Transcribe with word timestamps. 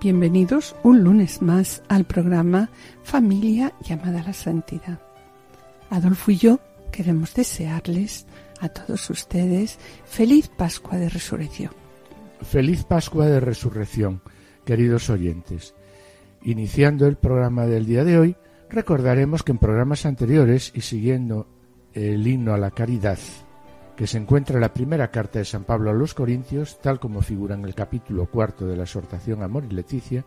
Bienvenidos 0.00 0.76
un 0.84 1.02
lunes 1.02 1.42
más 1.42 1.82
al 1.88 2.04
programa 2.04 2.70
Familia 3.02 3.72
llamada 3.80 4.20
a 4.20 4.22
la 4.22 4.32
Santidad. 4.32 5.00
Adolfo 5.90 6.30
y 6.30 6.36
yo 6.36 6.60
queremos 6.92 7.34
desearles 7.34 8.24
a 8.60 8.68
todos 8.68 9.10
ustedes 9.10 9.76
feliz 10.04 10.46
Pascua 10.56 10.98
de 10.98 11.08
Resurrección. 11.08 11.72
Feliz 12.42 12.84
Pascua 12.84 13.26
de 13.26 13.40
Resurrección, 13.40 14.22
queridos 14.64 15.10
oyentes. 15.10 15.74
Iniciando 16.44 17.08
el 17.08 17.16
programa 17.16 17.66
del 17.66 17.84
día 17.84 18.04
de 18.04 18.18
hoy, 18.18 18.36
recordaremos 18.70 19.42
que 19.42 19.50
en 19.50 19.58
programas 19.58 20.06
anteriores 20.06 20.70
y 20.76 20.82
siguiendo 20.82 21.48
el 21.92 22.24
himno 22.24 22.54
a 22.54 22.58
la 22.58 22.70
caridad 22.70 23.18
que 23.98 24.06
se 24.06 24.16
encuentra 24.16 24.54
en 24.54 24.60
la 24.60 24.72
primera 24.72 25.10
carta 25.10 25.40
de 25.40 25.44
San 25.44 25.64
Pablo 25.64 25.90
a 25.90 25.92
los 25.92 26.14
Corintios, 26.14 26.78
tal 26.80 27.00
como 27.00 27.20
figura 27.20 27.56
en 27.56 27.64
el 27.64 27.74
capítulo 27.74 28.26
cuarto 28.26 28.64
de 28.64 28.76
la 28.76 28.84
exhortación 28.84 29.42
Amor 29.42 29.64
y 29.68 29.74
Leticia, 29.74 30.24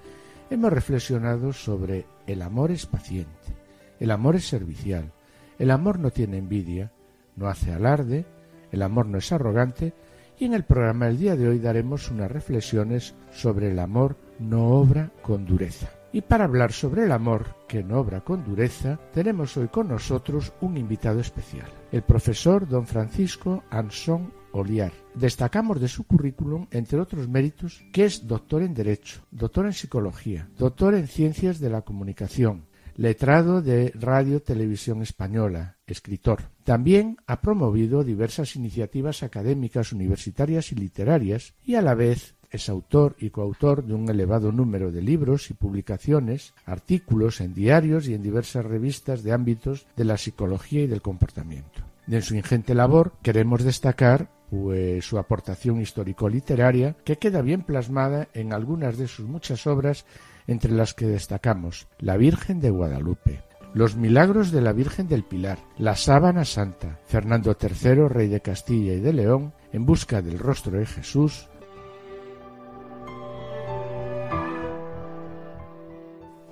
hemos 0.49 0.73
reflexionado 0.73 1.53
sobre 1.53 2.05
el 2.27 2.41
amor 2.41 2.71
es 2.71 2.85
paciente, 2.85 3.55
el 3.97 4.11
amor 4.11 4.35
es 4.35 4.45
servicial, 4.45 5.13
el 5.57 5.71
amor 5.71 5.99
no 5.99 6.11
tiene 6.11 6.37
envidia, 6.37 6.91
no 7.37 7.47
hace 7.47 7.71
alarde, 7.71 8.25
el 8.73 8.81
amor 8.81 9.05
no 9.05 9.19
es 9.19 9.31
arrogante, 9.31 9.93
y 10.37 10.43
en 10.43 10.53
el 10.53 10.65
programa 10.65 11.05
del 11.05 11.17
día 11.17 11.37
de 11.37 11.47
hoy 11.47 11.59
daremos 11.59 12.11
unas 12.11 12.29
reflexiones 12.29 13.15
sobre 13.31 13.71
el 13.71 13.79
amor 13.79 14.17
no 14.37 14.67
obra 14.71 15.13
con 15.21 15.45
dureza. 15.45 16.00
Y 16.13 16.21
para 16.21 16.43
hablar 16.43 16.73
sobre 16.73 17.05
el 17.05 17.11
amor 17.11 17.55
que 17.67 17.83
no 17.83 17.99
obra 17.99 18.21
con 18.21 18.43
dureza, 18.43 18.99
tenemos 19.13 19.55
hoy 19.55 19.69
con 19.69 19.87
nosotros 19.87 20.51
un 20.59 20.77
invitado 20.77 21.21
especial, 21.21 21.69
el 21.91 22.03
profesor 22.03 22.67
don 22.67 22.85
Francisco 22.85 23.63
Ansón 23.69 24.33
Oliar. 24.51 24.91
Destacamos 25.15 25.79
de 25.79 25.87
su 25.87 26.03
currículum, 26.03 26.67
entre 26.71 26.99
otros 26.99 27.29
méritos, 27.29 27.81
que 27.93 28.03
es 28.03 28.27
doctor 28.27 28.61
en 28.61 28.73
Derecho, 28.73 29.21
doctor 29.31 29.65
en 29.65 29.73
Psicología, 29.73 30.49
doctor 30.57 30.95
en 30.95 31.07
Ciencias 31.07 31.59
de 31.59 31.69
la 31.69 31.83
Comunicación, 31.83 32.65
letrado 32.97 33.61
de 33.61 33.93
Radio 33.95 34.41
Televisión 34.41 35.01
Española, 35.01 35.77
escritor. 35.87 36.49
También 36.65 37.17
ha 37.25 37.39
promovido 37.39 38.03
diversas 38.03 38.57
iniciativas 38.57 39.23
académicas, 39.23 39.93
universitarias 39.93 40.73
y 40.73 40.75
literarias 40.75 41.53
y 41.63 41.75
a 41.75 41.81
la 41.81 41.95
vez 41.95 42.35
es 42.51 42.69
autor 42.69 43.15
y 43.19 43.29
coautor 43.29 43.83
de 43.83 43.93
un 43.93 44.09
elevado 44.09 44.51
número 44.51 44.91
de 44.91 45.01
libros 45.01 45.49
y 45.49 45.53
publicaciones, 45.53 46.53
artículos 46.65 47.41
en 47.41 47.53
diarios 47.53 48.07
y 48.07 48.13
en 48.13 48.23
diversas 48.23 48.65
revistas 48.65 49.23
de 49.23 49.31
ámbitos 49.31 49.87
de 49.95 50.05
la 50.05 50.17
psicología 50.17 50.83
y 50.83 50.87
del 50.87 51.01
comportamiento. 51.01 51.81
De 52.07 52.21
su 52.21 52.35
ingente 52.35 52.75
labor 52.75 53.13
queremos 53.21 53.63
destacar 53.63 54.29
pues, 54.49 55.05
su 55.05 55.17
aportación 55.17 55.79
histórico-literaria 55.79 56.97
que 57.05 57.17
queda 57.17 57.41
bien 57.41 57.61
plasmada 57.61 58.27
en 58.33 58.53
algunas 58.53 58.97
de 58.97 59.07
sus 59.07 59.25
muchas 59.27 59.65
obras 59.65 60.05
entre 60.47 60.73
las 60.73 60.93
que 60.93 61.07
destacamos 61.07 61.87
La 61.99 62.17
Virgen 62.17 62.59
de 62.59 62.69
Guadalupe, 62.69 63.41
los 63.73 63.95
milagros 63.95 64.51
de 64.51 64.61
la 64.61 64.73
Virgen 64.73 65.07
del 65.07 65.23
Pilar, 65.23 65.59
la 65.77 65.95
Sábana 65.95 66.43
Santa, 66.43 66.99
Fernando 67.05 67.55
III, 67.57 68.09
rey 68.09 68.27
de 68.27 68.41
Castilla 68.41 68.93
y 68.93 68.99
de 68.99 69.13
León, 69.13 69.53
en 69.71 69.85
busca 69.85 70.21
del 70.21 70.39
rostro 70.39 70.77
de 70.77 70.85
Jesús, 70.85 71.47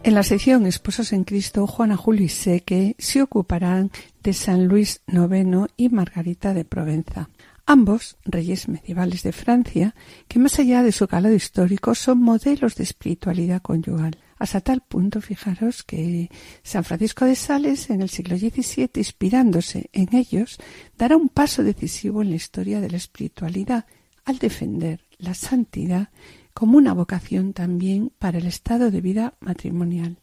En 0.02 0.16
la 0.16 0.24
sección 0.24 0.66
Esposos 0.66 1.12
en 1.12 1.26
Cristo, 1.26 1.68
Juana 1.68 1.98
Julio 1.98 2.26
y 2.26 2.30
Seque 2.30 2.96
se 2.98 3.22
ocuparán 3.22 3.92
de 4.24 4.32
San 4.32 4.66
Luis 4.66 5.02
IX 5.08 5.68
y 5.76 5.90
Margarita 5.90 6.54
de 6.54 6.64
Provenza, 6.64 7.30
ambos 7.66 8.18
reyes 8.24 8.70
medievales 8.70 9.24
de 9.24 9.34
Francia, 9.34 9.94
que 10.30 10.40
más 10.40 10.58
allá 10.58 10.84
de 10.84 10.94
su 10.94 11.06
calado 11.08 11.36
histórico 11.36 11.96
son 11.96 12.22
modelos 12.22 12.76
de 12.76 12.84
espiritualidad 12.86 13.62
conyugal. 13.62 14.18
Hasta 14.40 14.62
tal 14.62 14.82
punto, 14.82 15.20
fijaros 15.20 15.84
que 15.84 16.30
San 16.64 16.86
Francisco 16.86 17.26
de 17.26 17.36
Sales, 17.36 17.90
en 17.90 18.02
el 18.02 18.10
siglo 18.10 18.38
XVII, 18.38 18.90
inspirándose 18.96 19.90
en 19.92 20.16
ellos, 20.16 20.60
dará 20.98 21.18
un 21.18 21.28
paso 21.28 21.62
decisivo 21.62 22.22
en 22.22 22.30
la 22.30 22.38
historia 22.38 22.80
de 22.80 22.90
la 22.90 22.98
espiritualidad 22.98 23.86
al 24.24 24.40
defender 24.40 25.02
la 25.18 25.34
santidad 25.34 26.10
como 26.60 26.78
una 26.78 26.94
vocación 26.94 27.54
también 27.54 28.12
para 28.20 28.38
el 28.38 28.46
estado 28.46 28.92
de 28.92 29.00
vida 29.00 29.34
matrimonial. 29.40 30.18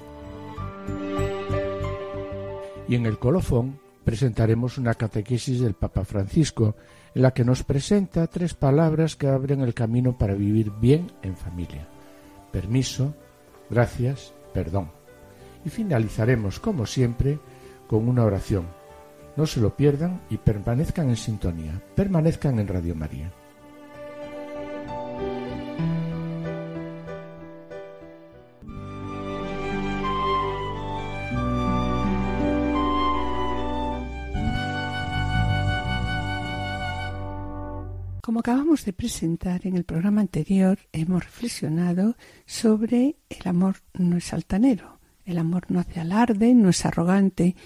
Y 2.86 2.94
en 2.94 3.06
el 3.06 3.18
colofón 3.18 3.78
presentaremos 4.04 4.76
una 4.76 4.92
catequesis 4.92 5.60
del 5.60 5.72
Papa 5.72 6.04
Francisco, 6.04 6.76
en 7.14 7.22
la 7.22 7.30
que 7.30 7.42
nos 7.42 7.62
presenta 7.62 8.26
tres 8.26 8.52
palabras 8.52 9.16
que 9.16 9.28
abren 9.28 9.62
el 9.62 9.72
camino 9.72 10.18
para 10.18 10.34
vivir 10.34 10.72
bien 10.78 11.10
en 11.22 11.38
familia. 11.38 11.88
Permiso, 12.52 13.14
gracias, 13.70 14.34
perdón. 14.52 14.90
Y 15.64 15.70
finalizaremos, 15.70 16.60
como 16.60 16.84
siempre, 16.84 17.38
con 17.86 18.06
una 18.10 18.24
oración. 18.24 18.66
No 19.38 19.46
se 19.46 19.58
lo 19.58 19.74
pierdan 19.74 20.20
y 20.28 20.36
permanezcan 20.36 21.08
en 21.08 21.16
sintonía, 21.16 21.80
permanezcan 21.94 22.58
en 22.58 22.68
Radio 22.68 22.94
María. 22.94 23.32
De 38.84 38.92
presentar 38.92 39.66
en 39.66 39.76
el 39.76 39.84
programa 39.84 40.20
anterior, 40.20 40.78
hemos 40.92 41.24
reflexionado 41.24 42.16
sobre 42.44 43.16
el 43.28 43.48
amor 43.48 43.76
no 43.94 44.16
es 44.16 44.32
altanero, 44.32 44.98
el 45.24 45.38
amor 45.38 45.66
no 45.70 45.80
hace 45.80 46.00
alarde, 46.00 46.54
no 46.54 46.68
es 46.68 46.84
arrogante 46.84 47.56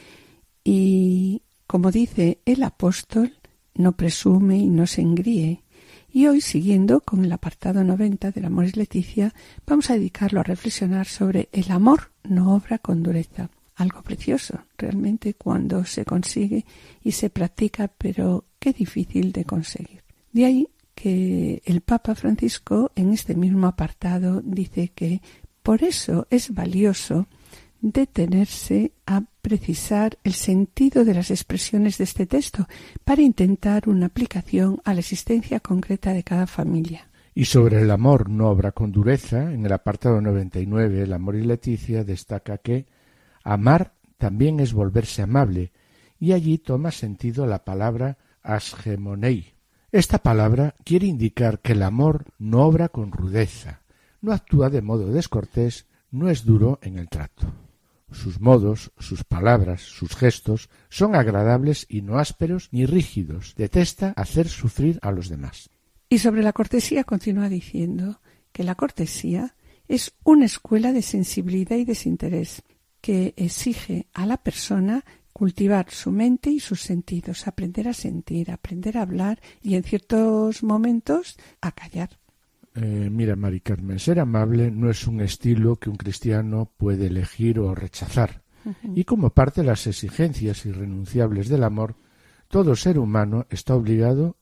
y, 0.65 1.43
como 1.67 1.91
dice 1.91 2.41
el 2.45 2.63
apóstol, 2.63 3.35
no 3.75 3.93
presume 3.93 4.59
y 4.59 4.67
no 4.67 4.87
se 4.87 5.03
engríe. 5.03 5.65
Y 6.13 6.27
hoy, 6.27 6.41
siguiendo 6.41 7.01
con 7.01 7.25
el 7.25 7.33
apartado 7.33 7.85
90 7.85 8.33
del 8.33 8.45
Amor 8.45 8.65
es 8.65 8.77
Leticia, 8.77 9.33
vamos 9.67 9.91
a 9.91 9.95
dedicarlo 9.95 10.41
a 10.41 10.45
reflexionar 10.45 11.07
sobre 11.07 11.49
el 11.53 11.71
amor 11.71 12.11
no 12.25 12.55
obra 12.55 12.79
con 12.79 13.03
dureza. 13.03 13.49
Algo 13.77 14.03
precioso, 14.03 14.61
realmente, 14.77 15.35
cuando 15.35 15.85
se 15.85 16.05
consigue 16.05 16.67
y 17.03 17.13
se 17.13 17.31
practica, 17.31 17.89
pero 17.89 18.45
qué 18.59 18.73
difícil 18.73 19.33
de 19.33 19.45
conseguir. 19.45 20.03
De 20.33 20.45
ahí 20.45 20.69
que 21.01 21.63
el 21.65 21.81
Papa 21.81 22.15
Francisco 22.15 22.93
en 22.95 23.13
este 23.15 23.35
mismo 23.35 23.67
apartado 23.67 24.43
dice 24.43 24.89
que 24.89 25.23
por 25.63 25.83
eso 25.83 26.27
es 26.29 26.53
valioso 26.53 27.27
detenerse 27.81 28.93
a 29.07 29.23
precisar 29.41 30.19
el 30.25 30.35
sentido 30.35 31.07
de 31.07 31.15
las 31.15 31.31
expresiones 31.31 31.97
de 31.97 32.05
este 32.05 32.27
texto 32.27 32.69
para 33.03 33.23
intentar 33.23 33.89
una 33.89 34.07
aplicación 34.07 34.83
a 34.85 34.93
la 34.93 35.01
existencia 35.01 35.61
concreta 35.61 36.13
de 36.13 36.23
cada 36.23 36.47
familia. 36.47 37.09
Y 37.35 37.47
sobre 37.47 37.81
el 37.81 37.91
amor 37.91 38.29
no 38.29 38.51
obra 38.51 38.73
con 38.73 38.93
dureza, 38.93 39.55
en 39.55 39.65
el 39.65 39.73
apartado 39.73 40.21
99, 40.21 41.03
El 41.03 41.15
amor 41.15 41.37
y 41.37 41.45
Leticia 41.45 42.05
destaca 42.05 42.59
que 42.59 42.85
amar 43.43 43.95
también 44.19 44.61
es 44.61 44.75
volverse 44.75 45.23
amable, 45.23 45.73
y 46.19 46.33
allí 46.33 46.59
toma 46.59 46.91
sentido 46.91 47.47
la 47.47 47.65
palabra 47.65 48.19
asgemonei, 48.43 49.55
esta 49.93 50.19
palabra 50.19 50.77
quiere 50.85 51.07
indicar 51.07 51.61
que 51.61 51.73
el 51.73 51.83
amor 51.83 52.27
no 52.39 52.63
obra 52.63 52.89
con 52.89 53.11
rudeza, 53.11 53.83
no 54.21 54.33
actúa 54.33 54.71
de 54.71 54.83
modo 54.83 55.11
descortés, 55.13 55.87
no 56.11 56.29
es 56.31 56.45
duro 56.45 56.79
en 56.83 56.99
el 56.99 57.09
trato. 57.09 57.53
Sus 58.13 58.41
modos, 58.41 58.93
sus 58.99 59.25
palabras, 59.25 59.83
sus 59.83 60.17
gestos 60.17 60.69
son 60.89 61.15
agradables 61.15 61.87
y 61.89 62.03
no 62.03 62.19
ásperos 62.19 62.69
ni 62.73 62.87
rígidos. 62.87 63.55
Detesta 63.57 64.13
hacer 64.17 64.49
sufrir 64.49 64.99
a 65.03 65.13
los 65.13 65.29
demás. 65.29 65.71
Y 66.09 66.19
sobre 66.19 66.43
la 66.43 66.53
cortesía 66.53 67.05
continúa 67.05 67.49
diciendo 67.49 68.21
que 68.53 68.65
la 68.65 68.75
cortesía 68.75 69.55
es 69.87 70.13
una 70.25 70.45
escuela 70.45 70.93
de 70.93 71.03
sensibilidad 71.03 71.77
y 71.77 71.85
desinterés 71.85 72.63
que 73.01 73.33
exige 73.37 74.07
a 74.13 74.27
la 74.27 74.37
persona 74.37 75.05
cultivar 75.33 75.91
su 75.91 76.11
mente 76.11 76.51
y 76.51 76.61
sus 76.61 76.83
sentidos, 76.83 77.47
aprender 77.47 77.89
a 77.89 77.95
sentir, 77.95 78.51
aprender 78.51 78.99
a 78.99 79.03
hablar 79.03 79.41
y 79.63 79.75
en 79.75 79.85
ciertos 79.85 80.63
momentos 80.63 81.37
a 81.61 81.73
callar. 81.73 82.11
Eh, 82.75 83.09
mira, 83.11 83.37
Mari 83.37 83.61
Carmen, 83.61 83.99
ser 83.99 84.21
amable 84.21 84.71
no 84.71 84.91
es 84.91 85.07
un 85.07 85.21
estilo 85.21 85.77
que 85.77 85.91
un 85.91 85.97
cristiano 85.97 86.71
puede 86.77 87.07
elegir 87.07 87.59
o 87.59 87.75
rechazar. 87.75 88.43
y 88.95 89.05
como 89.05 89.31
parte 89.31 89.63
de 89.63 89.69
las 89.69 89.87
exigencias 89.87 90.67
irrenunciables 90.67 91.49
del 91.49 91.65
amor, 91.65 91.97
todo 92.49 92.77
ser 92.77 92.99
humano 92.99 93.47
está 93.51 93.75
obligado 93.75 94.37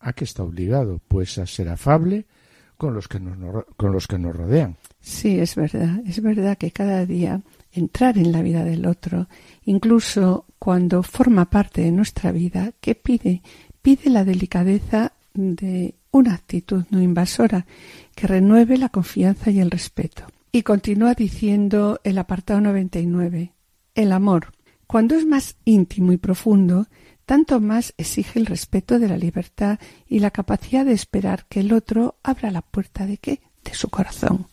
a 0.00 0.12
que 0.12 0.24
está 0.24 0.42
obligado, 0.42 1.00
pues 1.06 1.38
a 1.38 1.46
ser 1.46 1.68
afable 1.68 2.26
con 2.76 2.94
los 2.94 3.06
que 3.06 3.20
nos, 3.20 3.64
con 3.76 3.92
los 3.92 4.08
que 4.08 4.18
nos 4.18 4.34
rodean. 4.34 4.76
Sí, 5.00 5.38
es 5.38 5.54
verdad, 5.54 6.00
es 6.04 6.20
verdad 6.20 6.58
que 6.58 6.72
cada 6.72 7.06
día 7.06 7.40
entrar 7.72 8.18
en 8.18 8.32
la 8.32 8.42
vida 8.42 8.64
del 8.64 8.86
otro, 8.86 9.28
incluso 9.64 10.46
cuando 10.58 11.02
forma 11.02 11.50
parte 11.50 11.82
de 11.82 11.92
nuestra 11.92 12.32
vida, 12.32 12.72
¿qué 12.80 12.94
pide? 12.94 13.42
Pide 13.80 14.10
la 14.10 14.24
delicadeza 14.24 15.12
de 15.34 15.94
una 16.10 16.34
actitud 16.34 16.84
no 16.90 17.00
invasora 17.00 17.66
que 18.14 18.26
renueve 18.26 18.76
la 18.76 18.90
confianza 18.90 19.50
y 19.50 19.60
el 19.60 19.70
respeto. 19.70 20.26
Y 20.52 20.62
continúa 20.62 21.14
diciendo 21.14 22.00
el 22.04 22.18
apartado 22.18 22.60
99. 22.60 23.52
El 23.94 24.12
amor, 24.12 24.52
cuando 24.86 25.14
es 25.14 25.26
más 25.26 25.56
íntimo 25.64 26.12
y 26.12 26.18
profundo, 26.18 26.86
tanto 27.24 27.60
más 27.60 27.94
exige 27.96 28.38
el 28.38 28.46
respeto 28.46 28.98
de 28.98 29.08
la 29.08 29.16
libertad 29.16 29.78
y 30.06 30.18
la 30.18 30.30
capacidad 30.30 30.84
de 30.84 30.92
esperar 30.92 31.46
que 31.48 31.60
el 31.60 31.72
otro 31.72 32.16
abra 32.22 32.50
la 32.50 32.60
puerta 32.60 33.06
de 33.06 33.16
qué? 33.16 33.40
De 33.64 33.72
su 33.72 33.88
corazón. 33.88 34.51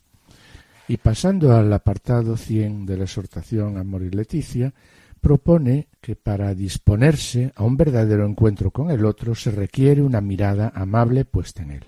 Y 0.90 0.98
pasando 0.98 1.56
al 1.56 1.72
apartado 1.72 2.36
100 2.36 2.88
de 2.88 2.98
la 2.98 3.04
exhortación 3.04 3.78
Amor 3.78 4.02
y 4.02 4.10
Leticia, 4.10 4.74
propone 5.22 5.88
que 6.02 6.16
para 6.16 6.56
disponerse 6.56 7.54
a 7.56 7.64
un 7.64 7.78
verdadero 7.78 8.26
encuentro 8.26 8.72
con 8.72 8.90
el 8.90 9.06
otro 9.06 9.36
se 9.36 9.52
requiere 9.52 10.02
una 10.02 10.20
mirada 10.20 10.72
amable 10.74 11.26
puesta 11.26 11.62
en 11.62 11.72
él. 11.72 11.86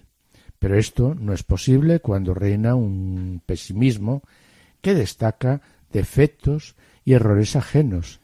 Pero 0.59 0.77
esto 0.77 1.15
no 1.15 1.33
es 1.33 1.41
posible 1.41 1.99
cuando 1.99 2.35
reina 2.35 2.75
un 2.75 3.41
pesimismo 3.43 4.21
que 4.81 4.93
destaca 4.93 5.61
defectos 5.91 6.75
y 7.03 7.13
errores 7.13 7.55
ajenos. 7.55 8.19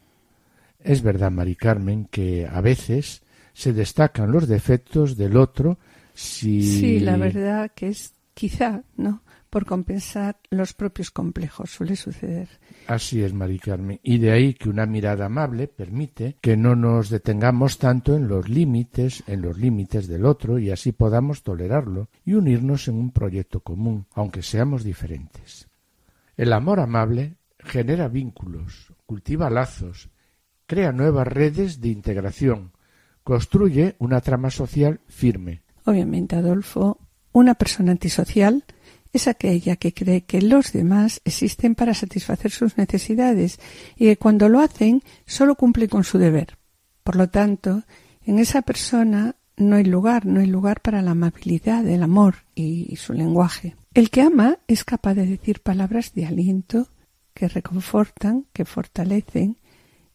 Es 0.80 1.02
verdad, 1.02 1.32
Mari 1.32 1.56
Carmen, 1.56 2.06
que 2.06 2.48
a 2.48 2.62
veces 2.62 3.24
se 3.54 3.74
destacan 3.74 4.32
los 4.32 4.48
defectos 4.48 5.18
del 5.18 5.38
otro 5.38 5.80
si... 6.14 6.62
Sí, 6.62 7.00
la 7.00 7.18
verdad 7.18 7.72
que 7.74 7.88
es 7.88 8.14
quizá, 8.36 8.84
¿no? 8.96 9.24
Por 9.58 9.66
compensar 9.66 10.38
los 10.52 10.74
propios 10.74 11.10
complejos. 11.10 11.72
Suele 11.72 11.96
suceder. 11.96 12.48
Así 12.86 13.24
es, 13.24 13.34
Mari 13.34 13.58
Carmen. 13.58 14.00
Y 14.04 14.20
de 14.20 14.32
ahí 14.32 14.54
que 14.54 14.70
una 14.70 14.86
mirada 14.86 15.26
amable 15.26 15.68
permite 15.68 16.36
que 16.42 16.56
no 16.56 16.76
nos 16.76 17.10
detengamos 17.10 17.80
tanto 17.80 18.16
en 18.16 18.28
los 18.28 18.50
límites, 18.50 19.24
en 19.26 19.42
los 19.42 19.58
límites 19.58 20.08
del 20.08 20.28
otro 20.28 20.60
y 20.60 20.70
así 20.70 20.92
podamos 20.92 21.42
tolerarlo 21.42 22.10
y 22.24 22.36
unirnos 22.36 22.88
en 22.88 22.98
un 22.98 23.10
proyecto 23.10 23.62
común, 23.62 24.06
aunque 24.14 24.44
seamos 24.44 24.84
diferentes. 24.84 25.68
El 26.36 26.54
amor 26.54 26.80
amable 26.80 27.38
genera 27.58 28.10
vínculos, 28.10 28.94
cultiva 29.08 29.50
lazos, 29.50 30.12
crea 30.68 30.92
nuevas 30.92 31.26
redes 31.26 31.82
de 31.82 31.88
integración, 31.88 32.74
construye 33.24 33.96
una 33.98 34.22
trama 34.22 34.52
social 34.52 35.00
firme. 35.08 35.64
Obviamente, 35.84 36.36
Adolfo, 36.36 37.00
una 37.32 37.56
persona 37.56 37.92
antisocial 37.92 38.64
es 39.14 39.28
aquella 39.28 39.76
que 39.76 39.94
cree 39.94 40.26
que 40.26 40.42
los 40.42 40.72
demás 40.72 41.22
existen 41.26 41.76
para 41.76 41.94
satisfacer 41.94 42.52
sus 42.52 42.78
necesidades 42.78 43.60
y 43.96 44.06
que 44.06 44.18
cuando 44.18 44.50
lo 44.50 44.60
hacen 44.60 45.04
solo 45.26 45.56
cumplen 45.56 45.90
con 45.90 46.04
su 46.04 46.18
deber. 46.18 46.58
Por 47.04 47.16
lo 47.16 47.30
tanto, 47.30 47.84
en 48.26 48.40
esa 48.40 48.62
persona 48.62 49.36
no 49.56 49.76
hay 49.78 49.86
lugar, 49.86 50.26
no 50.26 50.40
hay 50.40 50.48
lugar 50.48 50.82
para 50.82 51.02
la 51.02 51.12
amabilidad, 51.12 51.88
el 51.88 52.04
amor 52.04 52.36
y 52.54 52.96
su 52.98 53.14
lenguaje. 53.14 53.76
El 53.94 54.10
que 54.12 54.22
ama 54.22 54.60
es 54.68 54.84
capaz 54.84 55.16
de 55.16 55.26
decir 55.26 55.62
palabras 55.62 56.14
de 56.14 56.26
aliento 56.26 56.90
que 57.34 57.48
reconfortan, 57.48 58.46
que 58.54 58.66
fortalecen, 58.66 59.58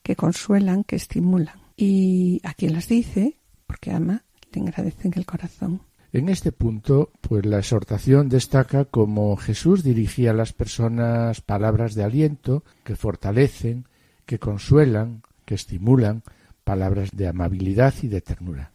que 0.02 0.16
consuelan, 0.16 0.84
que 0.84 0.96
estimulan. 0.96 1.60
Y 1.76 2.40
a 2.44 2.54
quien 2.54 2.74
las 2.74 2.88
dice, 2.88 3.38
porque 3.66 3.90
ama, 3.90 4.24
le 4.52 4.60
agradecen 4.60 5.12
el 5.16 5.26
corazón. 5.26 5.82
En 6.12 6.28
este 6.28 6.52
punto, 6.52 7.10
pues 7.22 7.46
la 7.46 7.58
exhortación 7.58 8.28
destaca 8.28 8.84
cómo 8.84 9.34
Jesús 9.36 9.82
dirigía 9.82 10.32
a 10.32 10.34
las 10.34 10.52
personas 10.52 11.40
palabras 11.40 11.94
de 11.94 12.04
aliento 12.04 12.64
que 12.84 12.96
fortalecen, 12.96 13.86
que 14.26 14.38
consuelan, 14.38 15.22
que 15.46 15.54
estimulan, 15.54 16.22
palabras 16.64 17.12
de 17.12 17.28
amabilidad 17.28 17.94
y 18.02 18.08
de 18.08 18.20
ternura. 18.20 18.72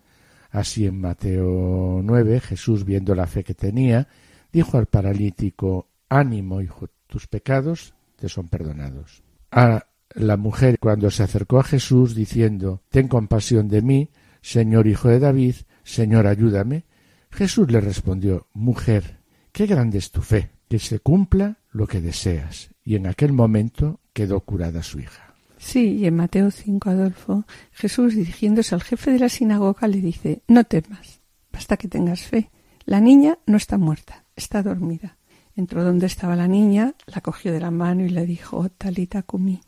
Así 0.49 0.87
en 0.87 0.99
Mateo 0.99 2.01
9, 2.03 2.39
Jesús, 2.39 2.85
viendo 2.85 3.13
la 3.13 3.27
fe 3.27 3.43
que 3.43 3.53
tenía, 3.53 4.07
dijo 4.51 4.79
al 4.79 4.87
paralítico, 4.87 5.87
ánimo, 6.09 6.61
hijo, 6.61 6.87
tus 7.05 7.27
pecados 7.27 7.93
te 8.15 8.29
son 8.29 8.47
perdonados. 8.47 9.21
A 9.51 9.85
la 10.15 10.37
mujer, 10.37 10.79
cuando 10.79 11.11
se 11.11 11.21
acercó 11.21 11.59
a 11.59 11.63
Jesús 11.63 12.15
diciendo, 12.15 12.81
ten 12.89 13.07
compasión 13.07 13.67
de 13.67 13.83
mí, 13.83 14.09
Señor 14.41 14.87
hijo 14.87 15.09
de 15.09 15.19
David, 15.19 15.55
Señor 15.83 16.25
ayúdame, 16.25 16.85
Jesús 17.37 17.71
le 17.71 17.79
respondió 17.79 18.47
Mujer, 18.53 19.19
qué 19.51 19.67
grande 19.67 19.99
es 19.99 20.09
tu 20.09 20.23
fe, 20.23 20.49
que 20.67 20.79
se 20.79 20.97
cumpla 20.97 21.59
lo 21.69 21.85
que 21.85 22.01
deseas. 22.01 22.71
Y 22.83 22.95
en 22.95 23.05
aquel 23.05 23.31
momento 23.31 23.99
quedó 24.11 24.39
curada 24.39 24.81
su 24.81 24.99
hija. 24.99 25.35
Sí, 25.59 25.97
y 25.97 26.07
en 26.07 26.15
Mateo 26.15 26.49
5, 26.49 26.89
Adolfo, 26.89 27.45
Jesús 27.73 28.15
dirigiéndose 28.15 28.73
al 28.73 28.81
jefe 28.81 29.11
de 29.11 29.19
la 29.19 29.29
sinagoga 29.29 29.87
le 29.87 30.01
dice 30.01 30.41
No 30.47 30.63
temas, 30.63 31.21
basta 31.53 31.77
que 31.77 31.87
tengas 31.87 32.21
fe. 32.21 32.49
La 32.85 33.01
niña 33.01 33.37
no 33.45 33.57
está 33.57 33.77
muerta, 33.77 34.25
está 34.35 34.63
dormida. 34.63 35.17
Entró 35.55 35.83
donde 35.83 36.07
estaba 36.07 36.35
la 36.35 36.47
niña, 36.47 36.95
la 37.05 37.21
cogió 37.21 37.53
de 37.53 37.59
la 37.59 37.69
mano 37.69 38.03
y 38.03 38.09
le 38.09 38.25
dijo 38.25 38.67
Talita 38.69 39.21
kumi, 39.21 39.61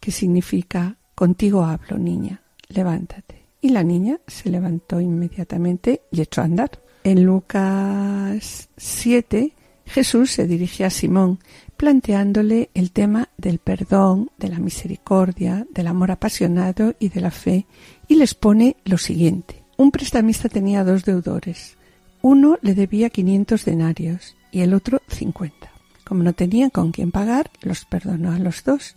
que 0.00 0.12
significa 0.12 0.96
Contigo 1.14 1.62
hablo, 1.62 1.98
niña, 1.98 2.40
levántate. 2.68 3.44
Y 3.60 3.68
la 3.68 3.82
niña 3.82 4.18
se 4.26 4.48
levantó 4.48 4.98
inmediatamente 4.98 6.04
y 6.10 6.22
echó 6.22 6.40
a 6.40 6.44
andar. 6.44 6.70
En 7.04 7.24
Lucas 7.24 8.68
7, 8.76 9.52
Jesús 9.86 10.30
se 10.30 10.46
dirige 10.46 10.84
a 10.84 10.90
Simón, 10.90 11.40
planteándole 11.76 12.70
el 12.74 12.92
tema 12.92 13.28
del 13.36 13.58
perdón, 13.58 14.30
de 14.38 14.48
la 14.48 14.60
misericordia, 14.60 15.66
del 15.70 15.88
amor 15.88 16.12
apasionado 16.12 16.94
y 17.00 17.08
de 17.08 17.20
la 17.20 17.32
fe, 17.32 17.66
y 18.06 18.14
les 18.14 18.34
pone 18.34 18.76
lo 18.84 18.98
siguiente. 18.98 19.64
Un 19.76 19.90
prestamista 19.90 20.48
tenía 20.48 20.84
dos 20.84 21.04
deudores. 21.04 21.76
Uno 22.20 22.56
le 22.62 22.74
debía 22.74 23.10
quinientos 23.10 23.64
denarios 23.64 24.36
y 24.52 24.60
el 24.60 24.72
otro 24.72 25.02
cincuenta. 25.08 25.72
Como 26.04 26.22
no 26.22 26.34
tenían 26.34 26.70
con 26.70 26.92
quién 26.92 27.10
pagar, 27.10 27.50
los 27.62 27.84
perdonó 27.84 28.30
a 28.30 28.38
los 28.38 28.62
dos. 28.62 28.94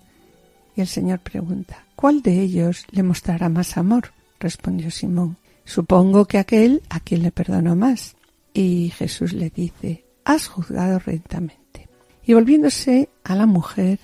Y 0.76 0.82
el 0.82 0.88
Señor 0.88 1.22
pregunta, 1.22 1.86
¿cuál 1.96 2.22
de 2.22 2.40
ellos 2.40 2.86
le 2.92 3.02
mostrará 3.02 3.50
más 3.50 3.78
amor? 3.78 4.12
respondió 4.40 4.92
Simón. 4.92 5.38
Supongo 5.66 6.26
que 6.26 6.38
aquel 6.38 6.84
a 6.90 7.00
quien 7.00 7.24
le 7.24 7.32
perdonó 7.32 7.76
más. 7.76 8.16
Y 8.54 8.94
Jesús 8.96 9.34
le 9.34 9.50
dice, 9.50 10.06
has 10.24 10.48
juzgado 10.48 11.00
rectamente. 11.00 11.90
Y 12.26 12.34
volviéndose 12.34 13.10
a 13.24 13.36
la 13.36 13.46
mujer, 13.46 14.00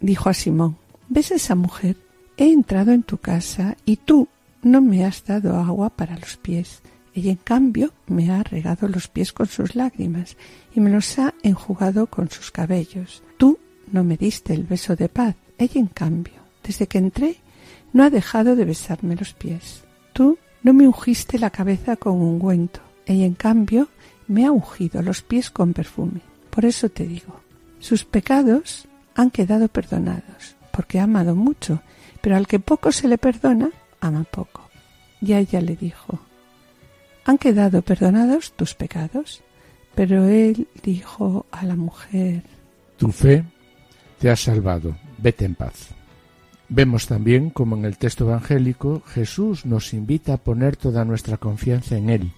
dijo 0.00 0.28
a 0.28 0.34
Simón, 0.34 0.76
¿ves 1.08 1.30
esa 1.30 1.54
mujer? 1.54 1.96
He 2.36 2.52
entrado 2.52 2.92
en 2.92 3.04
tu 3.04 3.18
casa 3.18 3.76
y 3.84 3.96
tú 3.96 4.28
no 4.62 4.80
me 4.80 5.04
has 5.04 5.24
dado 5.24 5.56
agua 5.56 5.90
para 5.90 6.18
los 6.18 6.36
pies. 6.36 6.82
Ella, 7.14 7.30
en 7.30 7.36
cambio, 7.36 7.92
me 8.08 8.30
ha 8.30 8.42
regado 8.42 8.88
los 8.88 9.06
pies 9.06 9.32
con 9.32 9.46
sus 9.46 9.76
lágrimas 9.76 10.36
y 10.74 10.80
me 10.80 10.90
los 10.90 11.18
ha 11.18 11.32
enjugado 11.42 12.06
con 12.06 12.28
sus 12.28 12.50
cabellos. 12.50 13.22
Tú 13.36 13.58
no 13.92 14.02
me 14.02 14.16
diste 14.16 14.52
el 14.52 14.64
beso 14.64 14.96
de 14.96 15.08
paz. 15.08 15.36
Ella, 15.58 15.80
en 15.80 15.86
cambio, 15.86 16.34
desde 16.64 16.88
que 16.88 16.98
entré, 16.98 17.36
no 17.92 18.02
ha 18.02 18.10
dejado 18.10 18.56
de 18.56 18.64
besarme 18.64 19.14
los 19.14 19.32
pies. 19.34 19.84
Tú 20.12 20.38
no 20.64 20.72
me 20.72 20.88
ungiste 20.88 21.38
la 21.38 21.50
cabeza 21.50 21.94
con 21.94 22.14
ungüento, 22.14 22.80
ella 23.06 23.26
en 23.26 23.34
cambio 23.34 23.88
me 24.26 24.44
ha 24.44 24.50
ungido 24.50 25.00
los 25.02 25.22
pies 25.22 25.50
con 25.50 25.72
perfume. 25.72 26.22
Por 26.50 26.64
eso 26.64 26.88
te 26.88 27.06
digo, 27.06 27.40
sus 27.78 28.04
pecados 28.04 28.88
han 29.14 29.30
quedado 29.30 29.68
perdonados, 29.68 30.56
porque 30.72 30.98
ha 30.98 31.04
amado 31.04 31.36
mucho, 31.36 31.82
pero 32.20 32.34
al 32.36 32.48
que 32.48 32.58
poco 32.58 32.90
se 32.90 33.06
le 33.06 33.18
perdona, 33.18 33.70
ama 34.00 34.24
poco. 34.24 34.68
Y 35.20 35.34
ella 35.34 35.60
le 35.60 35.76
dijo, 35.76 36.18
han 37.24 37.38
quedado 37.38 37.82
perdonados 37.82 38.52
tus 38.52 38.74
pecados. 38.74 39.42
Pero 39.94 40.26
él 40.26 40.66
dijo 40.82 41.46
a 41.52 41.64
la 41.64 41.76
mujer, 41.76 42.42
Tu 42.96 43.12
fe 43.12 43.44
te 44.18 44.30
ha 44.30 44.36
salvado, 44.36 44.96
vete 45.18 45.44
en 45.44 45.54
paz. 45.54 45.90
Vemos 46.76 47.06
también 47.06 47.50
como 47.50 47.76
en 47.76 47.84
el 47.84 47.98
texto 47.98 48.24
evangélico 48.24 49.00
Jesús 49.06 49.64
nos 49.64 49.94
invita 49.94 50.34
a 50.34 50.38
poner 50.38 50.74
toda 50.74 51.04
nuestra 51.04 51.36
confianza 51.36 51.96
en 51.96 52.10
Él. 52.10 52.32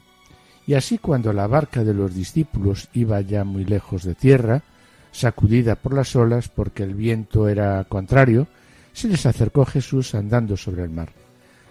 Y 0.67 0.75
así 0.75 0.99
cuando 0.99 1.33
la 1.33 1.47
barca 1.47 1.85
de 1.85 1.95
los 1.95 2.15
discípulos 2.15 2.91
iba 2.93 3.19
ya 3.23 3.45
muy 3.45 3.65
lejos 3.65 4.05
de 4.05 4.15
tierra, 4.15 4.63
sacudida 5.11 5.75
por 5.75 5.95
las 5.95 6.15
olas 6.17 6.51
porque 6.51 6.83
el 6.83 6.93
viento 6.95 7.49
era 7.49 7.83
contrario, 7.85 8.47
se 8.93 9.09
les 9.09 9.25
acercó 9.25 9.65
Jesús 9.65 10.15
andando 10.15 10.59
sobre 10.59 10.83
el 10.83 10.91
mar. 10.91 11.09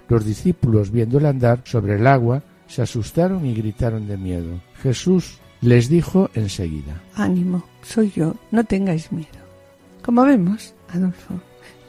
Los 0.10 0.26
discípulos, 0.26 0.90
viéndole 0.90 1.28
andar 1.28 1.62
sobre 1.66 1.98
el 1.98 2.08
agua, 2.08 2.42
se 2.66 2.82
asustaron 2.82 3.46
y 3.46 3.54
gritaron 3.54 4.08
de 4.08 4.18
miedo. 4.18 4.60
Jesús 4.82 5.38
les 5.62 5.88
dijo 5.88 6.32
enseguida 6.34 7.00
Ánimo, 7.14 7.64
soy 7.84 8.10
yo, 8.10 8.34
no 8.50 8.64
tengáis 8.64 9.12
miedo. 9.12 9.38
Como 10.02 10.24
vemos, 10.24 10.74
Adolfo, 10.90 11.40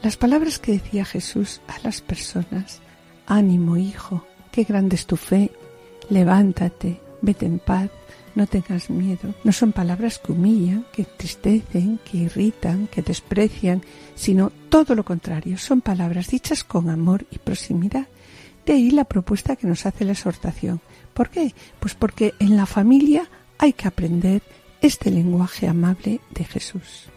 Las 0.03 0.15
palabras 0.15 0.59
que 0.59 0.73
decía 0.73 1.05
Jesús 1.05 1.59
a 1.67 1.79
las 1.83 2.01
personas, 2.01 2.81
ánimo 3.25 3.77
hijo, 3.77 4.25
qué 4.51 4.63
grande 4.63 4.95
es 4.95 5.07
tu 5.07 5.17
fe, 5.17 5.51
levántate, 6.09 7.01
vete 7.21 7.47
en 7.47 7.59
paz, 7.59 7.89
no 8.35 8.45
tengas 8.45 8.91
miedo, 8.91 9.33
no 9.43 9.51
son 9.51 9.71
palabras 9.71 10.19
que 10.19 10.31
humillan, 10.31 10.85
que 10.93 11.01
entristecen, 11.01 11.99
que 12.05 12.17
irritan, 12.17 12.87
que 12.87 13.01
desprecian, 13.01 13.81
sino 14.13 14.51
todo 14.69 14.93
lo 14.93 15.03
contrario, 15.03 15.57
son 15.57 15.81
palabras 15.81 16.27
dichas 16.27 16.63
con 16.63 16.91
amor 16.91 17.25
y 17.31 17.39
proximidad. 17.39 18.07
De 18.67 18.73
ahí 18.73 18.91
la 18.91 19.05
propuesta 19.05 19.55
que 19.55 19.65
nos 19.65 19.87
hace 19.87 20.05
la 20.05 20.11
exhortación. 20.11 20.79
¿Por 21.15 21.29
qué? 21.29 21.55
Pues 21.79 21.95
porque 21.95 22.35
en 22.37 22.55
la 22.55 22.67
familia 22.67 23.27
hay 23.57 23.73
que 23.73 23.87
aprender 23.87 24.43
este 24.81 25.09
lenguaje 25.09 25.67
amable 25.67 26.21
de 26.29 26.43
Jesús. 26.43 27.09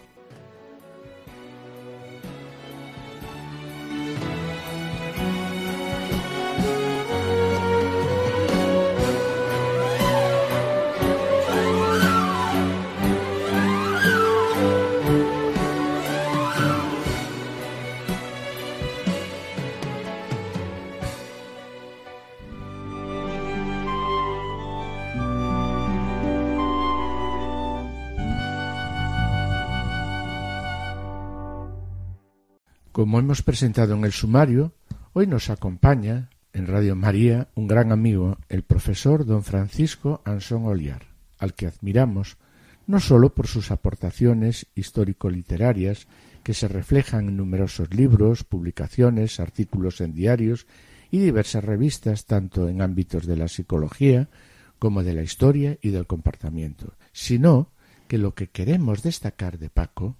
Como 33.01 33.17
hemos 33.17 33.41
presentado 33.41 33.95
en 33.95 34.05
el 34.05 34.11
sumario, 34.11 34.73
hoy 35.13 35.25
nos 35.25 35.49
acompaña 35.49 36.29
en 36.53 36.67
Radio 36.67 36.95
María 36.95 37.47
un 37.55 37.67
gran 37.67 37.91
amigo, 37.91 38.37
el 38.47 38.61
profesor 38.61 39.25
don 39.25 39.41
Francisco 39.41 40.21
Ansón 40.23 40.67
Oliar, 40.67 41.07
al 41.39 41.55
que 41.55 41.65
admiramos 41.65 42.37
no 42.85 42.99
sólo 42.99 43.33
por 43.33 43.47
sus 43.47 43.71
aportaciones 43.71 44.67
histórico-literarias 44.75 46.05
que 46.43 46.53
se 46.53 46.67
reflejan 46.67 47.29
en 47.29 47.37
numerosos 47.37 47.91
libros, 47.91 48.43
publicaciones, 48.43 49.39
artículos 49.39 49.99
en 49.99 50.13
diarios 50.13 50.67
y 51.09 51.17
diversas 51.17 51.63
revistas 51.63 52.27
tanto 52.27 52.69
en 52.69 52.83
ámbitos 52.83 53.25
de 53.25 53.35
la 53.35 53.47
psicología 53.47 54.29
como 54.77 55.01
de 55.01 55.15
la 55.15 55.23
historia 55.23 55.75
y 55.81 55.89
del 55.89 56.05
comportamiento, 56.05 56.93
sino 57.13 57.71
que 58.07 58.19
lo 58.19 58.35
que 58.35 58.51
queremos 58.51 59.01
destacar 59.01 59.57
de 59.57 59.71
Paco 59.71 60.17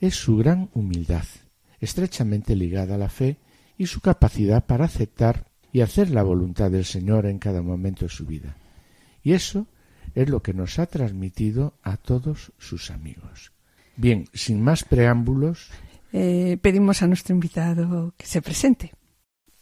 es 0.00 0.16
su 0.16 0.36
gran 0.38 0.70
humildad 0.74 1.22
estrechamente 1.80 2.54
ligada 2.54 2.94
a 2.94 2.98
la 2.98 3.08
fe 3.08 3.36
y 3.78 3.86
su 3.86 4.00
capacidad 4.00 4.64
para 4.66 4.84
aceptar 4.84 5.46
y 5.72 5.80
hacer 5.80 6.10
la 6.10 6.22
voluntad 6.22 6.70
del 6.70 6.84
Señor 6.84 7.26
en 7.26 7.38
cada 7.38 7.62
momento 7.62 8.04
de 8.04 8.10
su 8.10 8.26
vida. 8.26 8.56
Y 9.22 9.32
eso 9.32 9.66
es 10.14 10.28
lo 10.28 10.42
que 10.42 10.54
nos 10.54 10.78
ha 10.78 10.86
transmitido 10.86 11.74
a 11.82 11.96
todos 11.96 12.52
sus 12.58 12.90
amigos. 12.90 13.52
Bien, 13.96 14.28
sin 14.32 14.62
más 14.62 14.84
preámbulos. 14.84 15.68
Eh, 16.12 16.58
pedimos 16.60 17.02
a 17.02 17.06
nuestro 17.06 17.34
invitado 17.34 18.14
que 18.16 18.26
se 18.26 18.42
presente. 18.42 18.92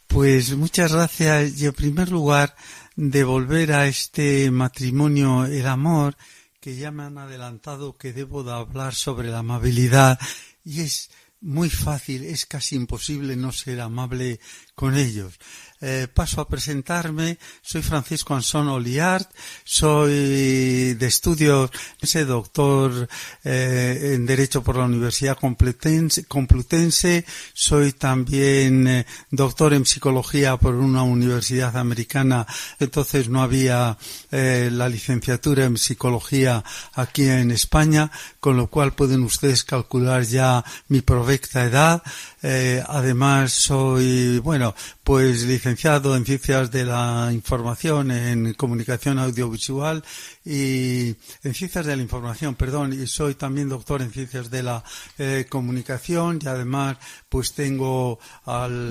Pues 0.07 0.55
muchas 0.57 0.93
gracias 0.93 1.61
y 1.61 1.67
en 1.67 1.73
primer 1.73 2.09
lugar 2.09 2.55
de 2.95 3.23
volver 3.23 3.73
a 3.73 3.85
este 3.85 4.49
matrimonio 4.49 5.45
el 5.45 5.67
amor 5.67 6.17
que 6.59 6.75
ya 6.75 6.91
me 6.91 7.03
han 7.03 7.17
adelantado 7.19 7.95
que 7.95 8.11
debo 8.11 8.43
de 8.43 8.51
hablar 8.51 8.95
sobre 8.95 9.29
la 9.29 9.39
amabilidad 9.39 10.19
y 10.65 10.81
es 10.81 11.11
muy 11.41 11.69
fácil, 11.69 12.25
es 12.25 12.45
casi 12.45 12.75
imposible 12.75 13.35
no 13.35 13.51
ser 13.51 13.81
amable 13.81 14.39
con 14.75 14.97
ellos. 14.97 15.39
Eh, 15.81 16.07
paso 16.13 16.41
a 16.41 16.47
presentarme. 16.49 17.37
Soy 17.61 17.81
Francisco 17.81 18.35
Ansón 18.35 18.67
Oliart, 18.67 19.31
soy 19.63 20.93
de 20.95 21.07
estudios, 21.07 21.71
soy 22.03 22.25
doctor 22.25 23.07
eh, 23.45 24.11
en 24.15 24.25
Derecho 24.25 24.61
por 24.61 24.75
la 24.75 24.83
Universidad 24.83 25.37
Complutense, 25.37 27.25
soy 27.53 27.93
también 27.93 28.87
eh, 28.89 29.05
doctor 29.31 29.73
en 29.73 29.85
Psicología 29.85 30.57
por 30.57 30.75
una 30.75 31.03
universidad 31.03 31.77
americana, 31.77 32.45
entonces 32.77 33.29
no 33.29 33.41
había 33.41 33.97
la 34.31 34.89
licenciatura 34.89 35.63
en 35.63 35.77
Psicología 35.77 36.61
aquí 36.93 37.23
en 37.29 37.51
España, 37.51 38.11
con 38.41 38.57
lo 38.57 38.67
cual 38.67 38.93
pueden 38.93 39.23
ustedes 39.23 39.63
calcular 39.63 40.23
ya 40.23 40.65
mi 40.89 40.99
provecta 40.99 41.63
edad. 41.63 42.03
Además 42.41 43.51
soy, 43.51 44.39
bueno, 44.39 44.73
pues 45.03 45.43
licenciado 45.43 46.15
en 46.15 46.25
Ciencias 46.25 46.71
de 46.71 46.85
la 46.85 47.29
Información, 47.31 48.11
en 48.11 48.53
Comunicación 48.53 49.19
Audiovisual 49.19 50.03
y 50.45 51.15
en 51.43 51.53
Ciencias 51.53 51.85
de 51.85 51.95
la 51.95 52.01
Información, 52.01 52.55
perdón, 52.55 52.93
y 52.93 53.07
soy 53.07 53.35
también 53.35 53.69
doctor 53.69 54.01
en 54.01 54.11
Ciencias 54.11 54.49
de 54.49 54.63
la 54.63 54.83
eh, 55.17 55.45
Comunicación 55.49 56.39
y 56.41 56.47
además 56.47 56.97
pues 57.29 57.53
tengo 57.53 58.19
alguna, 58.45 58.83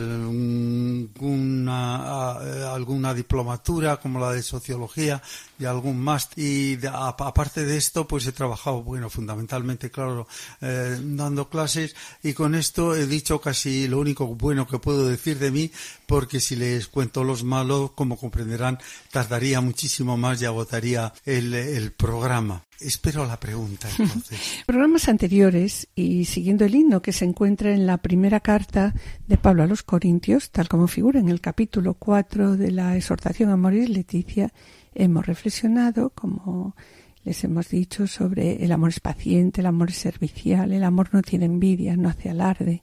alguna 2.72 3.12
diplomatura 3.12 3.98
como 3.98 4.20
la 4.20 4.32
de 4.32 4.42
Sociología 4.42 5.20
y 5.58 5.64
algún 5.64 5.98
máster. 5.98 6.38
Y 6.38 6.78
aparte 6.86 7.64
de 7.64 7.76
esto 7.76 8.06
pues 8.06 8.26
he 8.26 8.32
trabajado, 8.32 8.82
bueno, 8.82 9.10
fundamentalmente, 9.10 9.90
claro, 9.90 10.26
eh, 10.60 10.98
dando 11.02 11.48
clases 11.48 11.94
y 12.22 12.32
con 12.32 12.54
esto 12.54 12.94
he 12.94 13.06
dicho 13.06 13.40
casi 13.40 13.88
lo 13.88 13.98
único 13.98 14.26
bueno 14.28 14.66
que 14.66 14.78
puedo 14.78 15.08
decir 15.08 15.38
de 15.38 15.50
mí 15.50 15.70
porque 16.06 16.40
si 16.40 16.56
les 16.56 16.88
cuento 16.88 17.22
los 17.22 17.44
malos, 17.44 17.90
como 17.92 18.16
comprenderán, 18.16 18.78
tardaría 19.12 19.60
muchísimo 19.60 20.16
más 20.16 20.40
y 20.40 20.46
agotaría 20.46 21.12
el, 21.26 21.92
programa. 21.92 22.64
Espero 22.80 23.26
la 23.26 23.38
pregunta 23.38 23.88
entonces. 23.98 24.38
Programas 24.66 25.08
anteriores 25.08 25.88
y 25.94 26.24
siguiendo 26.24 26.64
el 26.64 26.74
himno 26.74 27.02
que 27.02 27.12
se 27.12 27.24
encuentra 27.24 27.72
en 27.72 27.86
la 27.86 27.98
primera 27.98 28.27
carta 28.36 28.94
de 29.26 29.38
Pablo 29.38 29.62
a 29.62 29.66
los 29.66 29.82
Corintios, 29.82 30.50
tal 30.50 30.68
como 30.68 30.86
figura 30.86 31.18
en 31.18 31.28
el 31.28 31.40
capítulo 31.40 31.94
4 31.94 32.56
de 32.56 32.70
la 32.70 32.96
exhortación 32.96 33.50
a 33.50 33.56
morir 33.56 33.88
Leticia, 33.88 34.52
hemos 34.94 35.26
reflexionado, 35.26 36.10
como 36.10 36.76
les 37.24 37.42
hemos 37.44 37.68
dicho, 37.68 38.06
sobre 38.06 38.64
el 38.64 38.72
amor 38.72 38.90
es 38.90 39.00
paciente, 39.00 39.60
el 39.60 39.66
amor 39.66 39.90
es 39.90 39.96
servicial, 39.96 40.72
el 40.72 40.84
amor 40.84 41.08
no 41.12 41.22
tiene 41.22 41.46
envidia, 41.46 41.96
no 41.96 42.08
hace 42.08 42.30
alarde, 42.30 42.82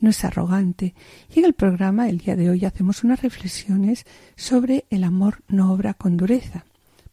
no 0.00 0.10
es 0.10 0.24
arrogante. 0.24 0.94
Y 1.34 1.38
en 1.40 1.44
el 1.44 1.54
programa 1.54 2.08
el 2.08 2.18
día 2.18 2.36
de 2.36 2.50
hoy 2.50 2.64
hacemos 2.64 3.04
unas 3.04 3.22
reflexiones 3.22 4.04
sobre 4.34 4.86
el 4.90 5.04
amor 5.04 5.42
no 5.48 5.72
obra 5.72 5.94
con 5.94 6.16
dureza. 6.16 6.64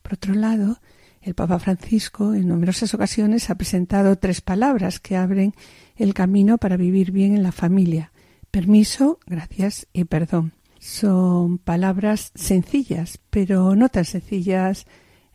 Por 0.02 0.14
otro 0.14 0.34
lado, 0.34 0.80
el 1.22 1.36
Papa 1.36 1.58
Francisco 1.60 2.34
en 2.34 2.50
numerosas 2.50 2.94
ocasiones 2.94 3.50
ha 3.50 3.56
presentado 3.56 4.18
tres 4.18 4.42
palabras 4.42 5.00
que 5.00 5.16
abren 5.16 5.54
el 5.96 6.14
camino 6.14 6.58
para 6.58 6.78
vivir 6.78 7.12
bien 7.12 7.36
en 7.36 7.44
la 7.44 7.52
familia. 7.52 8.12
Permiso, 8.52 9.20
gracias 9.26 9.88
y 9.94 10.06
perdón. 10.06 10.54
Son 10.80 11.58
palabras 11.60 12.32
sencillas, 12.36 13.20
pero 13.30 13.76
no 13.76 13.90
tan 13.90 14.06
sencillas 14.06 14.86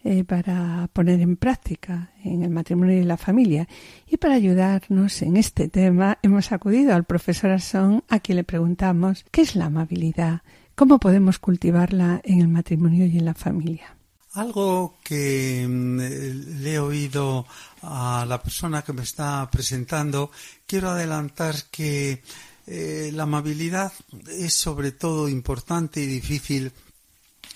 eh, 0.05 0.23
para 0.23 0.89
poner 0.93 1.21
en 1.21 1.37
práctica 1.37 2.13
en 2.23 2.43
el 2.43 2.51
matrimonio 2.51 3.01
y 3.01 3.03
la 3.03 3.17
familia. 3.17 3.67
Y 4.07 4.19
para 4.19 4.35
ayudarnos 4.35 5.23
en 5.23 5.37
este 5.37 5.69
tema 5.69 6.19
hemos 6.23 6.53
acudido 6.53 6.95
al 6.95 7.05
profesor 7.05 7.51
Asson 7.51 8.05
a 8.09 8.21
quien 8.21 8.37
le 8.37 8.45
preguntamos 8.45 9.25
¿qué 9.33 9.43
es 9.43 9.57
la 9.57 9.67
amabilidad? 9.67 10.43
¿Cómo 10.77 11.01
podemos 11.01 11.41
cultivarla 11.41 12.21
en 12.23 12.41
el 12.41 12.49
matrimonio 12.49 13.07
y 13.07 13.19
en 13.19 13.25
la 13.25 13.35
familia? 13.35 13.97
Algo 14.35 14.99
que 15.03 15.67
mm, 15.69 15.99
le 16.63 16.75
he 16.75 16.79
oído 16.79 17.47
a 17.83 18.25
la 18.29 18.43
persona 18.43 18.83
que 18.83 18.93
me 18.93 19.03
está 19.03 19.49
presentando, 19.51 20.31
quiero 20.67 20.91
adelantar 20.91 21.55
que 21.71 22.23
eh, 22.67 23.11
la 23.15 23.23
amabilidad 23.23 23.93
es 24.29 24.55
sobre 24.55 24.93
todo 24.93 25.29
importante 25.29 26.01
y 26.01 26.07
difícil 26.07 26.73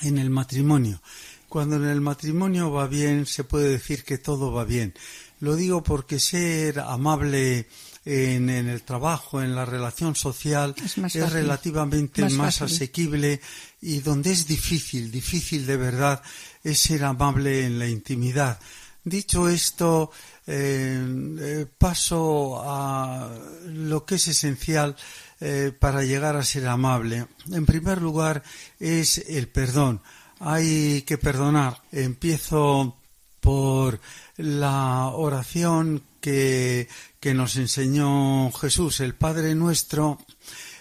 en 0.02 0.18
el 0.18 0.30
matrimonio. 0.30 1.00
Cuando 1.48 1.76
en 1.76 1.84
el 1.84 2.00
matrimonio 2.00 2.70
va 2.70 2.86
bien, 2.86 3.26
se 3.26 3.44
puede 3.44 3.68
decir 3.68 4.04
que 4.04 4.18
todo 4.18 4.52
va 4.52 4.64
bien. 4.64 4.94
Lo 5.40 5.54
digo 5.54 5.82
porque 5.82 6.18
ser 6.18 6.80
amable 6.80 7.66
en, 8.04 8.48
el 8.48 8.82
trabajo, 8.82 9.42
en 9.42 9.54
la 9.54 9.64
relación 9.64 10.14
social, 10.14 10.74
es, 10.82 11.32
relativamente 11.32 12.28
más, 12.30 12.62
asequible 12.62 13.40
y 13.80 14.00
donde 14.00 14.32
es 14.32 14.46
difícil, 14.46 15.10
difícil 15.10 15.66
de 15.66 15.76
verdad, 15.76 16.22
es 16.64 16.80
ser 16.80 17.04
amable 17.04 17.66
en 17.66 17.78
la 17.78 17.86
intimidad. 17.86 18.58
Dicho 19.04 19.48
esto, 19.48 20.10
eh, 20.46 21.00
eh, 21.40 21.66
paso 21.78 22.62
a 22.64 23.30
lo 23.66 24.04
que 24.04 24.14
es 24.14 24.28
esencial 24.28 24.96
eh, 25.40 25.72
para 25.78 26.04
llegar 26.04 26.36
a 26.36 26.44
ser 26.44 26.68
amable. 26.68 27.26
En 27.50 27.66
primer 27.66 28.00
lugar, 28.00 28.42
es 28.78 29.18
el 29.18 29.48
perdón 29.48 30.00
hay 30.44 31.02
que 31.02 31.18
perdonar. 31.18 31.80
Empiezo 31.92 32.96
por 33.40 34.00
la 34.36 35.06
oración 35.08 36.02
que, 36.20 36.88
que 37.20 37.34
nos 37.34 37.56
enseñó 37.56 38.50
Jesús, 38.52 39.00
el 39.00 39.14
Padre 39.14 39.54
nuestro, 39.54 40.18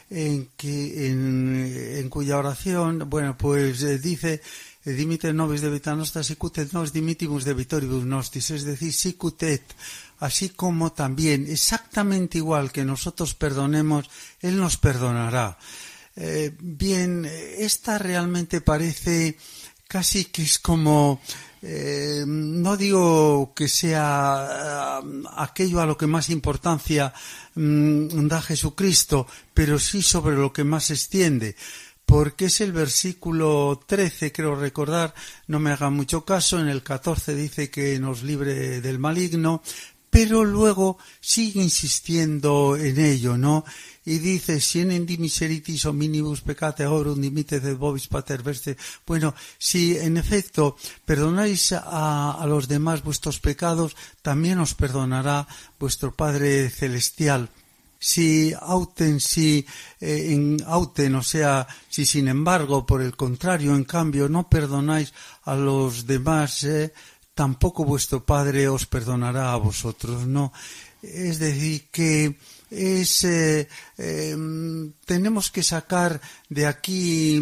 en, 0.10 0.50
que, 0.58 1.08
en, 1.08 2.10
cuya 2.10 2.38
oración, 2.38 3.08
bueno, 3.08 3.38
pues 3.38 4.02
dice, 4.02 4.42
dimite 4.86 5.34
nobis 5.34 5.62
nostra 5.62 6.24
sicutet 6.24 6.74
nos 6.74 6.92
dimitimus 6.92 7.46
de 7.46 7.54
vitoribus 7.54 8.06
nostis, 8.06 8.50
es 8.52 8.64
decir, 8.64 8.94
sicutet, 8.94 9.62
así 10.20 10.50
como 10.50 10.92
también, 10.92 11.46
exactamente 11.48 12.40
igual 12.40 12.72
que 12.72 12.86
nosotros 12.86 13.34
perdonemos, 13.36 14.10
Él 14.42 14.58
nos 14.58 14.78
perdonará. 14.78 15.58
Eh, 16.16 16.52
bien, 16.60 17.26
esta 17.58 17.98
realmente 17.98 18.62
parece 18.62 19.38
casi 19.88 20.26
que 20.26 20.44
es 20.44 20.60
como 20.60 21.22
eh, 21.64 22.24
no 22.26 22.76
digo 22.76 23.54
que 23.54 23.68
sea 23.68 25.02
eh, 25.04 25.24
aquello 25.38 25.80
a 25.80 25.86
lo 25.86 25.96
que 25.96 26.08
más 26.08 26.32
importancia 26.32 27.14
mm, 27.54 28.28
da 28.28 28.42
Jesucristo, 28.42 29.28
pero 29.54 29.78
sí 29.78 30.02
sobre 30.02 30.36
lo 30.36 30.52
que 30.52 30.64
más 30.64 30.86
se 30.86 30.96
extiende, 30.96 31.56
porque 32.12 32.48
es 32.48 32.60
el 32.60 32.74
versículo 32.74 33.80
13, 33.88 34.34
creo 34.34 34.54
recordar, 34.56 35.14
no 35.48 35.62
me 35.62 35.72
haga 35.72 35.90
mucho 35.90 36.26
caso, 36.26 36.60
en 36.60 36.68
el 36.68 36.84
14 36.84 37.34
dice 37.36 37.70
que 37.70 37.98
nos 38.00 38.22
libre 38.22 38.82
del 38.82 39.00
maligno, 39.00 39.64
pero 40.10 40.44
luego 40.44 40.98
sigue 41.22 41.64
insistiendo 41.64 42.76
en 42.76 43.00
ello, 43.00 43.38
¿no? 43.38 43.64
y 44.04 44.18
dice, 44.18 44.60
en 44.82 45.06
di 45.06 45.18
miseritis 45.20 45.86
minibus 45.86 46.42
peccate 46.42 46.84
aurum 46.84 47.22
dimite 47.22 47.62
de 47.62 47.74
vobis 47.76 48.08
pater 48.08 48.44
veste. 48.44 48.76
Bueno, 49.08 49.34
si 49.58 49.96
en 49.96 50.18
efecto 50.18 50.76
perdonáis 51.06 51.72
a, 51.72 52.32
a 52.32 52.46
los 52.46 52.68
demás 52.68 53.04
vuestros 53.04 53.40
pecados, 53.40 53.96
también 54.22 54.60
os 54.60 54.76
perdonará 54.76 55.48
vuestro 55.80 56.12
Padre 56.14 56.70
Celestial 56.70 57.48
si 58.02 58.52
auten, 58.60 59.20
si 59.20 59.64
eh, 60.00 60.34
en 60.34 60.58
auten, 60.66 61.14
o 61.16 61.22
sea, 61.22 61.68
si 61.88 62.04
sin 62.04 62.28
embargo, 62.28 62.84
por 62.84 63.00
el 63.04 63.16
contrario, 63.16 63.76
en 63.76 63.84
cambio, 63.84 64.28
no 64.28 64.50
perdonáis 64.50 65.14
a 65.44 65.54
los 65.54 66.08
demás, 66.08 66.64
eh, 66.64 66.94
tampoco 67.36 67.86
vuestro 67.86 68.26
Padre 68.26 68.68
os 68.68 68.88
perdonará 68.88 69.54
a 69.54 69.58
vosotros, 69.58 70.26
¿no? 70.26 70.52
Es 71.04 71.38
decir, 71.38 71.90
que 71.92 72.38
es 72.72 73.24
eh, 73.26 73.68
em, 73.98 74.94
tenemos 75.06 75.52
que 75.52 75.62
sacar 75.62 76.20
de 76.50 76.66
aquí 76.66 77.38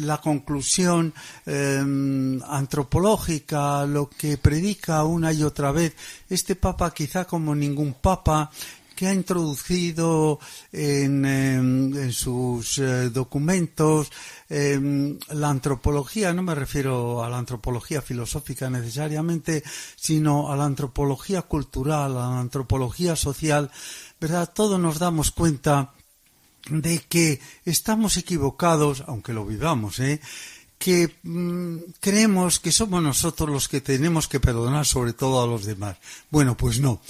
la 0.00 0.20
conclusión 0.20 1.14
em, 1.46 2.42
antropológica 2.42 3.86
lo 3.86 4.10
que 4.10 4.36
predica 4.36 5.04
una 5.04 5.32
y 5.32 5.44
otra 5.44 5.70
vez 5.70 5.94
este 6.28 6.56
papa 6.56 6.92
quizá 6.92 7.24
como 7.24 7.54
ningún 7.54 7.94
papa 7.94 8.50
que 9.02 9.08
ha 9.08 9.14
introducido 9.14 10.38
en, 10.70 11.24
em, 11.24 12.12
sus 12.12 12.78
eh, 12.78 13.10
documentos 13.10 14.12
la 14.48 15.48
antropología, 15.48 16.32
no 16.32 16.44
me 16.44 16.54
refiero 16.54 17.24
a 17.24 17.28
la 17.28 17.38
antropología 17.38 18.00
filosófica 18.00 18.70
necesariamente, 18.70 19.64
sino 19.96 20.52
a 20.52 20.56
la 20.56 20.66
antropología 20.66 21.42
cultural, 21.42 22.12
a 22.12 22.30
la 22.30 22.38
antropología 22.38 23.16
social, 23.16 23.72
¿verdad? 24.20 24.52
Todos 24.54 24.78
nos 24.78 25.00
damos 25.00 25.32
cuenta 25.32 25.94
de 26.68 27.00
que 27.00 27.40
estamos 27.64 28.18
equivocados, 28.18 29.02
aunque 29.08 29.32
lo 29.32 29.44
vivamos, 29.44 29.98
¿eh? 29.98 30.20
que 30.78 31.14
mm, 31.22 31.94
creemos 31.98 32.60
que 32.60 32.72
somos 32.72 33.02
nosotros 33.02 33.48
los 33.48 33.68
que 33.68 33.80
tenemos 33.80 34.28
que 34.28 34.38
perdonar 34.38 34.84
sobre 34.86 35.12
todo 35.12 35.42
a 35.42 35.46
los 35.46 35.64
demás. 35.64 35.96
Bueno, 36.30 36.56
pues 36.56 36.78
no. 36.78 37.00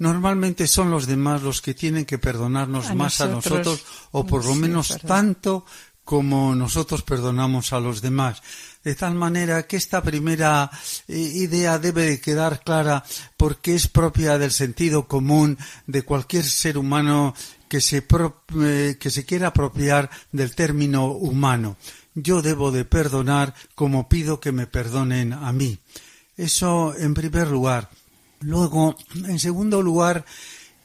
Normalmente 0.00 0.66
son 0.66 0.90
los 0.90 1.06
demás 1.06 1.42
los 1.42 1.60
que 1.60 1.74
tienen 1.74 2.04
que 2.04 2.18
perdonarnos 2.18 2.92
más 2.96 3.20
a 3.20 3.28
nosotros 3.28 3.84
o 4.10 4.26
por 4.26 4.44
lo 4.44 4.56
menos 4.56 4.98
tanto 5.06 5.64
como 6.04 6.56
nosotros 6.56 7.02
perdonamos 7.02 7.72
a 7.72 7.78
los 7.78 8.00
demás 8.00 8.42
de 8.82 8.94
tal 8.94 9.14
manera 9.14 9.66
que 9.66 9.76
esta 9.76 10.02
primera 10.02 10.70
eh, 11.06 11.18
idea 11.18 11.78
debe 11.78 12.20
quedar 12.20 12.62
clara 12.62 13.04
porque 13.36 13.74
es 13.74 13.88
propia 13.88 14.38
del 14.38 14.52
sentido 14.52 15.06
común 15.06 15.58
de 15.86 16.02
cualquier 16.02 16.44
ser 16.44 16.78
humano 16.78 17.34
que 17.68 17.80
se, 17.80 18.04
eh, 18.62 18.96
que 18.98 19.10
se 19.10 19.24
quiera 19.24 19.48
apropiar 19.48 20.10
del 20.32 20.54
término 20.54 21.06
humano. 21.06 21.76
Yo 22.14 22.42
debo 22.42 22.72
de 22.72 22.84
perdonar 22.84 23.54
como 23.74 24.08
pido 24.08 24.40
que 24.40 24.50
me 24.50 24.66
perdonen 24.66 25.32
a 25.32 25.52
mí. 25.52 25.78
Eso 26.36 26.94
en 26.96 27.14
primer 27.14 27.48
lugar. 27.48 27.90
Luego, 28.40 28.96
en 29.14 29.38
segundo 29.38 29.82
lugar, 29.82 30.24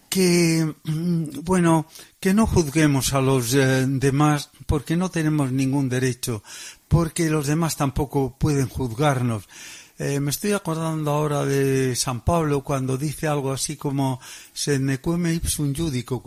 que, 0.10 0.76
mm, 0.84 1.44
bueno, 1.44 1.88
que 2.20 2.34
no 2.34 2.48
juzguemos 2.48 3.14
a 3.14 3.22
los 3.22 3.54
eh, 3.54 3.86
demás 3.88 4.50
porque 4.66 4.96
no 4.96 5.10
tenemos 5.10 5.52
ningún 5.52 5.90
derecho, 5.90 6.44
porque 6.88 7.30
los 7.30 7.48
demás 7.48 7.76
tampoco 7.76 8.36
pueden 8.38 8.68
juzgarnos. 8.68 9.44
Eh, 9.98 10.20
me 10.20 10.32
estoy 10.32 10.52
acordando 10.52 11.12
ahora 11.12 11.46
de 11.46 11.96
San 11.96 12.20
Pablo 12.22 12.62
cuando 12.62 12.98
dice 12.98 13.28
algo 13.28 13.54
así 13.54 13.78
como 13.78 14.20
se 14.52 14.78
nequeme 14.78 15.34
ipsum 15.34 15.74
judico, 15.74 16.22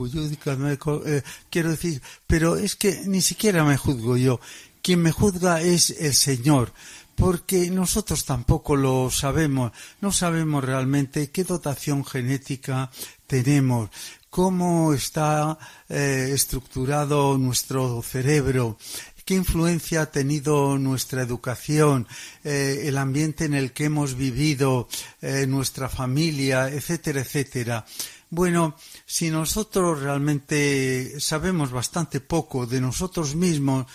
eh, 1.06 1.22
quiero 1.50 1.70
decir, 1.70 2.00
pero 2.26 2.56
es 2.56 2.76
que 2.76 3.02
ni 3.06 3.20
siquiera 3.20 3.64
me 3.64 3.76
juzgo 3.76 4.16
yo. 4.16 4.40
Quien 4.80 5.02
me 5.02 5.12
juzga 5.12 5.60
es 5.60 5.90
el 5.90 6.14
Señor 6.14 6.72
porque 7.18 7.68
nosotros 7.70 8.24
tampoco 8.24 8.76
lo 8.76 9.10
sabemos, 9.10 9.72
no 10.00 10.12
sabemos 10.12 10.62
realmente 10.64 11.30
qué 11.30 11.42
dotación 11.42 12.04
genética 12.04 12.90
tenemos, 13.26 13.90
cómo 14.30 14.94
está 14.94 15.58
eh, 15.88 16.30
estructurado 16.32 17.36
nuestro 17.36 18.02
cerebro, 18.02 18.78
qué 19.24 19.34
influencia 19.34 20.02
ha 20.02 20.06
tenido 20.06 20.78
nuestra 20.78 21.22
educación, 21.22 22.06
eh, 22.44 22.82
el 22.84 22.96
ambiente 22.96 23.46
en 23.46 23.54
el 23.54 23.72
que 23.72 23.86
hemos 23.86 24.14
vivido, 24.14 24.88
eh, 25.20 25.46
nuestra 25.48 25.88
familia, 25.88 26.68
etcétera, 26.68 27.20
etcétera. 27.20 27.84
Bueno, 28.30 28.76
si 29.06 29.30
nosotros 29.30 30.00
realmente 30.00 31.18
sabemos 31.18 31.72
bastante 31.72 32.20
poco 32.20 32.66
de 32.66 32.80
nosotros 32.80 33.34
mismos, 33.34 33.86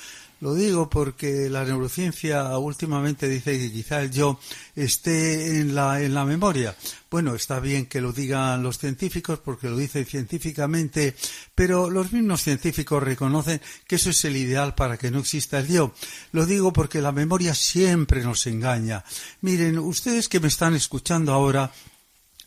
lo 0.43 0.53
digo 0.53 0.89
porque 0.89 1.49
la 1.49 1.63
neurociencia 1.63 2.58
últimamente 2.58 3.29
dice 3.29 3.58
que 3.58 3.71
quizá 3.71 4.01
el 4.01 4.12
yo 4.12 4.41
esté 4.75 5.62
en 5.62 5.73
la, 5.73 6.01
en 6.01 6.13
la 6.13 6.25
memoria. 6.25 6.75
Bueno, 7.10 7.34
está 7.34 7.62
bien 7.62 7.86
que 7.86 8.01
lo 8.01 8.12
digan 8.12 8.62
los 8.62 8.77
científicos 8.77 9.39
porque 9.39 9.69
lo 9.69 9.77
dicen 9.77 10.06
científicamente, 10.06 11.15
pero 11.56 11.89
los 11.89 12.12
mismos 12.12 12.41
científicos 12.41 13.01
reconocen 13.01 13.62
que 13.88 13.95
eso 13.95 14.10
es 14.10 14.25
el 14.25 14.36
ideal 14.36 14.75
para 14.75 14.97
que 14.97 15.12
no 15.12 15.19
exista 15.19 15.60
el 15.60 15.69
yo. 15.69 15.93
Lo 16.34 16.45
digo 16.45 16.73
porque 16.73 16.99
la 16.99 17.13
memoria 17.13 17.56
siempre 17.56 18.21
nos 18.21 18.45
engaña. 18.45 19.06
Miren, 19.39 19.79
ustedes 19.79 20.27
que 20.27 20.41
me 20.41 20.49
están 20.49 20.73
escuchando 20.73 21.32
ahora, 21.32 21.71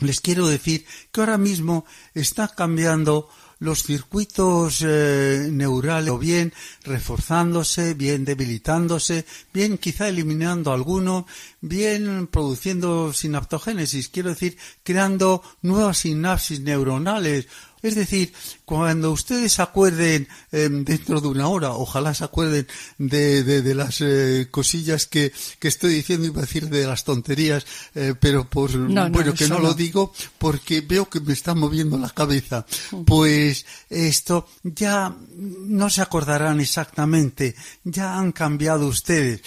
les 0.01 0.21
quiero 0.21 0.49
decir 0.49 0.85
que 1.11 1.21
ahora 1.21 1.39
mismo 1.39 1.87
está 2.13 2.49
cambiando 2.49 3.31
los 3.59 3.83
circuitos 3.83 4.85
eh, 4.87 5.49
neurales 5.51 6.11
o 6.11 6.19
bien 6.19 6.53
reforzándose, 6.85 7.95
bien 7.95 8.25
debilitándose, 8.25 9.25
bien 9.53 9.79
quizá 9.79 10.09
eliminando 10.09 10.73
alguno, 10.73 11.27
bien 11.69 12.27
produciendo 12.27 13.13
sinaptogénesis, 13.13 14.09
quiero 14.09 14.31
decir, 14.31 14.57
creando 14.83 15.43
nuevas 15.63 15.99
sinapsis 15.99 16.61
neuronales 16.61 17.47
es 17.87 17.95
decir, 17.95 18.33
cuando 18.65 19.13
ustedes 19.13 19.61
acuerden 19.61 20.27
em, 20.51 20.85
dentro 20.85 21.21
de 21.21 21.29
una 21.29 21.49
hora, 21.49 21.73
ojalá 21.73 22.15
se 22.15 22.25
acuerden 22.25 22.67
de, 22.99 23.45
de, 23.45 23.75
las 23.75 24.01
eh, 24.01 24.49
cosillas 24.51 25.07
que, 25.07 25.33
que, 25.61 25.69
estoy 25.69 25.95
diciendo, 25.95 26.27
iba 26.27 26.39
a 26.39 26.47
decir 26.47 26.69
de 26.69 26.87
las 26.87 27.05
tonterías, 27.05 27.65
eh, 27.95 28.15
pero 28.19 28.49
por, 28.49 28.77
bueno, 28.77 29.35
que 29.35 29.47
no, 29.47 29.61
lo 29.61 29.75
digo 29.75 30.13
porque 30.39 30.81
veo 30.81 31.09
que 31.09 31.21
me 31.21 31.35
está 31.35 31.55
moviendo 31.55 31.97
la 31.97 32.11
cabeza. 32.11 32.67
Mm. 32.91 33.05
Pues 33.05 33.67
esto 33.89 34.49
ya 34.65 35.15
no 35.37 35.89
se 35.89 36.03
acordarán 36.03 36.61
exactamente, 36.61 37.55
ya 37.85 38.19
han 38.19 38.33
cambiado 38.33 38.89
ustedes. 38.89 39.43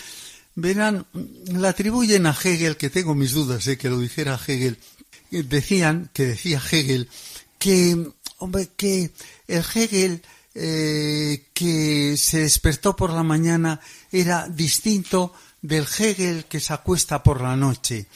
Verán, 0.56 1.06
la 1.46 1.70
atribuyen 1.70 2.26
a 2.26 2.36
Hegel, 2.36 2.78
que 2.78 2.90
tengo 2.90 3.16
mis 3.16 3.32
dudas 3.32 3.66
de 3.66 3.78
que 3.78 3.90
lo 3.90 4.00
dijera 4.00 4.40
Hegel, 4.46 4.78
decían, 5.32 6.10
que 6.14 6.26
decía 6.26 6.62
Hegel, 6.72 7.10
que 7.58 8.12
Hombre, 8.40 8.70
que 8.76 9.12
el 9.48 9.64
Hegel 9.76 10.22
eh, 10.56 11.48
que 11.54 12.16
se 12.18 12.40
despertó 12.40 12.96
por 12.96 13.12
la 13.12 13.24
mañana 13.24 13.82
era 14.12 14.48
distinto 14.48 15.34
del 15.62 15.86
Hegel 15.86 16.46
que 16.46 16.62
se 16.62 16.74
acuesta 16.74 17.22
por 17.22 17.42
la 17.42 17.58
noche. 17.58 18.08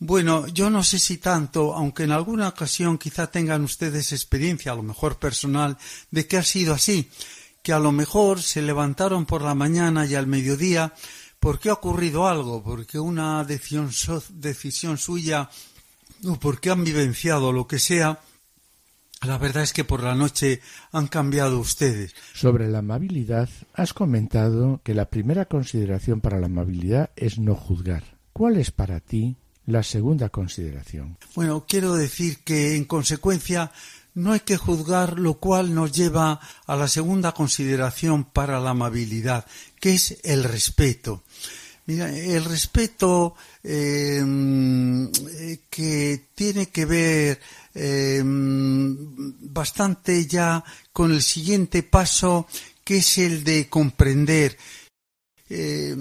Bueno, 0.00 0.48
yo 0.48 0.68
no 0.68 0.82
sé 0.82 0.98
si 0.98 1.18
tanto, 1.18 1.74
aunque 1.74 2.02
en 2.02 2.10
alguna 2.10 2.48
ocasión 2.48 2.98
quizá 2.98 3.30
tengan 3.30 3.62
ustedes 3.62 4.10
experiencia, 4.10 4.72
a 4.72 4.74
lo 4.74 4.82
mejor 4.82 5.16
personal, 5.16 5.78
de 6.10 6.26
que 6.26 6.38
ha 6.38 6.42
sido 6.42 6.74
así, 6.74 7.08
que 7.62 7.72
a 7.72 7.78
lo 7.78 7.92
mejor 7.92 8.42
se 8.42 8.62
levantaron 8.62 9.26
por 9.26 9.42
la 9.42 9.54
mañana 9.54 10.06
y 10.06 10.16
al 10.16 10.26
mediodía 10.26 10.92
¿Por 11.42 11.58
qué 11.58 11.70
ha 11.70 11.72
ocurrido 11.72 12.28
algo? 12.28 12.62
¿Porque 12.62 13.00
una 13.00 13.42
decisión, 13.42 13.90
decisión 14.34 14.96
suya 14.96 15.50
o 16.24 16.36
porque 16.36 16.70
han 16.70 16.84
vivenciado 16.84 17.50
lo 17.52 17.66
que 17.66 17.80
sea? 17.80 18.20
La 19.22 19.38
verdad 19.38 19.64
es 19.64 19.72
que 19.72 19.82
por 19.82 20.04
la 20.04 20.14
noche 20.14 20.60
han 20.92 21.08
cambiado 21.08 21.58
ustedes. 21.58 22.14
Sobre 22.32 22.68
la 22.68 22.78
amabilidad, 22.78 23.48
has 23.74 23.92
comentado 23.92 24.82
que 24.84 24.94
la 24.94 25.06
primera 25.06 25.46
consideración 25.46 26.20
para 26.20 26.38
la 26.38 26.46
amabilidad 26.46 27.10
es 27.16 27.40
no 27.40 27.56
juzgar. 27.56 28.04
¿Cuál 28.32 28.56
es 28.56 28.70
para 28.70 29.00
ti 29.00 29.36
la 29.66 29.82
segunda 29.82 30.28
consideración? 30.28 31.18
Bueno, 31.34 31.66
quiero 31.68 31.94
decir 31.94 32.44
que 32.44 32.76
en 32.76 32.84
consecuencia 32.84 33.72
no 34.14 34.32
hay 34.32 34.40
que 34.40 34.56
juzgar, 34.56 35.18
lo 35.18 35.34
cual 35.34 35.74
nos 35.74 35.92
lleva 35.92 36.40
a 36.66 36.76
la 36.76 36.88
segunda 36.88 37.32
consideración 37.32 38.24
para 38.24 38.60
la 38.60 38.70
amabilidad, 38.70 39.46
que 39.80 39.94
es 39.94 40.18
el 40.22 40.44
respeto. 40.44 41.22
Mira, 41.86 42.16
el 42.16 42.44
respeto 42.44 43.34
eh, 43.64 44.22
que 45.68 46.24
tiene 46.34 46.68
que 46.68 46.84
ver 46.84 47.40
eh, 47.74 48.22
bastante 48.24 50.26
ya 50.26 50.62
con 50.92 51.10
el 51.10 51.22
siguiente 51.22 51.82
paso, 51.82 52.46
que 52.84 52.98
es 52.98 53.18
el 53.18 53.42
de 53.42 53.68
comprender. 53.68 54.56
Eh, 55.48 55.94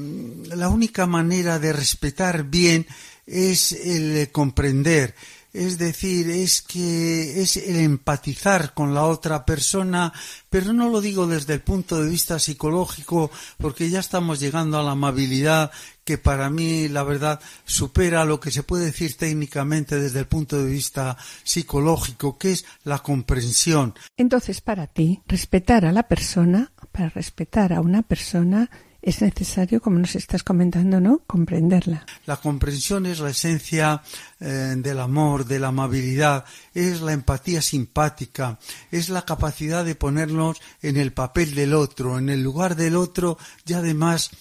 la 0.48 0.70
única 0.70 1.08
manera 1.08 1.60
de 1.60 1.74
respetar 1.74 2.44
bien 2.44 2.86
es 3.26 3.72
el 3.72 4.30
comprender. 4.32 5.16
Es 5.54 5.78
decir, 5.78 6.30
es 6.30 6.62
que 6.62 7.42
es 7.42 7.58
el 7.58 7.78
empatizar 7.78 8.74
con 8.74 8.94
la 8.94 9.06
otra 9.06 9.46
persona, 9.46 10.14
pero 10.50 10.72
no 10.72 10.90
lo 10.90 11.02
digo 11.02 11.28
desde 11.28 11.56
el 11.56 11.62
punto 11.62 12.02
de 12.02 12.10
vista 12.10 12.40
psicológico, 12.40 13.32
porque 13.58 13.90
ya 13.90 14.00
estamos 14.00 14.40
llegando 14.40 14.80
a 14.80 14.84
la 14.84 14.92
amabilidad 14.92 15.72
que 16.04 16.18
para 16.18 16.50
mí, 16.50 16.88
la 16.88 17.04
verdad, 17.04 17.40
supera 17.66 18.26
lo 18.26 18.40
que 18.40 18.52
se 18.52 18.64
puede 18.64 18.86
decir 18.86 19.18
técnicamente 19.18 20.00
desde 20.00 20.20
el 20.20 20.28
punto 20.28 20.58
de 20.58 20.70
vista 20.70 21.18
psicológico, 21.44 22.38
que 22.38 22.54
es 22.54 22.66
la 22.84 23.00
comprensión. 23.00 23.94
Entonces, 24.18 24.62
para 24.62 24.88
ti, 24.88 25.22
respetar 25.28 25.86
a 25.86 25.92
la 25.92 26.04
persona, 26.04 26.72
para 26.92 27.10
respetar 27.10 27.74
a 27.74 27.82
una 27.82 28.04
persona, 28.04 28.70
es 29.02 29.22
necesario, 29.22 29.82
como 29.82 30.00
nos 30.00 30.16
estás 30.16 30.44
comentando, 30.44 31.02
¿no? 31.02 31.22
Comprenderla. 31.26 32.06
La 32.26 32.38
comprensión 32.38 33.06
es 33.06 33.20
la 33.20 33.32
esencia 33.32 34.04
eh, 34.40 34.76
del 34.78 35.00
amor, 35.00 35.46
de 35.46 35.60
la 35.60 35.70
amabilidad, 35.70 36.46
es 36.74 37.02
la 37.02 37.14
empatía 37.14 37.62
simpática, 37.62 38.60
es 38.92 39.10
la 39.10 39.24
capacidad 39.24 39.84
de 39.84 39.96
ponernos 39.96 40.62
en 40.82 40.98
el 40.98 41.14
papel 41.14 41.56
del 41.56 41.74
otro, 41.74 42.20
en 42.20 42.30
el 42.30 42.44
lugar 42.44 42.76
del 42.76 42.96
otro 42.96 43.38
y 43.66 43.74
además 43.74 44.32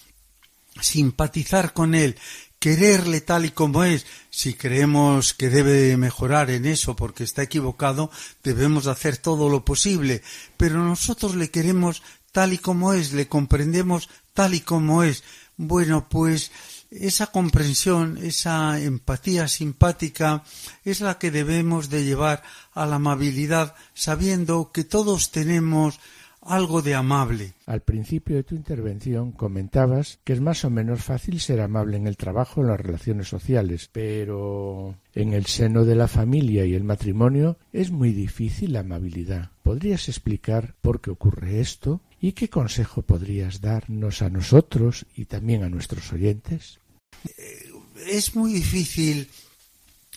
simpatizar 0.81 1.73
con 1.73 1.95
él, 1.95 2.17
quererle 2.59 3.23
tal 3.23 3.47
y 3.47 3.51
como 3.51 3.85
es. 3.85 4.07
Si 4.29 4.55
creemos 4.55 5.35
que 5.35 5.49
debe 5.49 5.97
mejorar 5.97 6.51
en 6.51 6.67
eso 6.67 6.95
porque 6.95 7.25
está 7.25 7.43
equivocado, 7.43 8.11
debemos 8.45 8.87
hacer 8.87 9.17
todo 9.17 9.49
lo 9.49 9.65
posible. 9.65 10.23
Pero 10.57 10.85
nosotros 10.85 11.35
le 11.35 11.51
queremos 11.51 12.03
tal 12.33 12.53
y 12.53 12.59
como 12.59 12.93
es, 12.93 13.13
le 13.13 13.29
comprendemos 13.29 14.09
tal 14.35 14.55
y 14.55 14.61
como 14.61 15.03
es. 15.03 15.25
Bueno, 15.57 16.09
pues 16.09 16.51
esa 16.91 17.29
comprensión, 17.29 18.19
esa 18.19 18.81
empatía 18.81 19.47
simpática 19.47 20.43
es 20.85 21.01
la 21.01 21.19
que 21.19 21.31
debemos 21.31 21.91
de 21.91 22.05
llevar 22.05 22.43
a 22.73 22.87
la 22.87 22.97
amabilidad, 22.97 23.75
sabiendo 23.95 24.73
que 24.73 24.85
todos 24.85 25.31
tenemos 25.31 26.01
algo 26.43 26.83
de 26.83 26.95
amable. 26.95 27.53
Al 27.67 27.83
principio 27.83 28.37
de 28.37 28.45
tu 28.45 28.55
intervención 28.55 29.33
comentabas 29.33 30.19
que 30.25 30.33
es 30.33 30.41
más 30.41 30.65
o 30.65 30.71
menos 30.71 31.05
fácil 31.05 31.39
ser 31.41 31.61
amable 31.61 31.97
en 31.97 32.07
el 32.07 32.17
trabajo, 32.17 32.61
en 32.61 32.69
las 32.69 32.81
relaciones 32.81 33.29
sociales, 33.29 33.89
pero 33.93 34.97
en 35.15 35.33
el 35.33 35.47
seno 35.47 35.85
de 35.85 35.95
la 35.95 36.09
familia 36.09 36.65
y 36.65 36.75
el 36.75 36.85
matrimonio 36.85 37.59
es 37.73 37.91
muy 37.91 38.13
difícil 38.13 38.73
la 38.73 38.81
amabilidad. 38.81 39.51
¿Podrías 39.63 40.09
explicar 40.09 40.75
por 40.81 41.01
qué 41.01 41.11
ocurre 41.11 41.61
esto? 41.61 42.01
¿Y 42.21 42.33
qué 42.33 42.51
consejo 42.51 43.03
podrías 43.03 43.61
darnos 43.61 44.21
a 44.21 44.29
nosotros 44.29 45.07
y 45.17 45.25
también 45.25 45.63
a 45.63 45.71
nuestros 45.71 46.13
oyentes? 46.13 46.79
Eh, 47.25 47.73
es 48.07 48.35
muy 48.35 48.53
difícil 48.53 49.29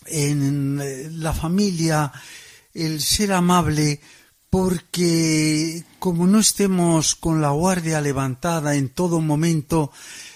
en 0.05 0.81
eh, 0.81 1.09
la 1.11 1.31
familia 1.31 2.11
el 2.73 3.01
ser 3.01 3.31
amable 3.31 4.01
porque 4.49 5.83
como 5.97 6.27
no 6.27 6.39
estemos 6.39 7.15
con 7.15 7.41
la 7.41 7.51
guardia 7.51 8.01
levantada 8.01 8.75
en 8.75 8.89
todo 8.89 9.21
momento, 9.21 9.91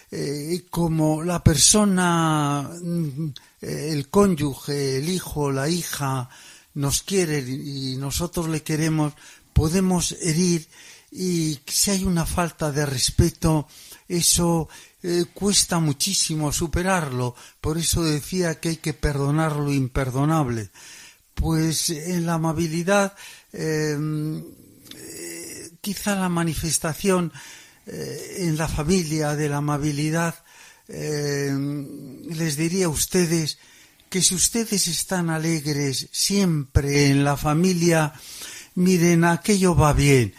eh, 0.10 0.64
como 0.70 1.22
la 1.22 1.44
persona, 1.44 2.68
mm, 2.82 3.30
el 3.62 4.10
cónyuge, 4.10 5.00
el 5.00 5.10
hijo, 5.10 5.52
la 5.52 5.68
hija, 5.68 6.30
nos 6.76 7.04
quiere 7.04 7.40
y 7.40 7.98
nosotros 7.98 8.48
le 8.48 8.64
queremos, 8.64 9.14
podemos 9.54 10.14
herir 10.14 10.68
y 11.12 11.60
si 11.66 11.92
hay 11.92 12.04
una 12.04 12.26
falta 12.26 12.72
de 12.72 12.86
respeto, 12.86 13.68
eso 14.08 14.68
eh, 15.04 15.26
cuesta 15.34 15.80
muchísimo 15.80 16.52
superarlo. 16.52 17.36
Por 17.62 17.78
eso 17.78 18.04
decía 18.04 18.60
que 18.60 18.70
hay 18.70 18.78
que 18.78 18.94
perdonar 18.94 19.56
lo 19.56 19.72
imperdonable. 19.72 20.70
Pues 21.34 21.90
en 21.90 22.26
la 22.26 22.34
amabilidad, 22.34 23.16
em, 23.54 24.44
eh, 24.96 25.72
quizá 25.82 26.16
la 26.16 26.30
manifestación 26.30 27.32
eh, 27.86 28.38
en 28.40 28.58
la 28.58 28.68
familia 28.68 29.36
de 29.36 29.48
la 29.48 29.58
amabilidad, 29.58 30.44
em, 30.90 32.28
les 32.34 32.58
diría 32.58 32.88
a 32.88 32.90
ustedes 32.90 33.60
que 34.10 34.22
si 34.22 34.36
ustedes 34.36 34.88
están 34.88 35.30
alegres 35.30 36.10
siempre 36.12 37.08
en 37.08 37.24
la 37.24 37.38
familia, 37.38 38.14
miren, 38.76 39.24
aquello 39.24 39.76
va 39.76 39.94
bien 39.94 40.34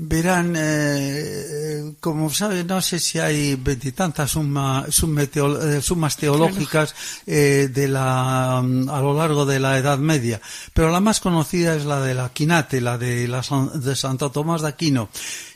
Verán, 0.00 0.54
eh, 0.56 1.92
como 1.98 2.30
saben, 2.30 2.68
no 2.68 2.80
sé 2.80 3.00
si 3.00 3.18
hay 3.18 3.56
veintitantas 3.56 4.30
eh, 4.36 5.80
sumas 5.82 6.16
teológicas 6.16 6.94
eh, 7.26 7.68
de 7.74 7.88
la, 7.88 8.62
mm, 8.62 8.88
a 8.90 9.00
lo 9.00 9.12
largo 9.12 9.44
de 9.44 9.58
la 9.58 9.76
Edad 9.76 9.98
Media, 9.98 10.40
pero 10.72 10.92
la 10.92 11.00
más 11.00 11.18
conocida 11.18 11.74
es 11.74 11.84
la 11.84 12.00
de 12.00 12.14
la 12.14 12.28
Quinate, 12.28 12.80
la 12.80 12.96
de, 12.96 13.26
la, 13.26 13.42
de 13.74 13.96
Santo 13.96 14.30
Tomás 14.30 14.62
de 14.62 14.68
Aquino. 14.68 15.08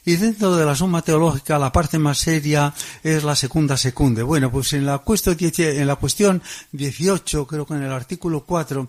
Y 0.05 0.16
dentro 0.16 0.57
de 0.57 0.66
la 0.66 0.74
suma 0.74 1.02
teológica, 1.02 1.57
la 1.57 1.70
parte 1.70 2.00
más 2.00 2.18
seria 2.18 2.74
es 3.05 3.22
la 3.22 3.37
segunda 3.37 3.76
secunde. 3.76 4.24
Bueno, 4.24 4.50
pues 4.50 4.72
en 4.72 4.85
la, 4.85 4.98
cuestión, 4.98 5.37
en 5.38 5.87
la 5.87 5.94
cuestión 5.94 6.42
18, 6.72 7.46
creo 7.46 7.64
que 7.64 7.74
en 7.74 7.85
el 7.85 7.92
artículo 7.92 8.44
4, 8.44 8.88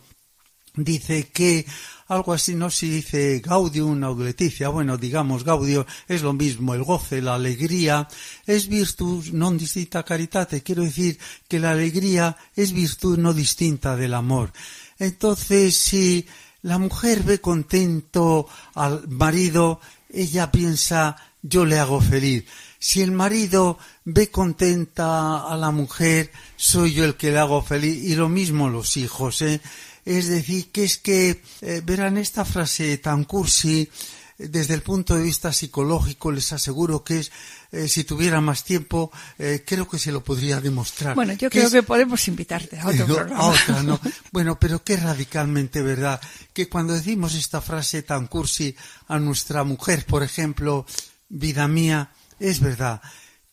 dice 0.76 1.28
que 1.28 1.68
algo 2.13 2.34
así 2.34 2.56
no 2.56 2.69
se 2.69 2.88
dice 2.88 3.39
gaudium 3.39 4.04
o 4.04 4.15
leticia, 4.15 4.69
bueno, 4.69 4.97
digamos 4.97 5.43
gaudio 5.43 5.86
es 6.08 6.21
lo 6.21 6.34
mismo, 6.34 6.73
el 6.73 6.84
goce, 6.84 7.21
la 7.21 7.36
alegría 7.36 8.08
es 8.45 8.67
virtud 8.67 9.34
non 9.34 9.58
distinta 9.58 10.04
caritate, 10.04 10.62
quiero 10.62 10.84
decir 10.84 11.17
que 11.47 11.60
la 11.60 11.71
alegría 11.71 12.38
es 12.56 12.71
virtud 12.71 13.17
no 13.17 13.34
distinta 13.34 13.95
del 13.95 14.13
amor. 14.13 14.54
Entonces, 14.99 15.76
si 15.76 16.26
la 16.62 16.78
mujer 16.78 17.23
ve 17.23 17.41
contento 17.41 18.47
al 18.76 19.08
marido, 19.08 19.82
ella 20.10 20.52
piensa 20.52 21.17
yo 21.43 21.65
le 21.65 21.78
hago 21.78 21.99
feliz. 21.99 22.45
Si 22.80 23.02
el 23.02 23.12
marido 23.12 23.78
ve 24.06 24.32
contenta 24.32 25.47
a 25.47 25.58
la 25.58 25.71
mujer, 25.71 26.32
soy 26.56 26.93
yo 26.93 27.06
el 27.06 27.15
que 27.15 27.32
le 27.32 27.39
hago 27.39 27.62
feliz. 27.62 28.02
Y 28.04 28.15
lo 28.15 28.30
mismo 28.30 28.69
los 28.69 28.97
hijos, 28.97 29.41
¿eh? 29.41 29.62
Es 30.06 30.28
decir, 30.28 30.72
que 30.72 30.84
es 30.84 30.98
que, 30.98 31.42
eh, 31.62 31.82
verán 31.86 32.18
esta 32.18 32.46
frase 32.46 32.98
tan 32.98 33.24
cursi, 33.24 33.89
desde 34.38 34.74
el 34.74 34.82
punto 34.82 35.16
de 35.16 35.24
vista 35.24 35.54
psicológico 35.54 36.32
les 36.32 36.52
aseguro 36.54 37.04
que 37.04 37.20
es 37.20 37.32
eh, 37.72 37.88
si 37.88 38.04
tuviera 38.04 38.42
más 38.42 38.63
tiempo 38.63 39.12
eh, 39.38 39.63
creo 39.66 39.88
que 39.88 40.00
se 40.00 40.12
lo 40.12 40.24
podría 40.24 40.60
demostrar 40.60 41.16
bueno 41.16 41.34
yo 41.34 41.50
creo 41.50 41.70
que 41.70 41.84
podemos 41.84 42.28
invitarte 42.28 42.80
a 42.80 42.88
otro 42.88 43.06
programa. 43.06 43.44
otra, 43.46 43.84
¿no? 43.84 44.00
bueno 44.32 44.60
pero 44.60 44.84
qué 44.84 44.98
radicalmente 44.98 45.82
verdad 45.82 46.20
que 46.52 46.68
cuando 46.68 46.94
decimos 46.94 47.36
esta 47.36 47.62
frase 47.62 48.02
tan 48.04 48.28
cursi 48.28 48.76
a 49.08 49.20
nuestra 49.20 49.63
mujer 49.63 50.06
por 50.06 50.24
ejemplo 50.24 50.86
vida 51.30 51.68
mía 51.68 52.12
es 52.39 52.60
verdad 52.60 53.02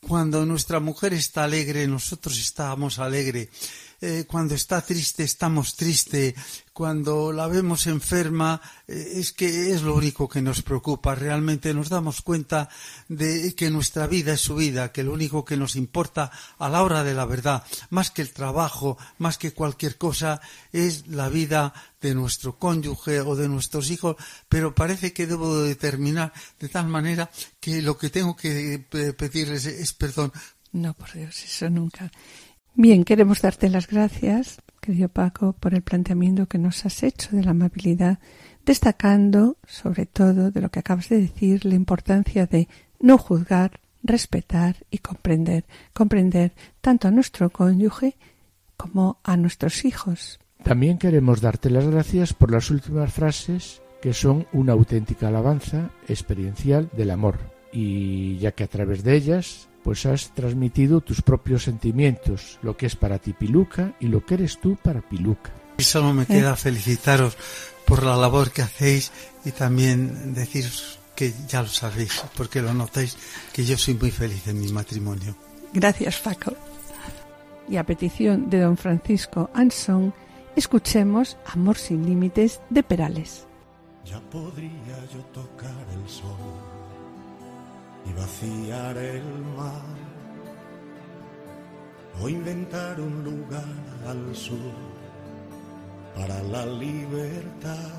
cuando 0.01 0.47
nuestra 0.47 0.81
mujer 0.81 1.13
está 1.13 1.45
alegre 1.45 1.87
nosotros 1.87 2.39
estamos 2.39 2.99
alegre 2.99 3.51
eh, 4.01 4.25
cuando 4.27 4.55
está 4.55 4.81
triste 4.81 5.25
estamos 5.25 5.77
triste, 5.77 6.35
cuando 6.73 7.33
la 7.33 7.47
vemos 7.47 7.87
enferma 7.87 8.61
eh, 8.89 9.13
es 9.17 9.33
que 9.33 9.73
es 9.73 9.83
lo 9.83 9.95
único 9.95 10.29
que 10.29 10.41
nos 10.41 10.63
preocupa. 10.63 11.15
Realmente 11.15 11.75
nos 11.75 11.91
damos 11.91 12.23
cuenta 12.23 12.71
de 13.09 13.55
que 13.55 13.69
nuestra 13.69 14.07
vida 14.07 14.33
es 14.33 14.41
su 14.41 14.55
vida, 14.55 14.91
que 14.91 15.05
lo 15.05 15.13
único 15.13 15.45
que 15.45 15.59
nos 15.59 15.77
importa 15.77 16.31
a 16.59 16.69
la 16.71 16.83
hora 16.83 17.05
de 17.05 17.13
la 17.13 17.27
verdad, 17.27 17.65
más 17.91 18.11
que 18.11 18.23
el 18.23 18.33
trabajo, 18.33 18.97
más 19.19 19.37
que 19.37 19.53
cualquier 19.53 19.99
cosa, 19.99 20.41
es 20.73 21.07
la 21.09 21.29
vida 21.29 21.75
de 22.01 22.15
nuestro 22.15 22.59
cónyuge 22.59 23.21
o 23.21 23.37
de 23.37 23.49
nuestros 23.49 23.91
hijos, 23.91 24.17
pero 24.49 24.75
parece 24.75 25.13
que 25.13 25.27
debo 25.27 25.59
determinar 25.59 26.33
de 26.59 26.71
tal 26.71 26.89
manera 26.89 27.31
que 27.61 27.83
lo 27.83 27.99
que 27.99 28.09
tengo 28.09 28.35
que 28.35 28.83
pedirles 29.19 29.67
es 29.67 29.93
perdón 29.93 30.33
No, 30.73 30.95
por 30.95 31.13
Dios, 31.13 31.43
eso 31.45 31.69
nunca. 31.69 32.11
Bien, 32.83 33.05
queremos 33.05 33.43
darte 33.43 33.69
las 33.69 33.89
gracias, 33.89 34.63
querido 34.81 35.11
Paco, 35.11 35.53
por 35.53 35.75
el 35.75 35.83
planteamiento 35.83 36.47
que 36.47 36.57
nos 36.57 36.87
has 36.87 37.03
hecho 37.03 37.37
de 37.37 37.45
la 37.45 37.51
amabilidad, 37.51 38.21
destacando, 38.65 39.59
sobre 39.67 40.07
todo, 40.07 40.51
de 40.51 40.63
lo 40.63 40.71
que 40.71 40.79
acabas 40.79 41.11
de 41.11 41.21
decir, 41.21 41.67
la 41.67 41.75
importancia 41.75 42.47
de 42.47 42.69
no 42.99 43.19
juzgar, 43.19 43.81
respetar 44.03 44.77
y 44.91 44.97
comprender, 44.97 45.67
comprender 45.93 46.53
tanto 46.81 47.07
a 47.07 47.11
nuestro 47.11 47.51
cónyuge 47.51 48.17
como 48.79 49.19
a 49.25 49.37
nuestros 49.37 49.85
hijos. 49.85 50.41
También 50.65 50.97
queremos 50.97 51.43
darte 51.43 51.69
las 51.69 51.87
gracias 51.87 52.33
por 52.33 52.51
las 52.51 52.71
últimas 52.71 53.13
frases 53.13 53.83
que 54.01 54.15
son 54.15 54.47
una 54.55 54.73
auténtica 54.73 55.29
alabanza 55.29 55.91
experiencial 56.09 56.89
del 56.97 57.11
amor 57.11 57.41
y 57.75 58.39
ya 58.39 58.53
que 58.53 58.65
a 58.65 58.69
través 58.69 59.05
de 59.05 59.17
ellas 59.17 59.70
pues 59.83 60.07
has 60.07 60.31
transmitido 60.35 61.01
tus 61.01 61.23
propios 61.23 61.65
sentimientos, 61.65 62.59
lo 62.63 62.77
que 62.77 62.87
es 62.87 62.97
para 62.97 63.19
ti 63.19 63.33
Piluca 63.33 63.95
y 64.01 64.07
lo 64.07 64.25
que 64.25 64.35
eres 64.35 64.61
tú 64.61 64.77
para 64.77 65.01
Piluca. 65.01 65.51
Y 65.79 65.83
solo 65.83 66.13
me 66.13 66.27
queda 66.27 66.57
felicitaros 66.57 67.37
por 67.87 68.03
la 68.05 68.17
labor 68.17 68.51
que 68.51 68.63
hacéis 68.63 69.13
y 69.45 69.51
también 69.51 70.35
deciros 70.35 70.99
que 71.15 71.35
ya 71.49 71.63
lo 71.63 71.69
sabéis, 71.69 72.23
porque 72.37 72.63
lo 72.63 72.73
notáis, 72.73 73.17
que 73.53 73.65
yo 73.65 73.77
soy 73.77 73.95
muy 73.95 74.11
feliz 74.11 74.47
en 74.47 74.61
mi 74.61 74.69
matrimonio. 74.69 75.37
Gracias, 75.73 76.19
Paco. 76.19 76.55
Y 77.69 77.77
a 77.77 77.85
petición 77.85 78.51
de 78.51 78.61
don 78.61 78.77
Francisco 78.77 79.51
Anson, 79.55 80.15
escuchemos 80.57 81.37
Amor 81.47 81.77
sin 81.77 82.07
Límites 82.07 82.61
de 82.71 82.83
Perales. 82.83 83.47
Ya 84.05 84.21
podría 84.31 84.99
yo 85.13 85.21
tocar 85.33 85.75
el 85.93 86.09
sol 86.09 86.80
y 88.07 88.13
vaciar 88.13 88.97
el 88.97 89.25
mar 89.57 90.01
o 92.23 92.29
inventar 92.29 93.01
un 93.01 93.25
lugar 93.25 93.65
al 94.07 94.35
sur 94.35 94.75
para 96.15 96.43
la 96.43 96.67
libertad. 96.67 97.93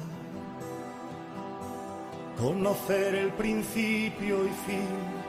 Conocer 2.37 3.15
el 3.15 3.31
principio 3.33 4.45
y 4.45 4.49
fin 4.49 5.21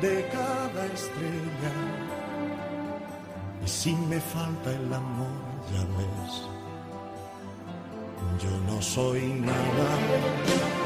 de 0.00 0.28
cada 0.28 0.86
estrella. 0.86 1.74
Y 3.64 3.68
si 3.68 3.94
me 3.94 4.20
falta 4.20 4.70
el 4.70 4.92
amor, 4.92 5.28
ya 5.72 5.84
ves, 5.98 6.42
yo 8.42 8.50
no 8.72 8.80
soy 8.80 9.22
nada. 9.40 10.85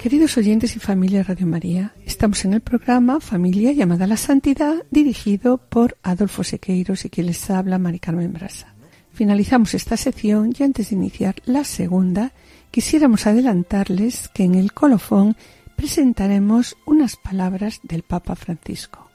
Queridos 0.00 0.38
oyentes 0.38 0.76
y 0.76 0.78
familia 0.78 1.22
Radio 1.22 1.46
María, 1.46 1.92
estamos 2.06 2.46
en 2.46 2.54
el 2.54 2.62
programa 2.62 3.20
Familia 3.20 3.72
llamada 3.72 4.06
a 4.06 4.08
la 4.08 4.16
Santidad, 4.16 4.76
dirigido 4.90 5.58
por 5.58 5.98
Adolfo 6.02 6.42
Sequeiros 6.42 7.04
y 7.04 7.10
quien 7.10 7.26
les 7.26 7.50
habla, 7.50 7.76
Mari 7.76 7.98
Carmen 7.98 8.32
Brasa. 8.32 8.74
Finalizamos 9.12 9.74
esta 9.74 9.98
sección 9.98 10.54
y 10.58 10.62
antes 10.62 10.88
de 10.88 10.96
iniciar 10.96 11.34
la 11.44 11.64
segunda, 11.64 12.32
quisiéramos 12.70 13.26
adelantarles 13.26 14.30
que 14.32 14.44
en 14.44 14.54
el 14.54 14.72
colofón 14.72 15.36
presentaremos 15.76 16.78
unas 16.86 17.16
palabras 17.16 17.80
del 17.82 18.02
Papa 18.02 18.36
Francisco. 18.36 19.10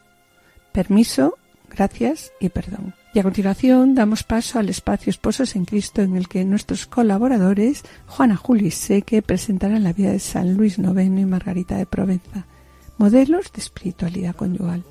Permiso, 0.70 1.36
gracias 1.68 2.30
y 2.38 2.48
perdón. 2.50 2.94
Y 3.16 3.18
a 3.18 3.22
continuación 3.22 3.94
damos 3.94 4.24
paso 4.24 4.58
al 4.58 4.68
espacio 4.68 5.08
Esposos 5.08 5.56
en 5.56 5.64
Cristo 5.64 6.02
en 6.02 6.18
el 6.18 6.28
que 6.28 6.44
nuestros 6.44 6.86
colaboradores, 6.86 7.82
Juana 8.06 8.36
Juli 8.36 8.70
Seque, 8.70 9.22
presentarán 9.22 9.84
la 9.84 9.94
vida 9.94 10.10
de 10.12 10.18
San 10.18 10.52
Luis 10.52 10.76
IX 10.76 10.98
y 10.98 11.24
Margarita 11.24 11.78
de 11.78 11.86
Provenza, 11.86 12.46
modelos 12.98 13.50
de 13.54 13.62
espiritualidad 13.62 14.36
conyugal. 14.36 14.84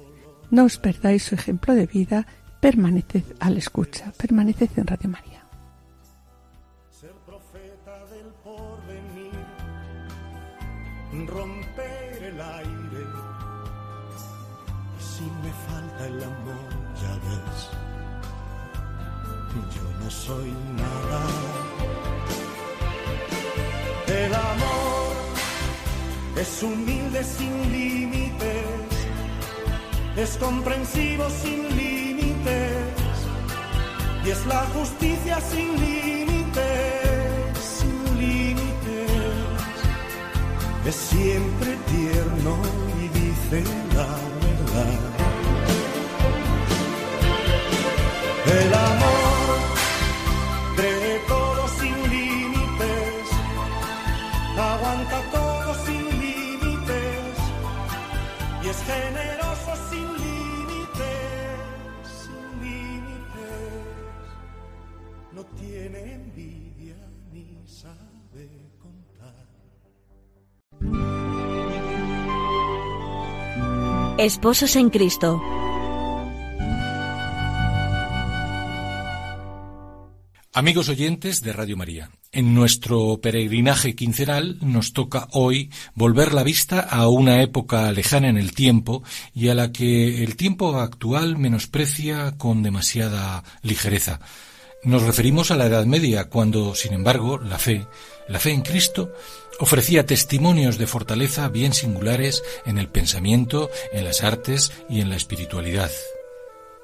No 0.49 0.63
os 0.63 0.79
perdáis 0.79 1.21
su 1.21 1.35
ejemplo 1.35 1.75
de 1.75 1.85
vida, 1.85 2.25
permaneced 2.61 3.25
a 3.39 3.51
la 3.51 3.59
escucha, 3.59 4.11
permaneced 4.17 4.71
en 4.75 4.87
Radio 4.87 5.09
María. 5.11 5.34
Soy 20.23 20.51
nada. 20.81 21.21
El 24.07 24.33
amor 24.33 25.13
es 26.37 26.63
humilde 26.63 27.23
sin 27.23 27.71
límites, 27.71 28.91
es 30.17 30.37
comprensivo 30.37 31.29
sin 31.29 31.59
límites 31.75 33.05
y 34.25 34.29
es 34.29 34.45
la 34.45 34.63
justicia 34.75 35.39
sin 35.51 35.69
límites, 35.85 37.57
sin 37.77 38.19
límites. 38.19 39.11
Es 40.85 40.95
siempre 40.95 41.69
tierno 41.93 42.53
y 43.01 43.07
dice 43.19 43.63
la 43.95 44.09
verdad. 44.45 45.15
El 48.61 48.73
amor 48.73 49.14
sin 59.89 60.07
límites, 60.23 61.59
sin 62.23 62.45
límites. 62.63 63.73
No 65.33 65.43
tiene 65.59 66.13
envidia 66.13 66.95
ni 67.31 67.45
sabe 67.65 68.49
contar. 68.81 69.47
Esposos 74.17 74.75
en 74.75 74.89
Cristo. 74.89 75.41
Amigos 80.53 80.87
oyentes 80.87 81.41
de 81.41 81.51
Radio 81.51 81.75
María, 81.75 82.09
en 82.35 82.53
nuestro 82.53 83.19
peregrinaje 83.21 83.95
quincenal 83.95 84.57
nos 84.61 84.93
toca 84.93 85.27
hoy 85.31 85.71
volver 85.95 86.33
la 86.33 86.43
vista 86.43 86.81
a 86.81 87.07
una 87.07 87.41
época 87.41 87.91
lejana 87.91 88.29
en 88.29 88.37
el 88.37 88.53
tiempo 88.53 89.03
y 89.33 89.47
a 89.47 89.55
la 89.55 89.71
que 89.71 90.23
el 90.23 90.35
tiempo 90.35 90.77
actual 90.77 91.37
menosprecia 91.37 92.35
con 92.37 92.61
demasiada 92.61 93.43
ligereza. 93.61 94.19
Nos 94.83 95.01
referimos 95.01 95.49
a 95.49 95.55
la 95.55 95.65
Edad 95.65 95.85
Media, 95.85 96.25
cuando, 96.25 96.75
sin 96.75 96.93
embargo, 96.93 97.39
la 97.39 97.57
fe, 97.57 97.87
la 98.27 98.39
fe 98.39 98.51
en 98.51 98.61
Cristo, 98.61 99.13
ofrecía 99.59 100.05
testimonios 100.05 100.77
de 100.77 100.85
fortaleza 100.85 101.47
bien 101.47 101.73
singulares 101.73 102.43
en 102.65 102.77
el 102.77 102.89
pensamiento, 102.89 103.71
en 103.93 104.03
las 104.03 104.23
artes 104.23 104.73
y 104.89 104.99
en 104.99 105.09
la 105.09 105.15
espiritualidad. 105.15 105.89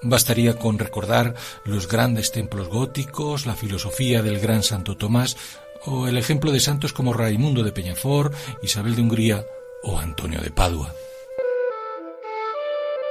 Bastaría 0.04 0.58
con 0.58 0.80
recordar 0.80 1.36
los 1.64 1.88
grandes 1.88 2.32
templos 2.32 2.68
góticos, 2.70 3.46
la 3.46 3.56
filosofía 3.56 4.22
del 4.22 4.40
gran 4.40 4.64
Santo 4.64 4.98
Tomás 4.98 5.38
o 5.86 6.08
el 6.08 6.18
ejemplo 6.18 6.52
de 6.52 6.60
santos 6.60 6.94
como 6.94 7.14
Raimundo 7.14 7.64
de 7.64 7.72
Peñafort, 7.72 8.34
Isabel 8.64 8.96
de 8.96 9.02
Hungría 9.02 9.46
o 9.84 9.98
Antonio 9.98 10.40
de 10.42 10.52
Padua. 10.52 10.94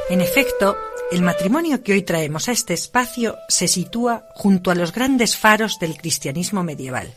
En 0.09 0.21
efecto, 0.21 0.77
el 1.13 1.23
matrimonio 1.23 1.83
que 1.83 1.93
hoy 1.93 2.03
traemos 2.03 2.49
a 2.49 2.53
este 2.53 2.75
espacio 2.75 3.37
se 3.49 3.69
sitúa 3.69 4.27
junto 4.35 4.71
a 4.71 4.75
los 4.75 4.93
grandes 4.93 5.37
faros 5.37 5.79
del 5.79 5.97
cristianismo 5.97 6.65
medieval, 6.65 7.13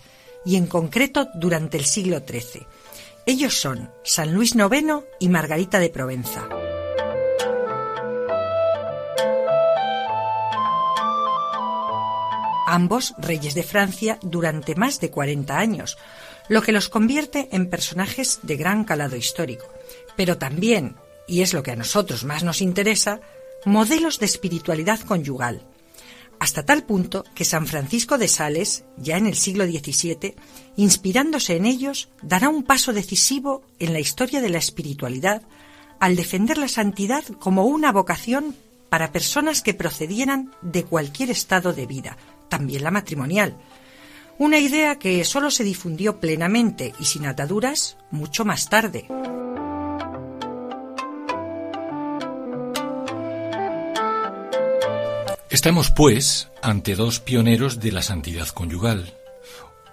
y 0.46 0.58
en 0.58 0.68
concreto 0.68 1.30
durante 1.34 1.78
el 1.78 1.86
siglo 1.86 2.20
XIII. 2.20 2.66
Ellos 3.26 3.60
son 3.60 3.90
San 4.04 4.34
Luis 4.34 4.56
IX 4.56 5.04
y 5.20 5.30
Margarita 5.30 5.80
de 5.80 5.90
Provenza. 5.90 6.48
Ambos 12.74 13.14
reyes 13.20 13.54
de 13.54 13.62
Francia 13.62 14.18
durante 14.24 14.74
más 14.74 15.00
de 15.00 15.12
40 15.12 15.58
años, 15.58 15.98
lo 16.50 16.64
que 16.64 16.72
los 16.72 16.90
convierte 16.90 17.48
en 17.52 17.70
personajes 17.70 18.40
de 18.42 18.58
gran 18.58 18.84
calado 18.84 19.16
histórico, 19.16 19.66
pero 20.16 20.40
también, 20.40 20.96
y 21.28 21.42
es 21.42 21.54
lo 21.54 21.62
que 21.62 21.72
a 21.72 21.76
nosotros 21.76 22.24
más 22.24 22.44
nos 22.44 22.62
interesa, 22.62 23.22
modelos 23.64 24.18
de 24.18 24.26
espiritualidad 24.26 25.00
conyugal, 25.02 25.62
hasta 26.40 26.66
tal 26.66 26.84
punto 26.84 27.24
que 27.36 27.46
San 27.46 27.68
Francisco 27.68 28.18
de 28.18 28.28
Sales, 28.28 28.86
ya 28.98 29.18
en 29.18 29.28
el 29.28 29.36
siglo 29.36 29.66
XVII, 29.66 30.36
inspirándose 30.76 31.56
en 31.56 31.66
ellos, 31.66 32.10
dará 32.24 32.50
un 32.50 32.64
paso 32.64 32.92
decisivo 32.92 33.62
en 33.78 33.94
la 33.94 34.00
historia 34.00 34.42
de 34.42 34.50
la 34.50 34.58
espiritualidad 34.58 35.44
al 36.00 36.16
defender 36.16 36.58
la 36.58 36.68
santidad 36.68 37.24
como 37.40 37.66
una 37.66 37.92
vocación 37.92 38.56
para 38.90 39.12
personas 39.12 39.62
que 39.62 39.74
procedieran 39.74 40.52
de 40.62 40.84
cualquier 40.84 41.30
estado 41.30 41.72
de 41.72 41.86
vida, 41.86 42.18
también 42.54 42.84
la 42.84 42.92
matrimonial. 42.92 43.58
Una 44.38 44.60
idea 44.60 45.00
que 45.00 45.24
solo 45.26 45.50
se 45.50 45.64
difundió 45.64 46.20
plenamente 46.20 46.94
y 47.00 47.06
sin 47.06 47.26
ataduras 47.26 47.98
mucho 48.12 48.46
más 48.46 48.70
tarde. 48.70 49.08
Estamos, 55.50 55.90
pues, 55.90 56.50
ante 56.62 56.94
dos 56.94 57.20
pioneros 57.20 57.80
de 57.80 57.92
la 57.92 58.04
santidad 58.04 58.48
conyugal. 58.50 59.16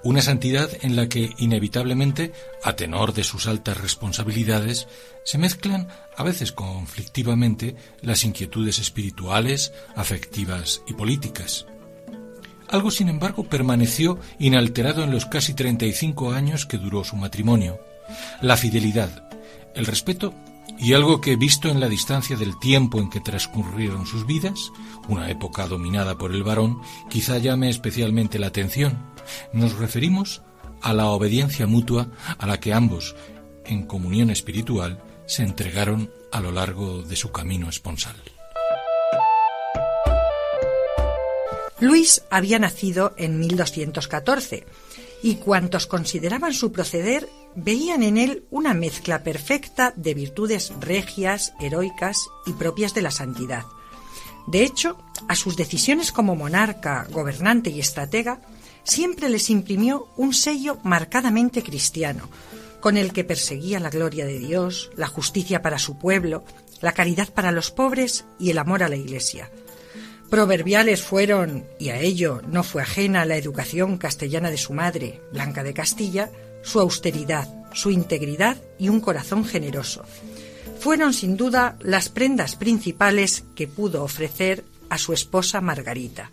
Una 0.03 0.21
santidad 0.21 0.69
en 0.83 0.97
la 0.97 1.09
que, 1.09 1.31
inevitablemente, 1.39 2.35
a 2.63 2.77
tenor 2.77 3.15
de 3.15 3.25
sus 3.25 3.47
altas 3.47 3.79
responsabilidades, 3.81 4.87
se 5.25 5.39
mezclan, 5.39 5.89
a 6.15 6.23
veces 6.25 6.53
conflictivamente, 6.53 7.75
las 8.03 8.23
inquietudes 8.25 8.79
espirituales, 8.81 9.73
afectivas 9.97 10.83
y 10.87 10.93
políticas. 10.93 11.65
Algo, 12.71 12.91
sin 12.93 13.09
embargo, 13.09 13.45
permaneció 13.45 14.19
inalterado 14.39 15.03
en 15.03 15.11
los 15.11 15.27
casi 15.27 15.55
35 15.55 16.33
años 16.33 16.67
que 16.67 16.79
duró 16.79 17.03
su 17.03 17.17
matrimonio. 17.17 17.81
La 18.41 18.57
fidelidad, 18.57 19.29
el 19.75 19.87
respeto 19.87 20.33
y 20.79 20.95
algo 20.95 21.21
que, 21.21 21.35
visto 21.37 21.69
en 21.69 21.81
la 21.81 21.89
distancia 21.89 22.37
del 22.37 22.59
tiempo 22.59 23.01
en 23.01 23.11
que 23.11 23.21
transcurrieron 23.21 24.07
sus 24.07 24.25
vidas, 24.25 24.71
una 25.09 25.31
época 25.31 25.67
dominada 25.67 26.17
por 26.17 26.33
el 26.33 26.45
varón, 26.45 26.81
quizá 27.09 27.39
llame 27.39 27.69
especialmente 27.69 28.39
la 28.39 28.47
atención. 28.47 28.99
Nos 29.53 29.77
referimos 29.77 30.43
a 30.81 30.95
la 30.95 31.09
obediencia 31.09 31.67
mutua 31.67 32.09
a 32.39 32.47
la 32.47 32.61
que 32.61 32.73
ambos, 32.73 33.17
en 33.65 33.85
comunión 33.87 34.31
espiritual, 34.31 35.03
se 35.27 35.43
entregaron 35.43 36.11
a 36.33 36.41
lo 36.41 36.53
largo 36.53 37.03
de 37.03 37.17
su 37.17 37.33
camino 37.33 37.69
esponsal. 37.69 38.17
Luis 41.81 42.23
había 42.31 42.59
nacido 42.59 43.15
en 43.17 43.39
1214 43.39 44.67
y 45.23 45.37
cuantos 45.37 45.87
consideraban 45.87 46.53
su 46.53 46.73
proceder 46.73 47.29
veían 47.55 48.03
en 48.03 48.19
él 48.19 48.45
una 48.51 48.75
mezcla 48.75 49.23
perfecta 49.23 49.93
de 49.97 50.15
virtudes 50.15 50.73
regias, 50.79 51.53
heroicas 51.61 52.29
y 52.47 52.53
propias 52.53 52.95
de 52.95 53.03
la 53.03 53.11
santidad. 53.11 53.65
De 54.47 54.63
hecho, 54.63 54.99
a 55.29 55.35
sus 55.35 55.57
decisiones 55.57 56.13
como 56.13 56.37
monarca, 56.37 57.07
gobernante 57.11 57.71
y 57.71 57.81
estratega 57.81 58.41
siempre 58.85 59.29
les 59.29 59.51
imprimió 59.51 60.09
un 60.17 60.35
sello 60.35 60.79
marcadamente 60.83 61.63
cristiano, 61.63 62.29
con 62.81 62.97
el 62.97 63.13
que 63.13 63.25
perseguía 63.25 63.81
la 63.81 63.91
gloria 63.91 64.27
de 64.27 64.39
Dios, 64.39 64.91
la 64.97 65.07
justicia 65.07 65.63
para 65.63 65.79
su 65.79 65.99
pueblo, 65.99 66.45
la 66.81 66.93
caridad 66.93 67.29
para 67.33 67.53
los 67.53 67.71
pobres 67.71 68.25
y 68.39 68.51
el 68.51 68.59
amor 68.59 68.83
a 68.83 68.89
la 68.89 68.97
Iglesia. 68.97 69.51
Proverbiales 70.31 71.03
fueron, 71.03 71.67
y 71.81 71.89
a 71.89 71.99
ello 71.99 72.41
no 72.47 72.63
fue 72.63 72.83
ajena 72.83 73.25
la 73.25 73.37
educación 73.37 73.99
castellana 73.99 74.51
de 74.51 74.59
su 74.59 74.73
madre, 74.73 75.21
Blanca 75.33 75.65
de 75.65 75.75
Castilla, 75.75 76.31
su 76.63 76.79
austeridad, 76.79 77.49
su 77.73 77.91
integridad 77.91 78.57
y 78.79 78.91
un 78.91 79.01
corazón 79.01 79.45
generoso. 79.45 80.05
Fueron 80.79 81.15
sin 81.15 81.37
duda 81.37 81.77
las 81.81 82.09
prendas 82.09 82.55
principales 82.55 83.43
que 83.57 83.67
pudo 83.67 84.05
ofrecer 84.05 84.65
a 84.89 84.99
su 84.99 85.13
esposa 85.13 85.61
Margarita. 85.61 86.31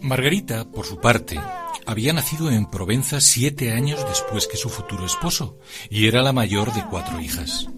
Margarita, 0.00 0.70
por 0.70 0.86
su 0.86 1.00
parte, 1.00 1.40
había 1.86 2.12
nacido 2.12 2.50
en 2.50 2.66
Provenza 2.66 3.20
siete 3.20 3.72
años 3.72 4.04
después 4.08 4.46
que 4.46 4.56
su 4.56 4.68
futuro 4.68 5.06
esposo, 5.06 5.58
y 5.90 6.06
era 6.06 6.22
la 6.22 6.32
mayor 6.32 6.72
de 6.72 6.84
cuatro 6.88 7.20
hijas. 7.20 7.68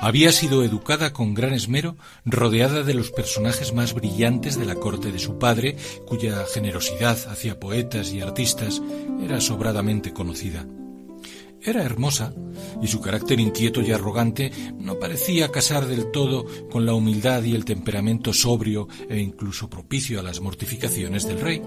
Había 0.00 0.32
sido 0.32 0.64
educada 0.64 1.12
con 1.12 1.34
gran 1.34 1.52
esmero, 1.52 1.96
rodeada 2.24 2.82
de 2.82 2.94
los 2.94 3.10
personajes 3.10 3.74
más 3.74 3.92
brillantes 3.92 4.58
de 4.58 4.64
la 4.64 4.76
corte 4.76 5.12
de 5.12 5.18
su 5.18 5.38
padre, 5.38 5.76
cuya 6.06 6.44
generosidad 6.52 7.18
hacia 7.30 7.60
poetas 7.60 8.12
y 8.12 8.20
artistas 8.20 8.80
era 9.22 9.40
sobradamente 9.40 10.12
conocida. 10.12 10.66
Era 11.62 11.82
hermosa, 11.82 12.32
y 12.82 12.86
su 12.86 13.00
carácter 13.00 13.38
inquieto 13.38 13.82
y 13.82 13.92
arrogante 13.92 14.50
no 14.78 14.98
parecía 14.98 15.50
casar 15.50 15.86
del 15.86 16.10
todo 16.10 16.46
con 16.70 16.86
la 16.86 16.94
humildad 16.94 17.42
y 17.42 17.54
el 17.54 17.66
temperamento 17.66 18.32
sobrio 18.32 18.88
e 19.08 19.18
incluso 19.18 19.68
propicio 19.68 20.20
a 20.20 20.22
las 20.22 20.40
mortificaciones 20.40 21.26
del 21.26 21.40
rey. 21.40 21.62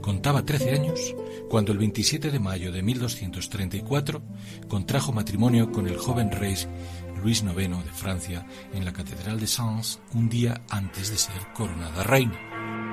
Contaba 0.00 0.44
trece 0.44 0.70
años 0.70 1.14
cuando 1.48 1.72
el 1.72 1.78
27 1.78 2.30
de 2.30 2.38
mayo 2.40 2.72
de 2.72 2.82
1234 2.82 4.22
contrajo 4.68 5.12
matrimonio 5.12 5.70
con 5.70 5.86
el 5.86 5.96
joven 5.96 6.30
rey 6.32 6.54
Luis 7.22 7.42
IX 7.42 7.84
de 7.84 7.92
Francia 7.92 8.46
en 8.72 8.84
la 8.84 8.92
Catedral 8.92 9.40
de 9.40 9.46
Sens 9.46 10.00
un 10.14 10.28
día 10.28 10.62
antes 10.70 11.10
de 11.10 11.16
ser 11.16 11.52
coronada 11.54 12.02
reina. 12.02 12.85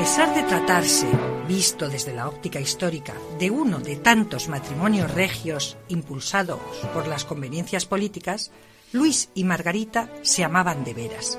Pesar 0.00 0.34
de 0.34 0.42
tratarse 0.44 1.06
visto 1.46 1.90
desde 1.90 2.14
la 2.14 2.26
óptica 2.26 2.58
histórica 2.58 3.12
de 3.38 3.50
uno 3.50 3.80
de 3.80 3.96
tantos 3.96 4.48
matrimonios 4.48 5.12
regios 5.12 5.76
impulsados 5.88 6.58
por 6.94 7.06
las 7.06 7.26
conveniencias 7.26 7.84
políticas, 7.84 8.50
Luis 8.92 9.28
y 9.34 9.44
Margarita 9.44 10.08
se 10.22 10.42
amaban 10.42 10.84
de 10.84 10.94
veras. 10.94 11.38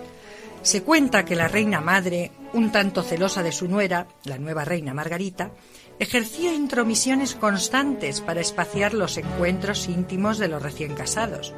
Se 0.62 0.84
cuenta 0.84 1.26
que 1.26 1.36
la 1.36 1.48
reina 1.48 1.82
madre, 1.82 2.34
un 2.54 2.72
tanto 2.72 3.02
celosa 3.02 3.42
de 3.42 3.52
su 3.52 3.68
nuera, 3.68 4.06
la 4.26 4.38
nueva 4.38 4.64
reina 4.64 4.94
Margarita, 4.94 5.50
ejercía 5.98 6.54
intromisiones 6.54 7.34
constantes 7.34 8.22
para 8.22 8.42
espaciar 8.42 8.94
los 8.94 9.18
encuentros 9.18 9.88
íntimos 9.88 10.38
de 10.38 10.50
los 10.50 10.62
recién 10.62 10.94
casados. 10.94 11.52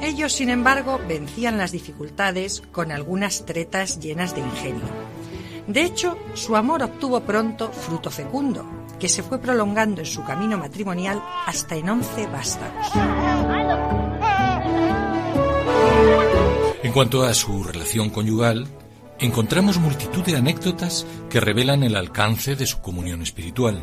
Ellos, 0.00 0.32
sin 0.32 0.50
embargo, 0.50 1.00
vencían 1.08 1.58
las 1.58 1.72
dificultades 1.72 2.62
con 2.70 2.92
algunas 2.92 3.46
tretas 3.46 3.98
llenas 3.98 4.36
de 4.36 4.42
ingenio. 4.42 5.15
De 5.66 5.82
hecho, 5.82 6.16
su 6.34 6.54
amor 6.54 6.82
obtuvo 6.82 7.20
pronto 7.20 7.72
fruto 7.72 8.10
fecundo, 8.10 8.64
que 9.00 9.08
se 9.08 9.22
fue 9.22 9.40
prolongando 9.40 10.00
en 10.00 10.06
su 10.06 10.22
camino 10.24 10.56
matrimonial 10.56 11.20
hasta 11.46 11.74
en 11.74 11.88
once 11.88 12.26
vástagos. 12.28 12.86
En 16.82 16.92
cuanto 16.92 17.24
a 17.24 17.34
su 17.34 17.64
relación 17.64 18.10
conyugal, 18.10 18.68
encontramos 19.18 19.78
multitud 19.78 20.22
de 20.22 20.36
anécdotas 20.36 21.04
que 21.28 21.40
revelan 21.40 21.82
el 21.82 21.96
alcance 21.96 22.54
de 22.54 22.66
su 22.66 22.80
comunión 22.80 23.22
espiritual. 23.22 23.82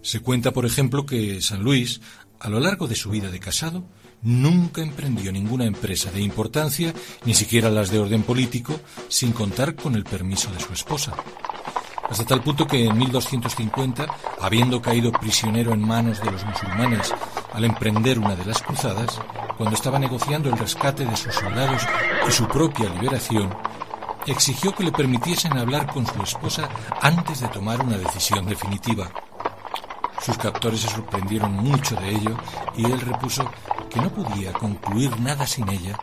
Se 0.00 0.20
cuenta, 0.20 0.52
por 0.52 0.64
ejemplo, 0.64 1.06
que 1.06 1.40
San 1.40 1.62
Luis, 1.64 2.00
a 2.38 2.48
lo 2.48 2.60
largo 2.60 2.86
de 2.86 2.94
su 2.94 3.10
vida 3.10 3.30
de 3.30 3.40
casado, 3.40 3.84
nunca 4.24 4.82
emprendió 4.82 5.30
ninguna 5.30 5.64
empresa 5.66 6.10
de 6.10 6.20
importancia, 6.20 6.92
ni 7.24 7.34
siquiera 7.34 7.70
las 7.70 7.90
de 7.90 8.00
orden 8.00 8.22
político, 8.22 8.74
sin 9.08 9.32
contar 9.32 9.76
con 9.76 9.94
el 9.94 10.04
permiso 10.04 10.50
de 10.50 10.60
su 10.60 10.72
esposa. 10.72 11.14
Hasta 12.10 12.24
tal 12.24 12.42
punto 12.42 12.66
que 12.66 12.84
en 12.84 12.96
1250, 12.98 14.06
habiendo 14.40 14.82
caído 14.82 15.12
prisionero 15.12 15.72
en 15.72 15.86
manos 15.86 16.22
de 16.22 16.30
los 16.30 16.44
musulmanes 16.44 17.14
al 17.52 17.64
emprender 17.64 18.18
una 18.18 18.34
de 18.34 18.44
las 18.44 18.62
cruzadas, 18.62 19.20
cuando 19.56 19.76
estaba 19.76 19.98
negociando 19.98 20.48
el 20.48 20.58
rescate 20.58 21.04
de 21.04 21.16
sus 21.16 21.34
soldados 21.34 21.82
y 22.28 22.32
su 22.32 22.46
propia 22.48 22.88
liberación, 22.90 23.54
exigió 24.26 24.74
que 24.74 24.84
le 24.84 24.92
permitiesen 24.92 25.56
hablar 25.56 25.92
con 25.92 26.06
su 26.06 26.22
esposa 26.22 26.68
antes 27.00 27.40
de 27.40 27.48
tomar 27.48 27.80
una 27.82 27.98
decisión 27.98 28.46
definitiva. 28.46 29.10
Sus 30.20 30.38
captores 30.38 30.80
se 30.80 30.88
sorprendieron 30.88 31.52
mucho 31.52 31.96
de 31.96 32.10
ello 32.10 32.36
y 32.76 32.84
él 32.86 33.00
repuso 33.00 33.50
que 33.94 34.00
no 34.00 34.12
podía 34.12 34.52
concluir 34.52 35.20
nada 35.20 35.46
sin 35.46 35.68
ella 35.68 35.96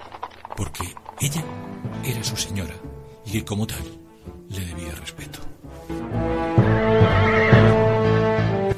porque 0.55 0.95
ella 1.19 1.43
era 2.05 2.23
su 2.23 2.37
señora 2.37 2.73
y 3.25 3.33
que 3.33 3.45
como 3.45 3.67
tal 3.67 3.83
le 4.49 4.65
debía 4.65 4.95
respeto. 4.95 5.39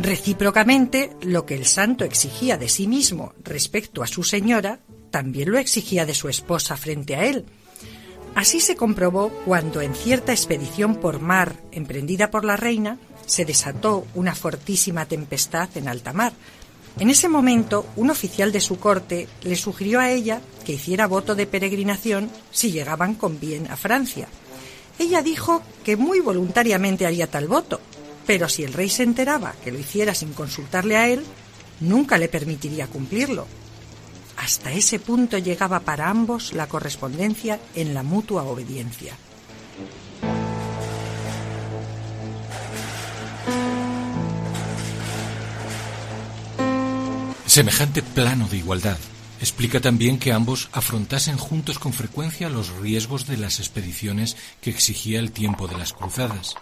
Recíprocamente, 0.02 1.16
lo 1.22 1.46
que 1.46 1.56
el 1.56 1.66
santo 1.66 2.04
exigía 2.04 2.58
de 2.58 2.68
sí 2.70 2.88
mismo 2.88 3.34
respecto 3.44 4.02
a 4.02 4.08
su 4.08 4.24
señora, 4.24 4.80
también 5.12 5.52
lo 5.52 5.60
exigía 5.60 6.06
de 6.06 6.16
su 6.16 6.28
esposa 6.28 6.76
frente 6.76 7.16
a 7.16 7.26
él. 7.26 7.46
Así 8.36 8.60
se 8.60 8.76
comprobó 8.76 9.30
cuando 9.46 9.82
en 9.82 9.94
cierta 9.94 10.32
expedición 10.32 10.96
por 10.96 11.22
mar 11.22 11.56
emprendida 11.72 12.32
por 12.32 12.46
la 12.46 12.58
reina 12.58 12.98
se 13.28 13.46
desató 13.46 14.08
una 14.16 14.34
fortísima 14.34 15.06
tempestad 15.06 15.70
en 15.76 15.88
alta 15.88 16.14
mar. 16.14 16.34
En 17.00 17.10
ese 17.10 17.28
momento, 17.28 17.88
un 17.96 18.12
oficial 18.12 18.52
de 18.52 18.62
su 18.62 18.80
corte 18.80 19.28
le 19.44 19.56
sugirió 19.56 20.00
a 20.00 20.12
ella 20.12 20.42
que 20.66 20.74
hiciera 20.74 21.08
voto 21.08 21.34
de 21.34 21.48
peregrinación 21.48 22.30
si 22.52 22.72
llegaban 22.72 23.16
con 23.16 23.40
bien 23.40 23.70
a 23.72 23.76
Francia. 23.76 24.28
Ella 25.00 25.24
dijo 25.24 25.64
que 25.84 25.98
muy 25.98 26.20
voluntariamente 26.20 27.08
haría 27.08 27.28
tal 27.28 27.48
voto, 27.48 27.80
pero 28.28 28.48
si 28.48 28.64
el 28.64 28.74
rey 28.74 28.90
se 28.90 29.04
enteraba 29.04 29.56
que 29.64 29.72
lo 29.72 29.80
hiciera 29.80 30.14
sin 30.14 30.34
consultarle 30.34 30.96
a 30.96 31.10
él, 31.10 31.24
nunca 31.80 32.18
le 32.18 32.30
permitiría 32.30 32.88
cumplirlo. 32.88 33.48
Hasta 34.38 34.72
ese 34.72 35.00
punto 35.00 35.38
llegaba 35.38 35.80
para 35.80 36.10
ambos 36.10 36.54
la 36.54 36.68
correspondencia 36.68 37.60
en 37.76 37.94
la 37.94 38.04
mutua 38.04 38.44
obediencia. 38.44 39.16
Semejante 47.54 48.02
plano 48.02 48.48
de 48.48 48.58
igualdad 48.58 48.98
explica 49.40 49.80
también 49.80 50.18
que 50.18 50.34
ambos 50.34 50.70
afrontasen 50.72 51.38
juntos 51.38 51.78
con 51.78 51.94
frecuencia 51.94 52.50
los 52.50 52.70
riesgos 52.78 53.28
de 53.28 53.38
las 53.38 53.60
expediciones 53.60 54.36
que 54.60 54.72
exigía 54.72 55.20
el 55.20 55.32
tiempo 55.32 55.68
de 55.68 55.78
las 55.78 55.94
cruzadas. 55.94 56.56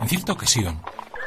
En 0.00 0.08
cierta 0.08 0.34
ocasión, 0.34 0.80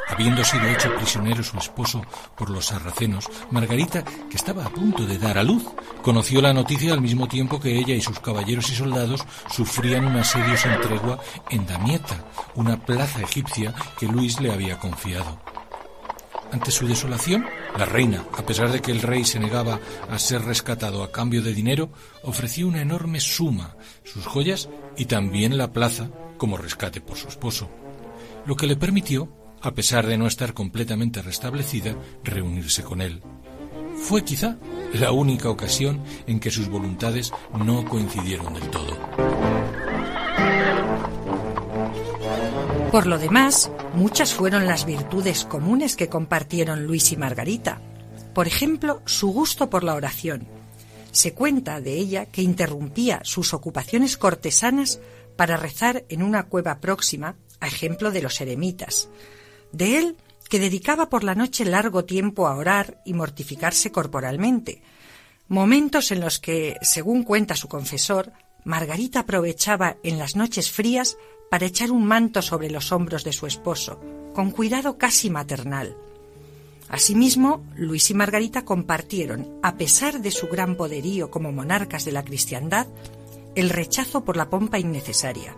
Habiendo 0.08 0.44
sido 0.46 0.66
hecho 0.68 0.94
prisionero 0.96 1.44
su 1.44 1.58
esposo 1.58 2.02
por 2.38 2.50
los 2.50 2.68
sarracenos, 2.68 3.30
Margarita, 3.50 4.04
que 4.04 4.36
estaba 4.36 4.66
a 4.66 4.70
punto 4.70 5.06
de 5.06 5.18
dar 5.18 5.38
a 5.38 5.44
luz, 5.44 5.64
conoció 6.02 6.42
la 6.42 6.54
noticia 6.54 6.94
al 6.94 7.02
mismo 7.02 7.28
tiempo 7.28 7.60
que 7.60 7.78
ella 7.78 7.96
y 7.96 8.02
sus 8.02 8.20
caballeros 8.20 8.70
y 8.72 8.76
soldados 8.76 9.26
sufrían 9.50 10.06
un 10.06 10.18
asedio 10.18 10.58
sin 10.58 10.80
tregua 10.82 11.20
en 11.50 11.66
Damieta, 11.66 12.26
una 12.56 12.78
plaza 12.86 13.22
egipcia 13.22 13.74
que 13.98 14.08
Luis 14.08 14.42
le 14.42 14.52
había 14.52 14.80
confiado. 14.80 15.40
Ante 16.52 16.72
su 16.72 16.88
desolación, 16.88 17.46
la 17.78 17.86
reina, 17.86 18.26
a 18.38 18.46
pesar 18.46 18.72
de 18.72 18.82
que 18.82 18.92
el 18.92 19.02
rey 19.02 19.24
se 19.24 19.40
negaba 19.40 19.80
a 20.10 20.20
ser 20.20 20.44
rescatado 20.44 21.04
a 21.04 21.12
cambio 21.12 21.42
de 21.42 21.54
dinero, 21.54 21.92
ofreció 22.24 22.68
una 22.68 22.82
enorme 22.82 23.20
suma, 23.22 23.76
sus 24.04 24.26
joyas 24.26 24.70
y 24.98 25.06
también 25.06 25.58
la 25.58 25.72
plaza 25.72 26.10
como 26.38 26.58
rescate 26.58 27.00
por 27.00 27.18
su 27.18 27.30
esposo, 27.30 27.70
lo 28.46 28.56
que 28.56 28.68
le 28.68 28.76
permitió 28.76 29.30
a 29.62 29.72
pesar 29.72 30.08
de 30.08 30.18
no 30.18 30.28
estar 30.28 30.54
completamente 30.54 31.22
restablecida, 31.22 31.96
reunirse 32.24 32.84
con 32.84 33.02
él. 33.02 33.22
Fue 33.96 34.24
quizá 34.24 34.58
la 34.94 35.12
única 35.12 35.50
ocasión 35.50 36.02
en 36.28 36.40
que 36.40 36.52
sus 36.52 36.68
voluntades 36.68 37.32
no 37.54 37.86
coincidieron 37.86 38.54
del 38.54 38.70
todo. 38.70 39.41
Por 42.92 43.08
lo 43.08 43.18
demás, 43.18 43.72
muchas 43.94 44.34
fueron 44.34 44.68
las 44.68 44.86
virtudes 44.86 45.46
comunes 45.46 45.96
que 45.96 46.10
compartieron 46.10 46.86
Luis 46.86 47.14
y 47.14 47.16
Margarita. 47.16 47.82
Por 48.34 48.48
ejemplo, 48.48 49.02
su 49.06 49.32
gusto 49.32 49.70
por 49.70 49.86
la 49.86 49.96
oración. 49.96 50.46
Se 51.14 51.34
cuenta 51.34 51.80
de 51.80 51.94
ella 51.94 52.26
que 52.26 52.42
interrumpía 52.42 53.22
sus 53.24 53.54
ocupaciones 53.54 54.18
cortesanas 54.18 55.00
para 55.38 55.56
rezar 55.56 56.04
en 56.10 56.22
una 56.22 56.48
cueva 56.48 56.82
próxima, 56.82 57.38
a 57.62 57.68
ejemplo 57.68 58.12
de 58.12 58.24
los 58.24 58.42
eremitas, 58.42 59.08
de 59.72 59.98
él 59.98 60.18
que 60.50 60.60
dedicaba 60.60 61.08
por 61.08 61.24
la 61.24 61.34
noche 61.34 61.64
largo 61.64 62.04
tiempo 62.04 62.46
a 62.46 62.58
orar 62.58 63.02
y 63.06 63.14
mortificarse 63.14 63.94
corporalmente, 63.94 64.82
momentos 65.48 66.12
en 66.12 66.20
los 66.20 66.40
que, 66.40 66.76
según 66.82 67.24
cuenta 67.24 67.56
su 67.56 67.70
confesor, 67.70 68.34
Margarita 68.64 69.22
aprovechaba 69.22 69.98
en 70.04 70.18
las 70.18 70.36
noches 70.36 70.72
frías 70.72 71.18
para 71.50 71.66
echar 71.66 71.92
un 71.92 72.06
manto 72.06 72.42
sobre 72.42 72.70
los 72.70 72.92
hombros 72.92 73.24
de 73.24 73.34
su 73.34 73.48
esposo, 73.48 74.00
con 74.34 74.52
cuidado 74.52 74.98
casi 74.98 75.30
maternal. 75.30 75.96
Asimismo, 76.90 77.64
Luis 77.76 78.10
y 78.10 78.14
Margarita 78.14 78.66
compartieron, 78.66 79.60
a 79.64 79.76
pesar 79.76 80.22
de 80.22 80.32
su 80.32 80.48
gran 80.48 80.76
poderío 80.76 81.32
como 81.32 81.52
monarcas 81.52 82.06
de 82.06 82.12
la 82.12 82.24
cristiandad, 82.24 82.88
el 83.56 83.70
rechazo 83.70 84.24
por 84.24 84.38
la 84.38 84.50
pompa 84.50 84.80
innecesaria, 84.80 85.56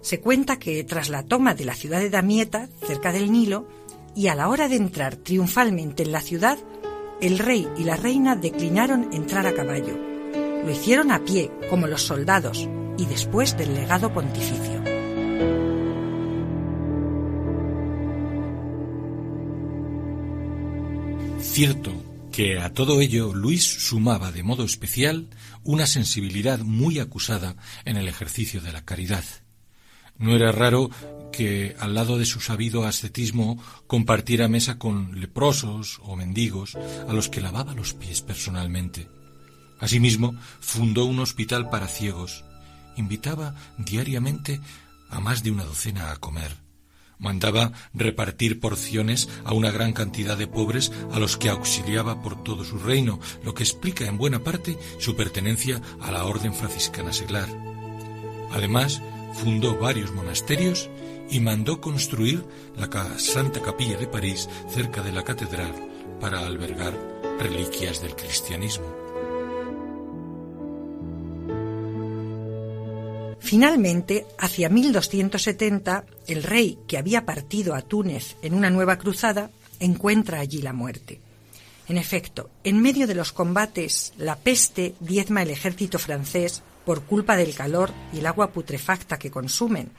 se 0.00 0.20
cuenta 0.20 0.58
que 0.58 0.82
tras 0.84 1.08
la 1.08 1.22
toma 1.24 1.54
de 1.54 1.64
la 1.64 1.74
ciudad 1.74 2.00
de 2.00 2.10
Damieta, 2.10 2.68
cerca 2.86 3.12
del 3.12 3.30
Nilo, 3.30 3.66
y 4.14 4.28
a 4.28 4.34
la 4.34 4.48
hora 4.48 4.68
de 4.68 4.76
entrar 4.76 5.16
triunfalmente 5.16 6.02
en 6.02 6.12
la 6.12 6.20
ciudad, 6.20 6.58
el 7.20 7.38
rey 7.38 7.68
y 7.76 7.84
la 7.84 7.96
reina 7.96 8.34
declinaron 8.34 9.12
entrar 9.12 9.46
a 9.46 9.54
caballo. 9.54 10.09
Lo 10.64 10.70
hicieron 10.70 11.10
a 11.10 11.24
pie, 11.24 11.50
como 11.68 11.86
los 11.86 12.02
soldados, 12.02 12.68
y 12.98 13.06
después 13.06 13.56
del 13.56 13.74
legado 13.74 14.12
pontificio. 14.12 14.82
Cierto 21.40 21.92
que 22.30 22.58
a 22.58 22.72
todo 22.72 23.00
ello 23.00 23.34
Luis 23.34 23.64
sumaba 23.64 24.32
de 24.32 24.42
modo 24.42 24.64
especial 24.64 25.28
una 25.64 25.86
sensibilidad 25.86 26.60
muy 26.60 26.98
acusada 26.98 27.56
en 27.84 27.96
el 27.96 28.08
ejercicio 28.08 28.60
de 28.60 28.72
la 28.72 28.84
caridad. 28.84 29.24
No 30.16 30.36
era 30.36 30.52
raro 30.52 30.90
que 31.32 31.74
al 31.78 31.94
lado 31.94 32.18
de 32.18 32.26
su 32.26 32.40
sabido 32.40 32.84
ascetismo 32.84 33.62
compartiera 33.86 34.48
mesa 34.48 34.78
con 34.78 35.18
leprosos 35.20 36.00
o 36.02 36.16
mendigos 36.16 36.76
a 36.76 37.12
los 37.12 37.28
que 37.28 37.40
lavaba 37.40 37.74
los 37.74 37.94
pies 37.94 38.22
personalmente. 38.22 39.08
Asimismo, 39.80 40.34
fundó 40.60 41.06
un 41.06 41.18
hospital 41.20 41.70
para 41.70 41.88
ciegos. 41.88 42.44
Invitaba 42.96 43.54
diariamente 43.78 44.60
a 45.08 45.20
más 45.20 45.42
de 45.42 45.50
una 45.50 45.64
docena 45.64 46.12
a 46.12 46.16
comer. 46.16 46.56
Mandaba 47.18 47.72
repartir 47.92 48.60
porciones 48.60 49.28
a 49.44 49.52
una 49.52 49.70
gran 49.70 49.92
cantidad 49.92 50.38
de 50.38 50.46
pobres 50.46 50.90
a 51.12 51.18
los 51.18 51.36
que 51.36 51.50
auxiliaba 51.50 52.22
por 52.22 52.42
todo 52.42 52.64
su 52.64 52.78
reino, 52.78 53.20
lo 53.44 53.54
que 53.54 53.62
explica 53.62 54.06
en 54.06 54.16
buena 54.16 54.38
parte 54.42 54.78
su 54.98 55.16
pertenencia 55.16 55.82
a 56.00 56.10
la 56.10 56.24
orden 56.24 56.54
franciscana 56.54 57.12
seglar. 57.12 57.48
Además, 58.52 59.02
fundó 59.34 59.78
varios 59.78 60.12
monasterios 60.12 60.88
y 61.30 61.40
mandó 61.40 61.80
construir 61.80 62.44
la 62.76 62.88
Santa 63.18 63.60
Capilla 63.60 63.96
de 63.96 64.06
París 64.06 64.48
cerca 64.68 65.02
de 65.02 65.12
la 65.12 65.22
catedral 65.22 65.74
para 66.20 66.40
albergar 66.40 66.94
reliquias 67.38 68.02
del 68.02 68.16
cristianismo. 68.16 68.99
Finalmente, 73.40 74.26
hacia 74.38 74.68
1270, 74.68 76.04
el 76.28 76.42
rey, 76.42 76.78
que 76.86 76.98
había 76.98 77.24
partido 77.24 77.74
a 77.74 77.82
Túnez 77.82 78.36
en 78.42 78.54
una 78.54 78.70
nueva 78.70 78.96
cruzada, 78.96 79.50
encuentra 79.80 80.40
allí 80.40 80.62
la 80.62 80.72
muerte. 80.72 81.20
En 81.88 81.98
efecto, 81.98 82.50
en 82.62 82.80
medio 82.80 83.06
de 83.08 83.16
los 83.16 83.32
combates, 83.32 84.12
la 84.16 84.36
peste 84.36 84.94
diezma 85.00 85.42
el 85.42 85.50
ejército 85.50 85.98
francés 85.98 86.62
por 86.84 87.02
culpa 87.02 87.36
del 87.36 87.54
calor 87.54 87.90
y 88.12 88.18
el 88.18 88.26
agua 88.26 88.52
putrefacta 88.52 89.18
que 89.18 89.30
consumen. 89.30 89.90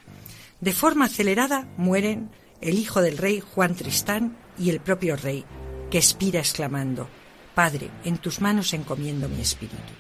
De 0.61 0.71
forma 0.71 1.05
acelerada 1.05 1.67
mueren 1.75 2.29
el 2.61 2.77
hijo 2.77 3.01
del 3.01 3.17
rey 3.17 3.41
Juan 3.41 3.75
Tristán 3.75 4.37
y 4.57 4.69
el 4.69 4.79
propio 4.79 5.15
rey, 5.15 5.43
que 5.89 5.97
expira 5.97 6.39
exclamando, 6.39 7.09
Padre, 7.55 7.89
en 8.05 8.17
tus 8.19 8.39
manos 8.39 8.73
encomiendo 8.73 9.27
mi 9.27 9.41
espíritu. 9.41 9.93